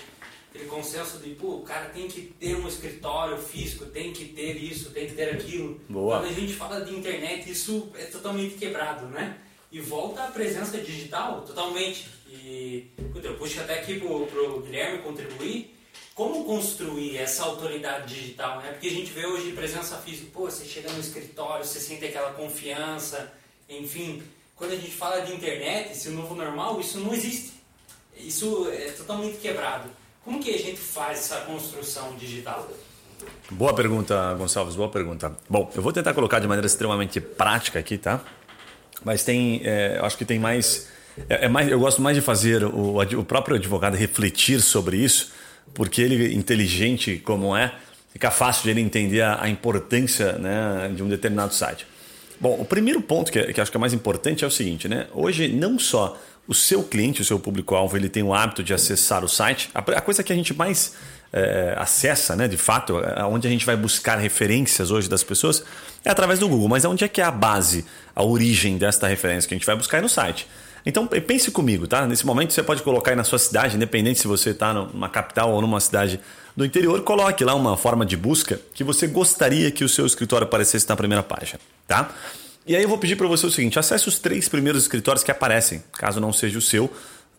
aquele 0.50 0.68
consenso 0.68 1.18
de, 1.18 1.30
pô, 1.30 1.58
o 1.58 1.62
cara 1.62 1.86
tem 1.90 2.08
que 2.08 2.22
ter 2.22 2.56
um 2.56 2.66
escritório 2.66 3.38
físico, 3.38 3.86
tem 3.86 4.12
que 4.12 4.24
ter 4.24 4.56
isso, 4.56 4.90
tem 4.90 5.06
que 5.06 5.14
ter 5.14 5.30
aquilo. 5.30 5.80
Boa. 5.88 6.18
Quando 6.18 6.30
a 6.30 6.34
gente 6.34 6.52
fala 6.52 6.84
de 6.84 6.94
internet, 6.96 7.48
isso 7.48 7.90
é 7.94 8.06
totalmente 8.06 8.56
quebrado, 8.56 9.06
né? 9.06 9.38
E 9.70 9.80
volta 9.80 10.24
a 10.24 10.32
presença 10.32 10.78
digital 10.78 11.42
totalmente. 11.42 12.08
E 12.26 12.90
eu 13.22 13.34
puxo 13.36 13.60
até 13.60 13.78
aqui 13.78 14.00
pro, 14.00 14.26
pro 14.26 14.60
Guilherme 14.62 14.98
contribuir 14.98 15.72
como 16.14 16.44
construir 16.44 17.16
essa 17.16 17.44
autoridade 17.44 18.14
digital, 18.14 18.60
né? 18.60 18.70
Porque 18.72 18.88
a 18.88 18.90
gente 18.90 19.10
vê 19.12 19.26
hoje 19.26 19.52
presença 19.52 19.96
física, 19.96 20.28
pô, 20.32 20.42
você 20.42 20.64
chega 20.64 20.90
no 20.92 21.00
escritório, 21.00 21.64
você 21.64 21.80
sente 21.80 22.04
aquela 22.04 22.32
confiança, 22.32 23.32
enfim. 23.68 24.22
Quando 24.54 24.72
a 24.72 24.76
gente 24.76 24.90
fala 24.90 25.20
de 25.20 25.32
internet, 25.32 25.92
esse 25.92 26.10
novo 26.10 26.34
normal, 26.34 26.80
isso 26.80 26.98
não 26.98 27.14
existe. 27.14 27.52
Isso 28.16 28.68
é 28.70 28.90
totalmente 28.90 29.38
quebrado. 29.38 29.88
Como 30.24 30.40
que 30.40 30.54
a 30.54 30.58
gente 30.58 30.78
faz 30.78 31.18
essa 31.18 31.40
construção 31.40 32.14
digital? 32.16 32.68
Boa 33.50 33.74
pergunta, 33.74 34.34
Gonçalves, 34.34 34.76
boa 34.76 34.88
pergunta. 34.88 35.36
Bom, 35.48 35.70
eu 35.74 35.82
vou 35.82 35.92
tentar 35.92 36.14
colocar 36.14 36.38
de 36.38 36.46
maneira 36.46 36.66
extremamente 36.66 37.20
prática 37.20 37.78
aqui, 37.78 37.98
tá? 37.98 38.20
Mas 39.04 39.24
tem, 39.24 39.62
é, 39.64 39.98
acho 40.02 40.16
que 40.16 40.24
tem 40.24 40.38
mais, 40.38 40.88
é, 41.28 41.46
é, 41.46 41.48
mais, 41.48 41.68
eu 41.68 41.78
gosto 41.78 42.00
mais 42.00 42.16
de 42.16 42.20
fazer 42.20 42.64
o, 42.64 42.98
o 43.00 43.24
próprio 43.24 43.56
advogado 43.56 43.96
refletir 43.96 44.60
sobre 44.60 44.96
isso, 44.96 45.32
porque 45.74 46.02
ele, 46.02 46.34
inteligente 46.34 47.20
como 47.24 47.56
é, 47.56 47.72
fica 48.12 48.30
fácil 48.30 48.64
de 48.64 48.70
ele 48.70 48.80
entender 48.80 49.22
a, 49.22 49.42
a 49.42 49.48
importância 49.48 50.32
né, 50.34 50.92
de 50.94 51.02
um 51.02 51.08
determinado 51.08 51.54
site. 51.54 51.86
Bom, 52.40 52.60
o 52.60 52.64
primeiro 52.64 53.00
ponto 53.00 53.30
que, 53.30 53.52
que 53.52 53.60
acho 53.60 53.70
que 53.70 53.76
é 53.76 53.80
mais 53.80 53.92
importante 53.92 54.44
é 54.44 54.46
o 54.46 54.50
seguinte, 54.50 54.88
né? 54.88 55.06
Hoje 55.14 55.46
não 55.48 55.78
só 55.78 56.18
o 56.46 56.52
seu 56.52 56.82
cliente, 56.82 57.22
o 57.22 57.24
seu 57.24 57.38
público-alvo, 57.38 57.96
ele 57.96 58.08
tem 58.08 58.22
o 58.22 58.34
hábito 58.34 58.64
de 58.64 58.74
acessar 58.74 59.24
o 59.24 59.28
site. 59.28 59.70
A, 59.72 59.78
a 59.78 60.00
coisa 60.00 60.24
que 60.24 60.32
a 60.32 60.36
gente 60.36 60.52
mais 60.52 60.94
é, 61.32 61.74
acessa, 61.78 62.34
né, 62.34 62.48
de 62.48 62.56
fato, 62.56 62.98
é, 62.98 63.24
onde 63.24 63.46
a 63.46 63.50
gente 63.50 63.64
vai 63.64 63.76
buscar 63.76 64.18
referências 64.18 64.90
hoje 64.90 65.08
das 65.08 65.22
pessoas, 65.22 65.64
é 66.04 66.10
através 66.10 66.38
do 66.38 66.48
Google. 66.48 66.68
Mas 66.68 66.84
onde 66.84 67.04
é 67.04 67.08
que 67.08 67.20
é 67.20 67.24
a 67.24 67.30
base, 67.30 67.84
a 68.14 68.24
origem 68.24 68.76
desta 68.76 69.06
referência 69.06 69.48
que 69.48 69.54
a 69.54 69.56
gente 69.56 69.66
vai 69.66 69.76
buscar 69.76 69.98
é 69.98 70.00
no 70.00 70.08
site. 70.08 70.48
Então 70.84 71.06
pense 71.06 71.50
comigo, 71.50 71.86
tá? 71.86 72.06
Nesse 72.06 72.26
momento 72.26 72.52
você 72.52 72.62
pode 72.62 72.82
colocar 72.82 73.12
aí 73.12 73.16
na 73.16 73.24
sua 73.24 73.38
cidade, 73.38 73.76
independente 73.76 74.18
se 74.18 74.26
você 74.26 74.50
está 74.50 74.72
numa 74.74 75.08
capital 75.08 75.52
ou 75.52 75.60
numa 75.60 75.80
cidade 75.80 76.18
do 76.56 76.64
interior, 76.64 77.00
coloque 77.02 77.44
lá 77.44 77.54
uma 77.54 77.76
forma 77.76 78.04
de 78.04 78.16
busca 78.16 78.60
que 78.74 78.84
você 78.84 79.06
gostaria 79.06 79.70
que 79.70 79.84
o 79.84 79.88
seu 79.88 80.04
escritório 80.04 80.44
aparecesse 80.44 80.88
na 80.88 80.96
primeira 80.96 81.22
página, 81.22 81.60
tá? 81.86 82.10
E 82.66 82.76
aí 82.76 82.82
eu 82.82 82.88
vou 82.88 82.98
pedir 82.98 83.16
para 83.16 83.26
você 83.26 83.46
o 83.46 83.50
seguinte: 83.50 83.78
acesse 83.78 84.08
os 84.08 84.18
três 84.18 84.48
primeiros 84.48 84.82
escritórios 84.82 85.24
que 85.24 85.30
aparecem, 85.30 85.82
caso 85.92 86.20
não 86.20 86.32
seja 86.32 86.58
o 86.58 86.62
seu, 86.62 86.90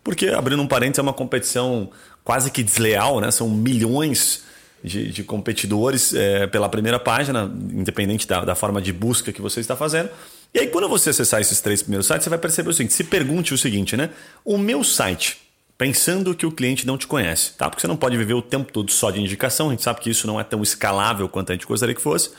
porque 0.03 0.27
abrindo 0.29 0.61
um 0.61 0.67
parênteses 0.67 0.99
é 0.99 1.01
uma 1.01 1.13
competição 1.13 1.89
quase 2.23 2.49
que 2.49 2.63
desleal, 2.63 3.19
né? 3.19 3.29
São 3.31 3.49
milhões 3.49 4.43
de, 4.83 5.09
de 5.11 5.23
competidores 5.23 6.13
é, 6.13 6.45
pela 6.47 6.67
primeira 6.67 6.99
página, 6.99 7.49
independente 7.71 8.27
da, 8.27 8.43
da 8.43 8.55
forma 8.55 8.81
de 8.81 8.91
busca 8.91 9.31
que 9.31 9.41
você 9.41 9.59
está 9.59 9.75
fazendo. 9.75 10.09
E 10.53 10.59
aí, 10.59 10.67
quando 10.67 10.87
você 10.87 11.09
acessar 11.09 11.41
esses 11.41 11.59
três 11.59 11.81
primeiros 11.81 12.05
sites, 12.05 12.23
você 12.23 12.29
vai 12.29 12.37
perceber 12.37 12.69
o 12.69 12.73
seguinte: 12.73 12.93
se 12.93 13.03
pergunte 13.03 13.53
o 13.53 13.57
seguinte, 13.57 13.97
né? 13.97 14.11
O 14.45 14.57
meu 14.57 14.83
site, 14.83 15.37
pensando 15.77 16.35
que 16.35 16.45
o 16.45 16.51
cliente 16.51 16.85
não 16.85 16.97
te 16.97 17.07
conhece, 17.07 17.53
tá? 17.57 17.69
Porque 17.69 17.81
você 17.81 17.87
não 17.87 17.97
pode 17.97 18.15
viver 18.15 18.35
o 18.35 18.41
tempo 18.41 18.71
todo 18.71 18.91
só 18.91 19.09
de 19.09 19.19
indicação, 19.19 19.67
a 19.67 19.71
gente 19.71 19.83
sabe 19.83 19.99
que 19.99 20.09
isso 20.09 20.27
não 20.27 20.39
é 20.39 20.43
tão 20.43 20.61
escalável 20.61 21.27
quanto 21.27 21.51
a 21.51 21.55
gente 21.55 21.65
gostaria 21.65 21.95
que 21.95 22.01
fosse. 22.01 22.31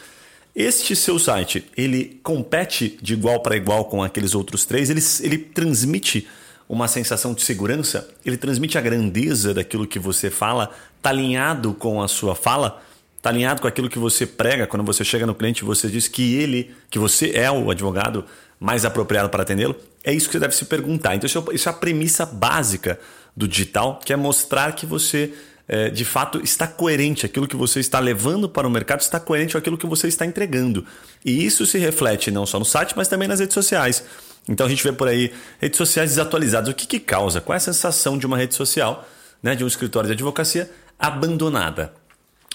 Este 0.54 0.94
seu 0.94 1.18
site, 1.18 1.68
ele 1.76 2.20
compete 2.22 2.96
de 3.02 3.14
igual 3.14 3.40
para 3.40 3.56
igual 3.56 3.86
com 3.86 4.04
aqueles 4.04 4.36
outros 4.36 4.64
três, 4.64 4.88
ele, 4.88 5.00
ele 5.20 5.38
transmite 5.38 6.28
uma 6.68 6.86
sensação 6.86 7.34
de 7.34 7.42
segurança, 7.42 8.08
ele 8.24 8.36
transmite 8.36 8.78
a 8.78 8.80
grandeza 8.80 9.52
daquilo 9.52 9.86
que 9.86 9.98
você 9.98 10.30
fala, 10.30 10.70
está 10.96 11.10
alinhado 11.10 11.74
com 11.74 12.00
a 12.00 12.06
sua 12.06 12.36
fala. 12.36 12.80
Está 13.24 13.30
alinhado 13.30 13.62
com 13.62 13.66
aquilo 13.66 13.88
que 13.88 13.98
você 13.98 14.26
prega 14.26 14.66
quando 14.66 14.84
você 14.84 15.02
chega 15.02 15.24
no 15.24 15.34
cliente 15.34 15.62
e 15.62 15.64
você 15.64 15.88
diz 15.88 16.06
que 16.06 16.34
ele, 16.34 16.74
que 16.90 16.98
você 16.98 17.30
é 17.30 17.50
o 17.50 17.70
advogado 17.70 18.26
mais 18.60 18.84
apropriado 18.84 19.30
para 19.30 19.42
atendê-lo? 19.42 19.74
É 20.04 20.12
isso 20.12 20.26
que 20.26 20.32
você 20.32 20.40
deve 20.40 20.54
se 20.54 20.66
perguntar. 20.66 21.14
Então, 21.14 21.26
isso 21.26 21.38
é, 21.38 21.70
é 21.70 21.70
a 21.70 21.72
premissa 21.72 22.26
básica 22.26 23.00
do 23.34 23.48
digital, 23.48 23.98
que 24.04 24.12
é 24.12 24.16
mostrar 24.16 24.72
que 24.72 24.84
você 24.84 25.32
é, 25.66 25.88
de 25.88 26.04
fato 26.04 26.38
está 26.44 26.66
coerente, 26.66 27.24
aquilo 27.24 27.48
que 27.48 27.56
você 27.56 27.80
está 27.80 27.98
levando 27.98 28.46
para 28.46 28.68
o 28.68 28.70
mercado 28.70 29.00
está 29.00 29.18
coerente 29.18 29.52
com 29.52 29.58
aquilo 29.58 29.78
que 29.78 29.86
você 29.86 30.06
está 30.06 30.26
entregando. 30.26 30.84
E 31.24 31.46
isso 31.46 31.64
se 31.64 31.78
reflete 31.78 32.30
não 32.30 32.44
só 32.44 32.58
no 32.58 32.64
site, 32.66 32.92
mas 32.94 33.08
também 33.08 33.26
nas 33.26 33.40
redes 33.40 33.54
sociais. 33.54 34.04
Então 34.46 34.66
a 34.66 34.68
gente 34.68 34.84
vê 34.84 34.92
por 34.92 35.08
aí 35.08 35.32
redes 35.58 35.78
sociais 35.78 36.10
desatualizadas. 36.10 36.68
O 36.68 36.74
que, 36.74 36.86
que 36.86 37.00
causa? 37.00 37.40
Qual 37.40 37.54
é 37.54 37.56
a 37.56 37.60
sensação 37.60 38.18
de 38.18 38.26
uma 38.26 38.36
rede 38.36 38.54
social, 38.54 39.08
né, 39.42 39.54
de 39.54 39.64
um 39.64 39.66
escritório 39.66 40.08
de 40.08 40.12
advocacia 40.12 40.70
abandonada? 40.98 42.03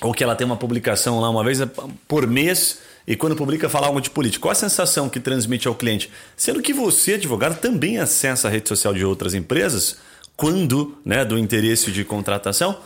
Ou 0.02 0.14
que 0.14 0.24
ela 0.24 0.36
tem 0.36 0.46
uma 0.46 0.58
publicação 0.58 1.20
lá 1.20 1.30
uma 1.30 1.44
vez 1.44 1.60
por 2.08 2.26
mês 2.26 2.80
e 3.08 3.16
quando 3.16 3.36
publica 3.36 3.68
fala 3.68 3.88
algo 3.88 4.00
de 4.00 4.10
política. 4.10 4.42
Qual 4.44 4.52
a 4.52 4.56
sensação 4.56 5.10
que 5.10 5.20
transmite 5.20 5.68
ao 5.68 5.76
cliente? 5.76 6.12
Sendo 6.38 6.62
que 6.62 6.74
você, 6.74 7.16
advogado, 7.16 7.60
também 7.60 7.98
acessa 7.98 8.48
a 8.48 8.52
rede 8.52 8.70
social 8.70 8.94
de 8.94 9.04
outras 9.04 9.34
empresas 9.34 9.98
quando, 10.38 10.98
né, 11.04 11.26
do 11.26 11.38
interesse 11.38 11.92
de 11.92 12.06
contratação 12.06 12.78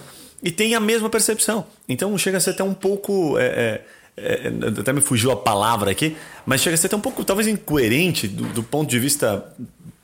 e 0.41 0.49
tem 0.49 0.75
a 0.75 0.79
mesma 0.79 1.09
percepção. 1.09 1.65
Então 1.87 2.17
chega 2.17 2.37
a 2.37 2.41
ser 2.41 2.51
até 2.51 2.63
um 2.63 2.73
pouco. 2.73 3.37
É, 3.37 3.45
é, 3.45 3.81
é, 4.15 4.79
até 4.79 4.93
me 4.93 5.01
fugiu 5.01 5.31
a 5.31 5.35
palavra 5.35 5.91
aqui, 5.91 6.15
mas 6.45 6.61
chega 6.61 6.75
a 6.75 6.77
ser 6.77 6.87
até 6.87 6.95
um 6.95 7.01
pouco, 7.01 7.23
talvez, 7.23 7.47
incoerente 7.47 8.27
do, 8.27 8.43
do 8.45 8.63
ponto 8.63 8.89
de 8.89 8.99
vista 8.99 9.43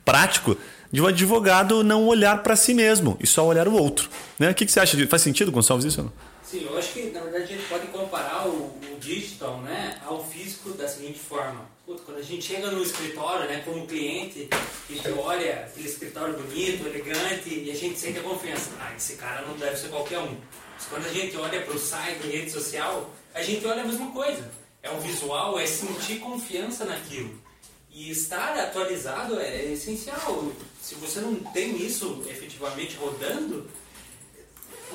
prático 0.04 0.56
de 0.92 1.00
um 1.00 1.06
advogado 1.06 1.84
não 1.84 2.06
olhar 2.08 2.42
para 2.42 2.56
si 2.56 2.74
mesmo 2.74 3.16
e 3.20 3.26
só 3.26 3.46
olhar 3.46 3.68
o 3.68 3.74
outro. 3.74 4.08
Né? 4.38 4.50
O 4.50 4.54
que, 4.54 4.66
que 4.66 4.72
você 4.72 4.80
acha? 4.80 5.06
Faz 5.06 5.22
sentido, 5.22 5.52
Gonçalves, 5.52 5.86
isso? 5.86 6.02
Não? 6.02 6.12
Sim, 6.50 6.66
eu 6.68 6.76
acho 6.76 6.94
que 6.94 7.02
na 7.10 7.20
verdade 7.20 7.44
a 7.44 7.46
gente 7.46 7.68
pode 7.68 7.86
comparar 7.86 8.48
o, 8.48 8.76
o 8.92 8.98
digital 8.98 9.60
né, 9.60 10.00
ao 10.04 10.28
físico 10.28 10.70
da 10.70 10.88
seguinte 10.88 11.20
forma. 11.20 11.64
Puta, 11.86 12.02
quando 12.02 12.18
a 12.18 12.22
gente 12.22 12.42
chega 12.42 12.72
no 12.72 12.82
escritório 12.82 13.48
né, 13.48 13.62
como 13.64 13.86
cliente 13.86 14.48
e 14.88 15.00
olha 15.16 15.66
aquele 15.66 15.86
escritório 15.86 16.36
bonito, 16.36 16.84
elegante 16.88 17.54
e 17.54 17.70
a 17.70 17.74
gente 17.76 18.00
sente 18.00 18.18
a 18.18 18.22
confiança. 18.24 18.72
Ah, 18.80 18.92
esse 18.96 19.14
cara 19.14 19.42
não 19.42 19.56
deve 19.58 19.76
ser 19.76 19.90
qualquer 19.90 20.18
um. 20.18 20.36
Mas 20.74 20.86
quando 20.88 21.06
a 21.06 21.12
gente 21.12 21.36
olha 21.36 21.62
para 21.62 21.72
o 21.72 21.78
site, 21.78 22.26
rede 22.26 22.50
social, 22.50 23.08
a 23.32 23.42
gente 23.42 23.64
olha 23.64 23.82
a 23.82 23.86
mesma 23.86 24.10
coisa. 24.10 24.50
É 24.82 24.90
o 24.90 24.98
visual, 24.98 25.56
é 25.56 25.66
sentir 25.66 26.18
confiança 26.18 26.84
naquilo. 26.84 27.32
E 27.92 28.10
estar 28.10 28.58
atualizado 28.58 29.38
é 29.38 29.66
essencial. 29.66 30.50
Se 30.82 30.96
você 30.96 31.20
não 31.20 31.36
tem 31.52 31.80
isso 31.80 32.24
efetivamente 32.28 32.96
rodando, 32.96 33.70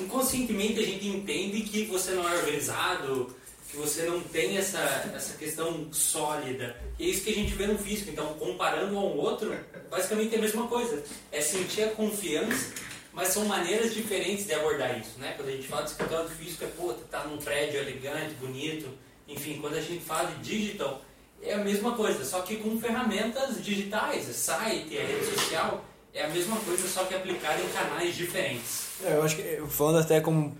inconscientemente 0.00 0.80
a 0.80 0.82
gente 0.82 1.06
entende 1.06 1.62
que 1.62 1.84
você 1.84 2.12
não 2.12 2.28
é 2.28 2.34
organizado, 2.36 3.34
que 3.70 3.76
você 3.76 4.02
não 4.04 4.20
tem 4.20 4.56
essa, 4.56 4.78
essa 5.14 5.36
questão 5.36 5.88
sólida. 5.92 6.76
E 6.98 7.06
é 7.06 7.08
isso 7.08 7.22
que 7.22 7.30
a 7.30 7.34
gente 7.34 7.52
vê 7.54 7.66
no 7.66 7.78
físico. 7.78 8.10
Então, 8.10 8.34
comparando 8.34 8.94
um 8.94 8.98
ao 8.98 9.16
outro, 9.16 9.56
basicamente 9.90 10.34
é 10.34 10.38
a 10.38 10.40
mesma 10.40 10.66
coisa. 10.66 11.02
É 11.32 11.40
sentir 11.40 11.82
a 11.82 11.90
confiança, 11.90 12.72
mas 13.12 13.28
são 13.28 13.44
maneiras 13.44 13.94
diferentes 13.94 14.46
de 14.46 14.54
abordar 14.54 14.98
isso. 14.98 15.18
Né? 15.18 15.34
Quando 15.36 15.48
a 15.48 15.52
gente 15.52 15.66
fala 15.66 15.82
de 15.82 15.90
escritório 15.90 16.28
físico, 16.28 16.64
é, 16.64 16.68
pô, 16.68 16.92
tá 17.10 17.24
num 17.24 17.38
prédio 17.38 17.80
elegante, 17.80 18.34
bonito. 18.34 18.88
Enfim, 19.28 19.58
quando 19.60 19.74
a 19.74 19.80
gente 19.80 20.04
fala 20.04 20.30
de 20.30 20.58
digital, 20.58 21.02
é 21.42 21.54
a 21.54 21.58
mesma 21.58 21.92
coisa, 21.92 22.24
só 22.24 22.42
que 22.42 22.56
com 22.56 22.78
ferramentas 22.80 23.62
digitais, 23.62 24.24
site, 24.24 24.96
rede 24.96 25.26
social, 25.26 25.84
é 26.14 26.24
a 26.24 26.28
mesma 26.28 26.56
coisa, 26.60 26.88
só 26.88 27.04
que 27.04 27.14
aplicada 27.14 27.60
em 27.60 27.68
canais 27.68 28.14
diferentes. 28.14 28.85
É, 29.04 29.14
eu 29.14 29.22
acho 29.22 29.36
que, 29.36 29.62
falando 29.68 29.98
até 29.98 30.20
como 30.20 30.56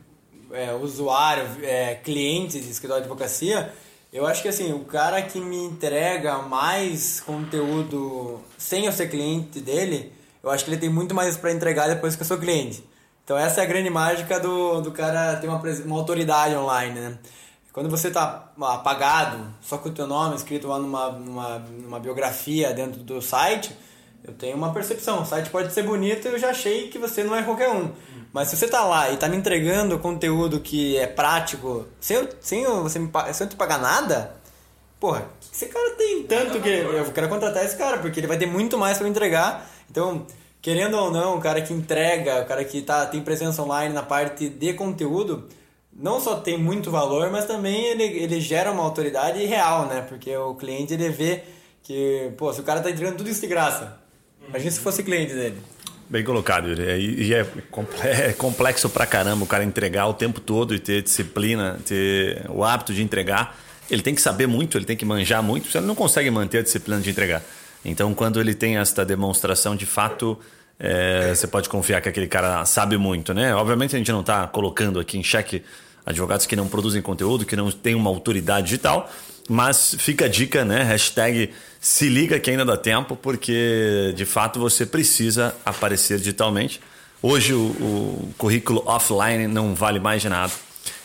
é, 0.53 0.73
usuário, 0.75 1.45
é, 1.63 1.95
cliente 1.95 2.61
de 2.61 2.71
escritório 2.71 3.03
de 3.03 3.09
advocacia, 3.09 3.73
eu 4.13 4.27
acho 4.27 4.43
que 4.43 4.49
assim, 4.49 4.73
o 4.73 4.85
cara 4.85 5.21
que 5.23 5.41
me 5.41 5.57
entrega 5.57 6.39
mais 6.39 7.21
conteúdo 7.21 8.41
sem 8.57 8.87
eu 8.87 8.93
ser 8.93 9.09
cliente 9.09 9.61
dele, 9.61 10.13
eu 10.43 10.51
acho 10.51 10.65
que 10.65 10.71
ele 10.71 10.81
tem 10.81 10.89
muito 10.89 11.15
mais 11.15 11.37
para 11.37 11.53
entregar 11.53 11.89
depois 11.89 12.15
que 12.15 12.23
eu 12.23 12.27
sou 12.27 12.39
cliente. 12.39 12.85
Então 13.25 13.37
essa 13.37 13.61
é 13.61 13.65
a 13.65 13.67
grande 13.67 13.91
mágica 13.91 14.39
do, 14.39 14.81
do 14.81 14.93
cara 14.93 15.37
ter 15.37 15.49
uma, 15.49 15.61
uma 15.61 15.97
autoridade 15.97 16.55
online, 16.55 17.01
né? 17.01 17.19
Quando 17.73 17.91
você 17.91 18.09
está 18.09 18.51
apagado, 18.59 19.53
só 19.61 19.77
com 19.77 19.91
o 19.91 19.93
teu 19.93 20.07
nome 20.07 20.35
escrito 20.35 20.67
lá 20.67 20.79
numa, 20.79 21.11
numa, 21.11 21.59
numa 21.59 22.01
biografia 22.01 22.73
dentro 22.73 23.03
do 23.03 23.21
site, 23.21 23.77
eu 24.25 24.33
tenho 24.33 24.57
uma 24.57 24.73
percepção. 24.73 25.21
O 25.21 25.27
site 25.27 25.51
pode 25.51 25.73
ser 25.75 25.83
bonito 25.83 26.27
eu 26.27 26.39
já 26.39 26.51
achei 26.51 26.89
que 26.89 26.99
você 26.99 27.23
não 27.23 27.37
é 27.37 27.43
qualquer 27.43 27.69
um. 27.69 27.93
Mas 28.37 28.49
se 28.49 28.57
você 28.59 28.69
tá 28.69 28.85
lá 28.85 29.11
e 29.11 29.17
tá 29.17 29.31
me 29.31 29.37
entregando 29.39 29.99
conteúdo 29.99 30.61
que 30.61 30.95
é 30.99 31.07
prático, 31.07 31.87
sem, 31.99 32.29
sem, 32.39 32.67
você 32.67 32.99
me, 32.99 33.11
sem 33.33 33.47
eu 33.47 33.49
te 33.49 33.57
pagar 33.57 33.79
nada, 33.79 34.37
porra, 35.01 35.27
esse 35.51 35.65
cara 35.65 35.93
tem 35.93 36.23
tanto 36.25 36.61
que. 36.61 36.69
Eu 36.69 37.11
quero 37.13 37.31
contratar 37.31 37.65
esse 37.65 37.79
cara, 37.79 37.97
porque 37.97 38.21
ele 38.21 38.27
vai 38.27 38.37
ter 38.37 38.45
muito 38.45 38.77
mais 38.77 38.99
para 38.99 39.09
entregar. 39.09 39.67
Então, 39.91 40.27
querendo 40.61 40.99
ou 40.99 41.11
não, 41.11 41.39
o 41.39 41.41
cara 41.41 41.63
que 41.63 41.73
entrega, 41.73 42.43
o 42.43 42.45
cara 42.45 42.63
que 42.63 42.83
tá, 42.83 43.07
tem 43.07 43.23
presença 43.23 43.63
online 43.63 43.95
na 43.95 44.03
parte 44.03 44.51
de 44.51 44.75
conteúdo, 44.75 45.49
não 45.91 46.21
só 46.21 46.37
tem 46.37 46.59
muito 46.59 46.91
valor, 46.91 47.31
mas 47.31 47.47
também 47.47 47.87
ele, 47.87 48.05
ele 48.05 48.39
gera 48.39 48.71
uma 48.71 48.83
autoridade 48.83 49.43
real, 49.47 49.87
né? 49.87 50.05
Porque 50.07 50.37
o 50.37 50.55
cliente 50.55 50.93
ele 50.93 51.09
vê 51.09 51.43
que, 51.83 52.35
pô, 52.37 52.53
se 52.53 52.61
o 52.61 52.65
cara 52.65 52.83
tá 52.83 52.91
entregando 52.91 53.17
tudo 53.17 53.31
isso 53.31 53.41
de 53.41 53.47
graça, 53.47 53.99
Imagina 54.49 54.71
se 54.71 54.81
fosse 54.81 55.03
cliente 55.03 55.35
dele. 55.35 55.61
Bem 56.09 56.23
colocado, 56.23 56.69
Yuri. 56.69 57.25
E 57.25 57.35
é, 57.35 57.45
é 58.29 58.33
complexo 58.33 58.89
pra 58.89 59.07
caramba 59.07 59.45
o 59.45 59.47
cara 59.47 59.65
entregar 59.65 60.07
o 60.07 60.15
tempo 60.15 60.41
todo 60.41 60.75
e 60.75 60.79
ter 60.79 61.03
disciplina, 61.03 61.79
ter 61.85 62.45
o 62.49 62.65
hábito 62.65 62.95
de 62.95 63.03
entregar. 63.03 63.59
Ele 63.91 64.03
tem 64.03 64.15
que 64.15 64.21
saber 64.21 64.47
muito, 64.47 64.79
ele 64.79 64.85
tem 64.85 64.97
que 64.97 65.05
manjar 65.05 65.43
muito, 65.43 65.71
você 65.71 65.81
não 65.81 65.95
consegue 65.95 66.31
manter 66.31 66.59
a 66.59 66.63
disciplina 66.63 67.01
de 67.01 67.11
entregar. 67.11 67.43
Então, 67.85 68.15
quando 68.15 68.41
ele 68.41 68.55
tem 68.55 68.79
esta 68.79 69.05
demonstração, 69.05 69.77
de 69.77 69.87
fato, 69.87 70.39
é, 70.79 71.35
você 71.35 71.47
pode 71.47 71.69
confiar 71.69 72.01
que 72.01 72.09
aquele 72.09 72.27
cara 72.27 72.65
sabe 72.65 72.97
muito, 72.97 73.33
né? 73.33 73.55
Obviamente 73.55 73.95
a 73.95 73.99
gente 73.99 74.11
não 74.11 74.21
está 74.21 74.47
colocando 74.47 74.99
aqui 74.99 75.19
em 75.19 75.23
xeque 75.23 75.63
advogados 76.05 76.47
que 76.47 76.55
não 76.55 76.69
produzem 76.69 77.03
conteúdo, 77.03 77.45
que 77.45 77.57
não 77.57 77.71
têm 77.71 77.95
uma 77.95 78.11
autoridade 78.11 78.67
digital, 78.67 79.11
mas 79.49 79.95
fica 79.99 80.27
a 80.27 80.29
dica, 80.29 80.65
né? 80.65 80.83
Hashtag 80.83 81.51
se 81.81 82.09
liga 82.09 82.39
que 82.41 82.51
ainda 82.51 82.65
dá 82.65 82.77
tempo, 82.77 83.17
porque 83.17 84.13
de 84.17 84.25
fato 84.25 84.59
você 84.59 84.85
precisa 84.85 85.55
aparecer 85.65 86.19
digitalmente. 86.19 86.81
Hoje 87.23 87.55
o, 87.55 87.59
o 87.59 88.35
currículo 88.37 88.83
offline 88.87 89.47
não 89.47 89.75
vale 89.75 89.99
mais 89.99 90.23
de 90.23 90.29
nada. 90.29 90.53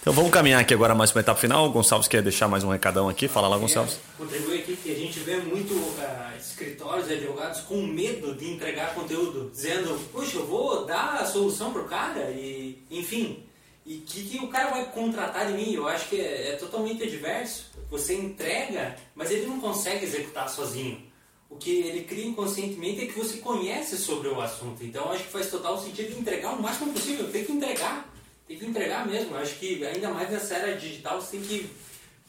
Então 0.01 0.11
vamos 0.11 0.31
caminhar 0.31 0.59
aqui 0.59 0.73
agora 0.73 0.95
mais 0.95 1.11
para 1.11 1.19
a 1.19 1.23
etapa 1.23 1.39
final. 1.39 1.67
O 1.67 1.69
Gonçalves 1.69 2.07
quer 2.07 2.23
deixar 2.23 2.47
mais 2.47 2.63
um 2.63 2.69
recadão 2.69 3.07
aqui. 3.07 3.27
Fala 3.27 3.47
lá, 3.47 3.57
Gonçalves. 3.57 3.99
Contribui 4.17 4.57
aqui 4.57 4.75
que 4.75 4.91
a 4.91 4.95
gente 4.95 5.19
vê 5.19 5.37
muito 5.37 5.75
uh, 5.75 6.37
escritórios 6.39 7.07
e 7.07 7.13
advogados 7.13 7.61
com 7.61 7.85
medo 7.85 8.33
de 8.33 8.49
entregar 8.49 8.95
conteúdo, 8.95 9.51
dizendo, 9.51 9.99
puxa, 10.11 10.37
eu 10.37 10.47
vou 10.47 10.87
dar 10.87 11.19
a 11.21 11.25
solução 11.25 11.71
para 11.71 11.83
o 11.83 11.85
cara 11.85 12.31
e, 12.31 12.81
enfim, 12.89 13.43
e 13.91 13.97
que, 13.97 14.23
que 14.23 14.37
o 14.37 14.47
cara 14.47 14.69
vai 14.69 14.85
contratar 14.85 15.47
de 15.47 15.53
mim? 15.53 15.73
Eu 15.73 15.85
acho 15.85 16.07
que 16.07 16.15
é, 16.15 16.51
é 16.51 16.55
totalmente 16.55 17.03
adverso. 17.03 17.65
Você 17.89 18.15
entrega, 18.15 18.95
mas 19.13 19.29
ele 19.29 19.45
não 19.45 19.59
consegue 19.59 20.05
executar 20.05 20.49
sozinho. 20.49 21.01
O 21.49 21.57
que 21.57 21.81
ele 21.81 22.03
cria 22.05 22.25
inconscientemente 22.25 23.01
é 23.01 23.05
que 23.07 23.19
você 23.19 23.39
conhece 23.39 23.97
sobre 23.97 24.29
o 24.29 24.39
assunto. 24.39 24.81
Então 24.81 25.11
acho 25.11 25.25
que 25.25 25.29
faz 25.29 25.49
total 25.49 25.77
sentido 25.77 26.17
entregar 26.17 26.53
o 26.53 26.61
máximo 26.61 26.93
possível. 26.93 27.29
Tem 27.29 27.43
que 27.43 27.51
entregar. 27.51 28.09
Tem 28.47 28.57
que 28.57 28.65
entregar 28.65 29.05
mesmo. 29.05 29.35
acho 29.35 29.55
que 29.55 29.85
ainda 29.85 30.09
mais 30.09 30.29
nessa 30.29 30.55
era 30.55 30.77
digital 30.77 31.19
você 31.19 31.31
tem 31.35 31.41
que 31.41 31.69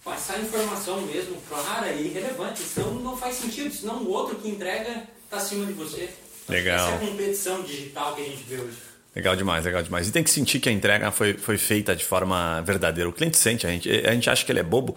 passar 0.03 0.41
informação 0.41 1.01
mesmo 1.03 1.41
clara 1.49 1.93
e 1.93 2.09
relevante. 2.09 2.59
Senão 2.59 2.95
não 2.97 3.17
faz 3.17 3.37
sentido. 3.37 3.73
Senão 3.73 4.03
o 4.03 4.11
outro 4.11 4.35
que 4.35 4.49
entrega 4.49 5.09
está 5.23 5.37
acima 5.37 5.65
de 5.65 5.75
você. 5.75 6.11
Legal. 6.49 6.89
Essa 6.89 6.91
é 6.91 7.07
a 7.07 7.09
competição 7.09 7.63
digital 7.63 8.17
que 8.17 8.23
a 8.23 8.25
gente 8.25 8.43
vê 8.43 8.57
hoje. 8.57 8.92
Legal 9.15 9.37
demais, 9.37 9.65
legal 9.65 9.83
demais. 9.83 10.09
E 10.09 10.11
tem 10.11 10.23
que 10.23 10.31
sentir 10.31 10.59
que 10.59 10.71
a 10.71 10.73
entrega 10.73 11.11
foi, 11.11 11.35
foi 11.35 11.59
feita 11.59 11.95
de 11.95 12.03
forma 12.03 12.63
verdadeira. 12.63 13.11
O 13.11 13.13
cliente 13.13 13.37
sente, 13.37 13.67
a 13.67 13.71
gente, 13.71 13.91
a 13.91 14.13
gente 14.15 14.31
acha 14.31 14.43
que 14.43 14.51
ele 14.51 14.61
é 14.61 14.63
bobo, 14.63 14.97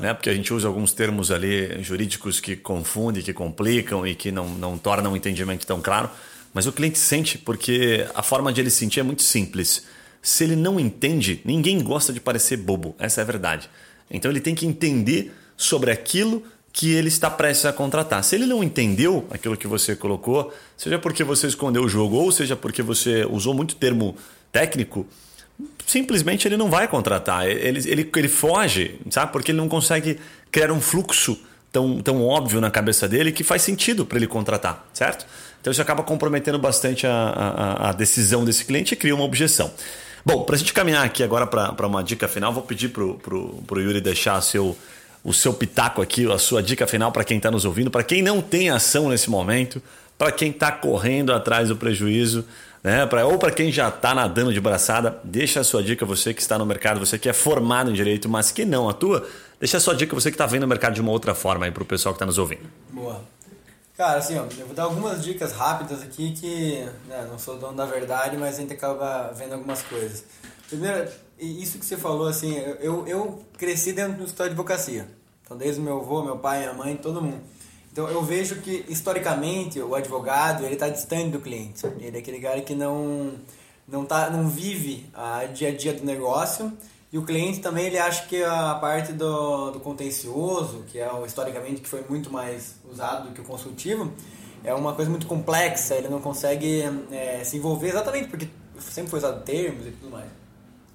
né? 0.00 0.14
porque 0.14 0.30
a 0.30 0.34
gente 0.34 0.54
usa 0.54 0.68
alguns 0.68 0.92
termos 0.92 1.32
ali 1.32 1.82
jurídicos 1.82 2.38
que 2.38 2.54
confundem, 2.54 3.24
que 3.24 3.32
complicam 3.32 4.06
e 4.06 4.14
que 4.14 4.30
não, 4.30 4.48
não 4.50 4.78
tornam 4.78 5.12
o 5.12 5.16
entendimento 5.16 5.66
tão 5.66 5.80
claro. 5.80 6.08
Mas 6.54 6.66
o 6.66 6.72
cliente 6.72 6.98
sente 6.98 7.38
porque 7.38 8.06
a 8.14 8.22
forma 8.22 8.52
de 8.52 8.60
ele 8.60 8.70
sentir 8.70 9.00
é 9.00 9.02
muito 9.02 9.24
simples. 9.24 9.84
Se 10.22 10.44
ele 10.44 10.54
não 10.54 10.78
entende, 10.78 11.40
ninguém 11.44 11.82
gosta 11.82 12.12
de 12.12 12.20
parecer 12.20 12.56
bobo, 12.58 12.94
essa 13.00 13.20
é 13.20 13.22
a 13.22 13.26
verdade. 13.26 13.68
Então 14.08 14.30
ele 14.30 14.40
tem 14.40 14.54
que 14.54 14.64
entender 14.64 15.34
sobre 15.56 15.90
aquilo 15.90 16.44
que 16.76 16.92
ele 16.92 17.08
está 17.08 17.30
prestes 17.30 17.64
a 17.64 17.72
contratar. 17.72 18.22
Se 18.22 18.34
ele 18.34 18.44
não 18.44 18.62
entendeu 18.62 19.26
aquilo 19.30 19.56
que 19.56 19.66
você 19.66 19.96
colocou, 19.96 20.52
seja 20.76 20.98
porque 20.98 21.24
você 21.24 21.46
escondeu 21.46 21.82
o 21.82 21.88
jogo 21.88 22.16
ou 22.16 22.30
seja 22.30 22.54
porque 22.54 22.82
você 22.82 23.24
usou 23.24 23.54
muito 23.54 23.76
termo 23.76 24.14
técnico, 24.52 25.06
simplesmente 25.86 26.46
ele 26.46 26.58
não 26.58 26.68
vai 26.68 26.86
contratar. 26.86 27.48
Ele, 27.48 27.80
ele, 27.90 28.10
ele 28.14 28.28
foge, 28.28 29.00
sabe? 29.08 29.32
Porque 29.32 29.52
ele 29.52 29.58
não 29.58 29.70
consegue 29.70 30.20
criar 30.52 30.70
um 30.70 30.78
fluxo 30.78 31.40
tão, 31.72 32.02
tão 32.02 32.22
óbvio 32.22 32.60
na 32.60 32.70
cabeça 32.70 33.08
dele 33.08 33.32
que 33.32 33.42
faz 33.42 33.62
sentido 33.62 34.04
para 34.04 34.18
ele 34.18 34.26
contratar, 34.26 34.86
certo? 34.92 35.26
Então 35.58 35.70
isso 35.70 35.80
acaba 35.80 36.02
comprometendo 36.02 36.58
bastante 36.58 37.06
a, 37.06 37.10
a, 37.10 37.88
a 37.88 37.92
decisão 37.94 38.44
desse 38.44 38.66
cliente 38.66 38.92
e 38.92 38.96
cria 38.98 39.14
uma 39.14 39.24
objeção. 39.24 39.72
Bom, 40.26 40.42
para 40.42 40.56
a 40.56 40.58
gente 40.58 40.74
caminhar 40.74 41.06
aqui 41.06 41.22
agora 41.22 41.46
para 41.46 41.86
uma 41.86 42.04
dica 42.04 42.28
final, 42.28 42.52
vou 42.52 42.64
pedir 42.64 42.90
para 42.90 43.02
o 43.02 43.80
Yuri 43.80 44.02
deixar 44.02 44.38
seu 44.42 44.76
o 45.26 45.32
seu 45.32 45.52
pitaco 45.52 46.00
aqui, 46.00 46.30
a 46.30 46.38
sua 46.38 46.62
dica 46.62 46.86
final 46.86 47.10
para 47.10 47.24
quem 47.24 47.38
está 47.38 47.50
nos 47.50 47.64
ouvindo, 47.64 47.90
para 47.90 48.04
quem 48.04 48.22
não 48.22 48.40
tem 48.40 48.70
ação 48.70 49.08
nesse 49.08 49.28
momento, 49.28 49.82
para 50.16 50.30
quem 50.30 50.52
está 50.52 50.70
correndo 50.70 51.32
atrás 51.32 51.66
do 51.66 51.76
prejuízo, 51.76 52.44
né? 52.80 53.04
Pra, 53.06 53.26
ou 53.26 53.36
para 53.36 53.50
quem 53.50 53.72
já 53.72 53.88
está 53.88 54.14
nadando 54.14 54.52
de 54.52 54.60
braçada, 54.60 55.18
deixa 55.24 55.58
a 55.58 55.64
sua 55.64 55.82
dica, 55.82 56.06
você 56.06 56.32
que 56.32 56.40
está 56.40 56.56
no 56.56 56.64
mercado, 56.64 57.00
você 57.00 57.18
que 57.18 57.28
é 57.28 57.32
formado 57.32 57.90
em 57.90 57.92
direito, 57.92 58.28
mas 58.28 58.52
que 58.52 58.64
não 58.64 58.88
atua, 58.88 59.26
deixa 59.58 59.78
a 59.78 59.80
sua 59.80 59.96
dica, 59.96 60.14
você 60.14 60.30
que 60.30 60.36
está 60.36 60.46
vendo 60.46 60.62
o 60.62 60.68
mercado 60.68 60.94
de 60.94 61.00
uma 61.00 61.10
outra 61.10 61.34
forma 61.34 61.64
aí 61.64 61.72
para 61.72 61.82
o 61.82 61.86
pessoal 61.86 62.14
que 62.14 62.18
está 62.18 62.26
nos 62.26 62.38
ouvindo. 62.38 62.70
Boa. 62.90 63.20
Cara, 63.96 64.18
assim, 64.18 64.38
ó, 64.38 64.44
eu 64.60 64.66
vou 64.66 64.76
dar 64.76 64.84
algumas 64.84 65.24
dicas 65.24 65.50
rápidas 65.52 66.02
aqui 66.02 66.34
que 66.34 66.88
né, 67.08 67.26
não 67.28 67.36
sou 67.36 67.58
dono 67.58 67.76
da 67.76 67.86
verdade, 67.86 68.36
mas 68.36 68.56
a 68.56 68.60
gente 68.60 68.74
acaba 68.74 69.32
vendo 69.36 69.54
algumas 69.54 69.82
coisas. 69.82 70.22
Primeiro, 70.68 71.08
isso 71.38 71.78
que 71.78 71.84
você 71.84 71.96
falou, 71.96 72.26
assim, 72.26 72.56
eu, 72.80 73.06
eu 73.06 73.42
cresci 73.58 73.92
dentro 73.92 74.14
do 74.14 74.24
escritório 74.24 74.54
de 74.54 74.60
advocacia. 74.60 75.08
Então, 75.44 75.56
desde 75.56 75.80
meu 75.80 75.98
avô, 75.98 76.22
meu 76.22 76.38
pai, 76.38 76.60
minha 76.60 76.72
mãe, 76.72 76.96
todo 76.96 77.22
mundo. 77.22 77.40
Então, 77.92 78.08
eu 78.08 78.22
vejo 78.22 78.56
que, 78.56 78.84
historicamente, 78.88 79.80
o 79.80 79.94
advogado, 79.94 80.64
ele 80.64 80.74
está 80.74 80.88
distante 80.88 81.30
do 81.30 81.40
cliente. 81.40 81.86
Ele 81.98 82.16
é 82.16 82.20
aquele 82.20 82.40
cara 82.40 82.60
que 82.60 82.74
não, 82.74 83.32
não, 83.86 84.04
tá, 84.04 84.28
não 84.28 84.48
vive 84.48 85.06
a 85.14 85.44
dia 85.44 85.68
a 85.68 85.74
dia 85.74 85.92
do 85.92 86.04
negócio. 86.04 86.72
E 87.12 87.18
o 87.18 87.22
cliente 87.22 87.60
também, 87.60 87.86
ele 87.86 87.98
acha 87.98 88.26
que 88.26 88.42
a 88.42 88.74
parte 88.74 89.12
do, 89.12 89.70
do 89.70 89.80
contencioso, 89.80 90.84
que 90.88 90.98
é 90.98 91.08
historicamente, 91.24 91.80
que 91.80 91.88
foi 91.88 92.04
muito 92.08 92.30
mais 92.30 92.74
usado 92.90 93.28
do 93.28 93.34
que 93.34 93.40
o 93.40 93.44
consultivo, 93.44 94.12
é 94.64 94.74
uma 94.74 94.94
coisa 94.94 95.10
muito 95.10 95.26
complexa, 95.26 95.94
ele 95.94 96.08
não 96.08 96.20
consegue 96.20 96.82
é, 97.10 97.42
se 97.44 97.56
envolver 97.56 97.88
exatamente 97.88 98.28
porque 98.28 98.48
sempre 98.80 99.10
foi 99.10 99.20
usado 99.20 99.44
termos 99.44 99.86
e 99.86 99.90
tudo 99.92 100.10
mais. 100.10 100.28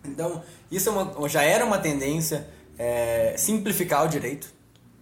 Então, 0.05 0.41
isso 0.71 0.89
é 0.89 0.91
uma, 0.91 1.29
já 1.29 1.43
era 1.43 1.65
uma 1.65 1.77
tendência 1.77 2.47
é, 2.77 3.35
simplificar 3.37 4.05
o 4.05 4.07
direito. 4.07 4.51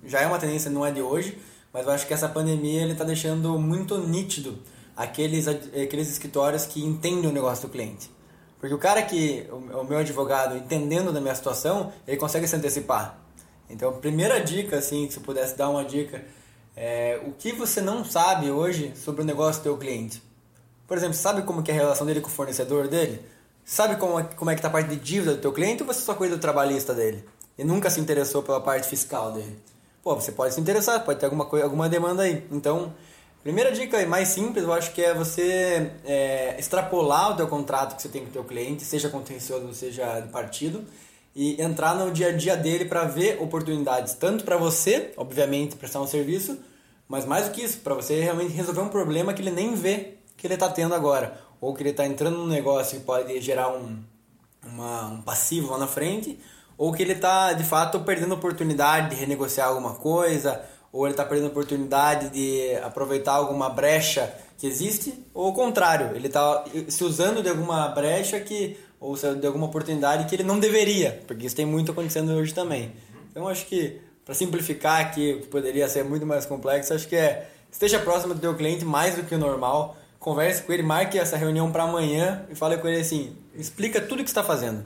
Já 0.05 0.21
é 0.21 0.27
uma 0.27 0.39
tendência, 0.39 0.69
não 0.69 0.85
é 0.85 0.91
de 0.91 1.01
hoje, 1.01 1.37
mas 1.73 1.85
eu 1.85 1.91
acho 1.91 2.07
que 2.07 2.13
essa 2.13 2.27
pandemia 2.27 2.81
ele 2.81 2.93
está 2.93 3.03
deixando 3.03 3.57
muito 3.59 3.97
nítido 3.97 4.59
aqueles, 4.95 5.47
aqueles 5.47 6.09
escritórios 6.09 6.65
que 6.65 6.83
entendem 6.83 7.29
o 7.29 7.33
negócio 7.33 7.67
do 7.67 7.71
cliente. 7.71 8.09
Porque 8.59 8.75
o 8.75 8.77
cara 8.77 9.01
que, 9.01 9.47
o, 9.51 9.83
meu 9.83 9.99
advogado, 9.99 10.57
entendendo 10.57 11.13
da 11.13 11.21
minha 11.21 11.33
situação, 11.33 11.93
ele 12.05 12.17
consegue 12.17 12.45
se 12.47 12.55
antecipar. 12.55 13.17
Então, 13.69 13.93
primeira 13.93 14.41
dica, 14.41 14.77
assim, 14.77 15.09
se 15.09 15.17
eu 15.17 15.23
pudesse 15.23 15.57
dar 15.57 15.69
uma 15.69 15.85
dica, 15.85 16.25
é 16.75 17.21
o 17.25 17.31
que 17.31 17.53
você 17.53 17.79
não 17.79 18.03
sabe 18.03 18.51
hoje 18.51 18.91
sobre 18.95 19.21
o 19.21 19.25
negócio 19.25 19.61
do 19.61 19.63
teu 19.63 19.77
cliente. 19.77 20.21
Por 20.85 20.97
exemplo, 20.97 21.13
sabe 21.13 21.43
como 21.43 21.63
é 21.65 21.71
a 21.71 21.73
relação 21.73 22.05
dele 22.05 22.19
com 22.19 22.27
o 22.27 22.31
fornecedor 22.31 22.87
dele? 22.87 23.21
Sabe 23.69 23.97
como, 23.97 24.19
é, 24.19 24.23
como 24.23 24.49
é 24.49 24.55
que 24.55 24.63
tá 24.63 24.67
a 24.67 24.71
parte 24.71 24.89
de 24.89 24.95
dívida 24.95 25.35
do 25.35 25.41
teu 25.41 25.53
cliente 25.53 25.83
ou 25.83 25.87
você 25.87 26.01
só 26.01 26.15
cuida 26.15 26.35
do 26.35 26.41
trabalhista 26.41 26.91
dele? 26.91 27.23
E 27.55 27.63
nunca 27.63 27.87
se 27.91 27.99
interessou 27.99 28.41
pela 28.41 28.59
parte 28.59 28.87
fiscal 28.87 29.31
dele? 29.31 29.59
Pô, 30.01 30.15
você 30.15 30.31
pode 30.31 30.55
se 30.55 30.59
interessar, 30.59 31.05
pode 31.05 31.19
ter 31.19 31.27
alguma, 31.27 31.45
coisa, 31.45 31.65
alguma 31.65 31.87
demanda 31.87 32.23
aí. 32.23 32.47
Então, 32.51 32.91
primeira 33.43 33.71
dica 33.71 34.03
mais 34.07 34.29
simples, 34.29 34.63
eu 34.63 34.73
acho 34.73 34.91
que 34.91 35.03
é 35.03 35.13
você 35.13 35.91
é, 36.03 36.55
extrapolar 36.57 37.33
o 37.33 37.35
teu 37.35 37.47
contrato 37.47 37.95
que 37.95 38.01
você 38.01 38.09
tem 38.09 38.23
com 38.23 38.29
o 38.29 38.33
teu 38.33 38.43
cliente, 38.43 38.83
seja 38.83 39.07
contencioso, 39.07 39.71
seja 39.75 40.19
de 40.19 40.29
partido, 40.29 40.83
e 41.35 41.61
entrar 41.61 41.93
no 41.93 42.09
dia 42.09 42.29
a 42.29 42.31
dia 42.31 42.57
dele 42.57 42.85
para 42.85 43.03
ver 43.03 43.39
oportunidades, 43.39 44.15
tanto 44.15 44.43
para 44.43 44.57
você, 44.57 45.13
obviamente, 45.15 45.75
prestar 45.75 46.01
um 46.01 46.07
serviço, 46.07 46.57
mas 47.07 47.23
mais 47.23 47.45
do 47.45 47.51
que 47.51 47.61
isso, 47.61 47.81
para 47.81 47.93
você 47.93 48.19
realmente 48.19 48.51
resolver 48.51 48.81
um 48.81 48.89
problema 48.89 49.31
que 49.31 49.43
ele 49.43 49.51
nem 49.51 49.75
vê 49.75 50.15
que 50.35 50.47
ele 50.47 50.55
está 50.55 50.69
tendo 50.69 50.95
agora 50.95 51.48
ou 51.61 51.73
que 51.73 51.81
ele 51.81 51.89
está 51.89 52.05
entrando 52.05 52.37
num 52.37 52.47
negócio 52.47 52.99
que 52.99 53.05
pode 53.05 53.39
gerar 53.41 53.69
um, 53.69 53.99
uma, 54.63 55.07
um 55.07 55.21
passivo 55.21 55.71
lá 55.71 55.77
na 55.77 55.87
frente, 55.87 56.39
ou 56.77 56.93
que 56.93 57.03
ele 57.03 57.13
está 57.13 57.53
de 57.53 57.63
fato 57.63 57.99
perdendo 58.01 58.33
oportunidade 58.35 59.09
de 59.09 59.15
renegociar 59.15 59.67
alguma 59.67 59.95
coisa, 59.95 60.61
ou 60.91 61.05
ele 61.05 61.13
está 61.13 61.25
perdendo 61.25 61.49
oportunidade 61.49 62.29
de 62.29 62.75
aproveitar 62.77 63.33
alguma 63.33 63.69
brecha 63.69 64.33
que 64.57 64.65
existe, 64.65 65.13
ou 65.33 65.49
o 65.49 65.53
contrário, 65.53 66.15
ele 66.15 66.27
está 66.27 66.63
se 66.87 67.03
usando 67.03 67.41
de 67.41 67.49
alguma 67.49 67.87
brecha 67.89 68.39
que 68.39 68.77
ou 68.99 69.15
de 69.15 69.47
alguma 69.47 69.67
oportunidade 69.67 70.25
que 70.25 70.35
ele 70.35 70.43
não 70.43 70.59
deveria, 70.59 71.23
porque 71.25 71.45
isso 71.45 71.55
tem 71.55 71.65
muito 71.65 71.91
acontecendo 71.91 72.33
hoje 72.33 72.53
também. 72.53 72.91
Então 73.31 73.47
acho 73.47 73.65
que 73.65 74.01
para 74.25 74.35
simplificar 74.35 74.99
aqui, 74.99 75.35
que 75.35 75.47
poderia 75.47 75.87
ser 75.87 76.03
muito 76.03 76.25
mais 76.25 76.45
complexo, 76.45 76.93
acho 76.93 77.07
que 77.07 77.15
é 77.15 77.49
esteja 77.71 77.99
próximo 77.99 78.33
do 78.33 78.41
teu 78.41 78.55
cliente 78.55 78.83
mais 78.83 79.15
do 79.15 79.23
que 79.23 79.33
o 79.33 79.37
normal 79.37 79.95
converse 80.19 80.63
com 80.63 80.73
ele, 80.73 80.83
marque 80.83 81.17
essa 81.17 81.37
reunião 81.37 81.71
para 81.71 81.83
amanhã 81.83 82.45
e 82.49 82.55
fale 82.55 82.77
com 82.77 82.87
ele 82.87 82.99
assim, 82.99 83.35
explica 83.55 84.01
tudo 84.01 84.19
o 84.19 84.23
que 84.23 84.29
está 84.29 84.43
fazendo. 84.43 84.85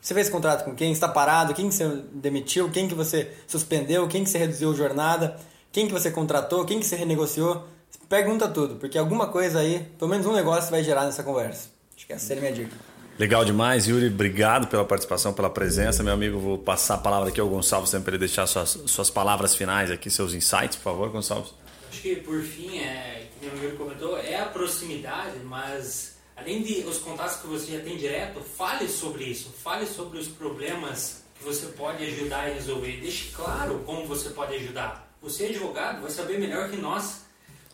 Você 0.00 0.12
fez 0.12 0.28
contrato 0.28 0.64
com 0.64 0.74
quem? 0.74 0.92
Está 0.92 1.08
parado? 1.08 1.54
Quem 1.54 1.68
que 1.68 1.74
você 1.74 2.02
demitiu? 2.12 2.70
Quem 2.70 2.86
que 2.86 2.94
você 2.94 3.32
suspendeu? 3.46 4.06
Quem 4.06 4.22
que 4.22 4.28
você 4.28 4.36
reduziu 4.36 4.70
a 4.70 4.74
jornada? 4.74 5.36
Quem 5.72 5.86
que 5.86 5.92
você 5.92 6.10
contratou? 6.10 6.64
Quem 6.64 6.78
que 6.78 6.84
você 6.84 6.94
renegociou? 6.94 7.66
Pergunta 8.08 8.46
tudo, 8.46 8.74
porque 8.76 8.98
alguma 8.98 9.28
coisa 9.28 9.60
aí, 9.60 9.88
pelo 9.98 10.10
menos 10.10 10.26
um 10.26 10.34
negócio 10.34 10.70
vai 10.70 10.84
gerar 10.84 11.06
nessa 11.06 11.22
conversa. 11.22 11.70
Acho 11.96 12.06
que 12.06 12.12
essa 12.12 12.26
seria 12.26 12.42
a 12.42 12.50
minha 12.50 12.64
dica. 12.64 12.76
Legal 13.18 13.44
demais, 13.44 13.86
Yuri. 13.86 14.08
Obrigado 14.08 14.66
pela 14.66 14.84
participação, 14.84 15.32
pela 15.32 15.48
presença. 15.48 16.02
Meu 16.02 16.12
amigo, 16.12 16.38
vou 16.38 16.58
passar 16.58 16.96
a 16.96 16.98
palavra 16.98 17.30
aqui 17.30 17.40
ao 17.40 17.48
Gonçalves 17.48 17.88
sempre 17.88 18.04
para 18.06 18.14
ele 18.16 18.26
deixar 18.26 18.46
suas, 18.46 18.78
suas 18.86 19.08
palavras 19.08 19.54
finais 19.54 19.90
aqui, 19.90 20.10
seus 20.10 20.34
insights, 20.34 20.76
por 20.76 20.82
favor, 20.82 21.08
Gonçalves. 21.10 21.54
Que 22.04 22.16
por 22.16 22.42
fim 22.42 22.80
é 22.80 23.30
que 23.40 23.46
o 23.46 23.64
Yuri 23.64 23.78
comentou, 23.78 24.18
é 24.18 24.38
a 24.38 24.44
proximidade, 24.44 25.38
mas 25.38 26.18
além 26.36 26.62
de 26.62 26.80
os 26.80 26.98
contatos 26.98 27.36
que 27.36 27.46
você 27.46 27.78
já 27.78 27.82
tem 27.82 27.96
direto, 27.96 28.42
fale 28.42 28.86
sobre 28.90 29.24
isso, 29.24 29.48
fale 29.48 29.86
sobre 29.86 30.18
os 30.18 30.28
problemas 30.28 31.24
que 31.34 31.42
você 31.42 31.64
pode 31.68 32.04
ajudar 32.04 32.40
a 32.40 32.52
resolver. 32.52 33.00
Deixe 33.00 33.30
claro 33.30 33.82
como 33.86 34.06
você 34.06 34.28
pode 34.28 34.54
ajudar. 34.56 35.10
Você, 35.22 35.46
advogado, 35.46 36.02
vai 36.02 36.10
saber 36.10 36.38
melhor 36.38 36.70
que 36.70 36.76
nós 36.76 37.22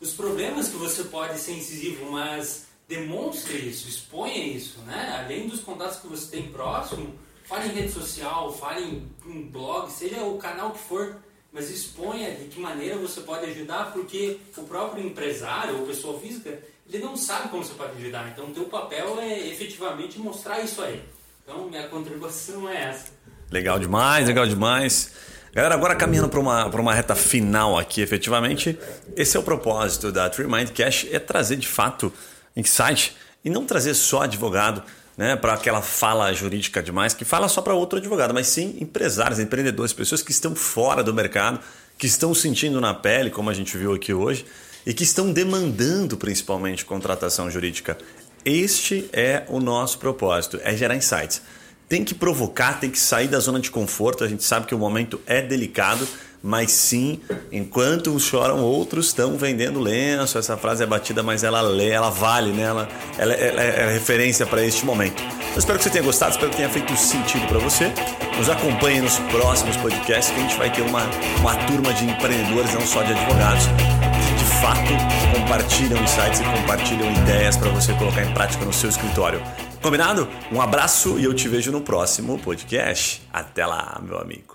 os 0.01 0.13
problemas 0.13 0.69
que 0.69 0.77
você 0.77 1.03
pode 1.03 1.37
ser 1.37 1.55
incisivo, 1.55 2.09
mas 2.13 2.69
demonstre 2.87 3.57
isso, 3.57 3.89
exponha 3.89 4.47
isso, 4.47 4.79
né? 4.83 5.25
Além 5.25 5.49
dos 5.49 5.59
contatos 5.59 5.97
que 5.97 6.07
você 6.07 6.31
tem 6.31 6.53
próximo, 6.53 7.19
fale 7.47 7.69
em 7.69 7.73
rede 7.73 7.91
social, 7.91 8.53
fale 8.53 8.85
em, 8.85 9.13
em 9.27 9.43
blog, 9.43 9.91
seja 9.91 10.23
o 10.23 10.39
canal 10.39 10.71
que 10.71 10.79
for 10.79 11.17
mas 11.53 11.71
exponha 11.71 12.31
de 12.33 12.45
que 12.45 12.61
maneira 12.61 12.97
você 12.97 13.21
pode 13.21 13.47
ajudar, 13.51 13.93
porque 13.93 14.39
o 14.57 14.63
próprio 14.63 15.05
empresário 15.05 15.79
ou 15.79 15.87
pessoa 15.87 16.19
física, 16.21 16.59
ele 16.89 17.03
não 17.03 17.17
sabe 17.17 17.49
como 17.49 17.65
você 17.65 17.75
pode 17.75 17.97
ajudar. 17.97 18.29
Então, 18.33 18.47
o 18.47 18.51
teu 18.53 18.65
papel 18.65 19.19
é 19.21 19.49
efetivamente 19.49 20.19
mostrar 20.19 20.61
isso 20.61 20.81
aí. 20.83 21.03
Então, 21.43 21.69
minha 21.69 21.89
contribuição 21.89 22.69
é 22.69 22.85
essa. 22.91 23.07
Legal 23.51 23.79
demais, 23.79 24.29
legal 24.29 24.47
demais. 24.47 25.13
Galera, 25.53 25.75
agora 25.75 25.97
caminhando 25.97 26.29
para 26.29 26.39
uma, 26.39 26.67
uma 26.67 26.95
reta 26.95 27.17
final 27.17 27.77
aqui, 27.77 28.01
efetivamente, 28.01 28.79
esse 29.17 29.37
é 29.37 29.41
o 29.41 29.43
propósito 29.43 30.13
da 30.13 30.31
Tree 30.31 30.47
Mind 30.47 30.71
Cash, 30.71 31.09
é 31.11 31.19
trazer 31.19 31.57
de 31.57 31.67
fato 31.67 32.13
insight 32.57 33.17
e 33.45 33.51
não 33.51 33.67
trazer 33.67 33.95
só 33.95 34.23
advogado, 34.23 34.83
né, 35.21 35.37
para 35.37 35.53
aquela 35.53 35.83
fala 35.83 36.33
jurídica 36.33 36.83
demais, 36.83 37.13
que 37.13 37.27
fala 37.27 37.47
só 37.47 37.61
para 37.61 37.75
outro 37.75 37.99
advogado, 37.99 38.33
mas 38.33 38.47
sim 38.47 38.79
empresários, 38.81 39.39
empreendedores, 39.39 39.93
pessoas 39.93 40.23
que 40.23 40.31
estão 40.31 40.55
fora 40.55 41.05
do 41.05 41.13
mercado, 41.13 41.61
que 41.99 42.07
estão 42.07 42.33
sentindo 42.33 42.81
na 42.81 42.95
pele, 42.95 43.29
como 43.29 43.51
a 43.51 43.53
gente 43.53 43.77
viu 43.77 43.93
aqui 43.93 44.15
hoje, 44.15 44.47
e 44.87 44.95
que 44.95 45.03
estão 45.03 45.31
demandando 45.31 46.17
principalmente 46.17 46.87
contratação 46.87 47.51
jurídica. 47.51 47.99
Este 48.47 49.11
é 49.13 49.45
o 49.49 49.61
nosso 49.61 49.99
propósito, 49.99 50.59
é 50.65 50.75
gerar 50.75 50.97
insights. 50.97 51.43
Tem 51.87 52.03
que 52.03 52.15
provocar, 52.15 52.81
tem 52.81 52.89
que 52.89 52.99
sair 52.99 53.29
da 53.29 53.41
zona 53.41 53.61
de 53.61 53.71
conforto. 53.71 54.25
A 54.25 54.29
gente 54.29 54.43
sabe 54.43 54.65
que 54.65 54.75
o 54.75 54.79
momento 54.79 55.21
é 55.27 55.43
delicado, 55.43 56.09
mas 56.43 56.73
sim, 56.73 57.21
enquanto 57.53 58.11
uns 58.11 58.23
choram, 58.23 58.61
outros 58.61 59.07
estão 59.07 59.37
vendendo 59.37 59.79
lenço. 59.79 60.39
Essa 60.39 60.57
frase 60.57 60.83
é 60.83 60.87
batida, 60.87 61.23
mas 61.23 61.45
ela 61.45 61.61
lê, 61.61 61.91
ela 61.91 62.11
vale, 62.11 62.51
né? 62.53 62.63
ela, 62.63 62.89
ela, 63.19 63.33
ela 63.35 63.63
é 63.63 63.93
referência 63.93 64.47
para 64.47 64.65
este 64.65 64.85
momento. 64.87 65.23
Eu 65.53 65.59
espero 65.59 65.79
que 65.79 65.85
você 65.85 65.91
tenha 65.91 66.05
gostado, 66.05 66.33
espero 66.33 66.51
que 66.51 66.57
tenha 66.57 66.69
feito 66.69 66.97
sentido 66.97 67.47
para 67.47 67.59
você. 67.59 67.93
Nos 68.39 68.49
acompanhe 68.49 69.01
nos 69.01 69.19
próximos 69.19 69.77
podcasts, 69.77 70.33
que 70.33 70.41
a 70.41 70.43
gente 70.43 70.57
vai 70.57 70.73
ter 70.73 70.83
uma, 70.83 71.03
uma 71.41 71.57
turma 71.67 71.93
de 71.93 72.07
empreendedores, 72.07 72.73
não 72.73 72.87
só 72.87 73.03
de 73.03 73.13
advogados, 73.13 73.67
que 73.67 74.35
de 74.39 74.51
fato 74.63 75.39
compartilham 75.39 76.03
insights 76.03 76.41
e 76.41 76.45
compartilham 76.45 77.13
ideias 77.13 77.57
para 77.57 77.69
você 77.71 77.93
colocar 77.95 78.25
em 78.25 78.33
prática 78.33 78.65
no 78.65 78.73
seu 78.73 78.89
escritório. 78.89 79.43
Combinado? 79.83 80.29
Um 80.53 80.61
abraço 80.61 81.19
e 81.19 81.25
eu 81.25 81.35
te 81.35 81.49
vejo 81.49 81.73
no 81.73 81.81
próximo 81.81 82.39
podcast. 82.39 83.23
Até 83.33 83.67
lá, 83.67 84.01
meu 84.03 84.19
amigo. 84.19 84.50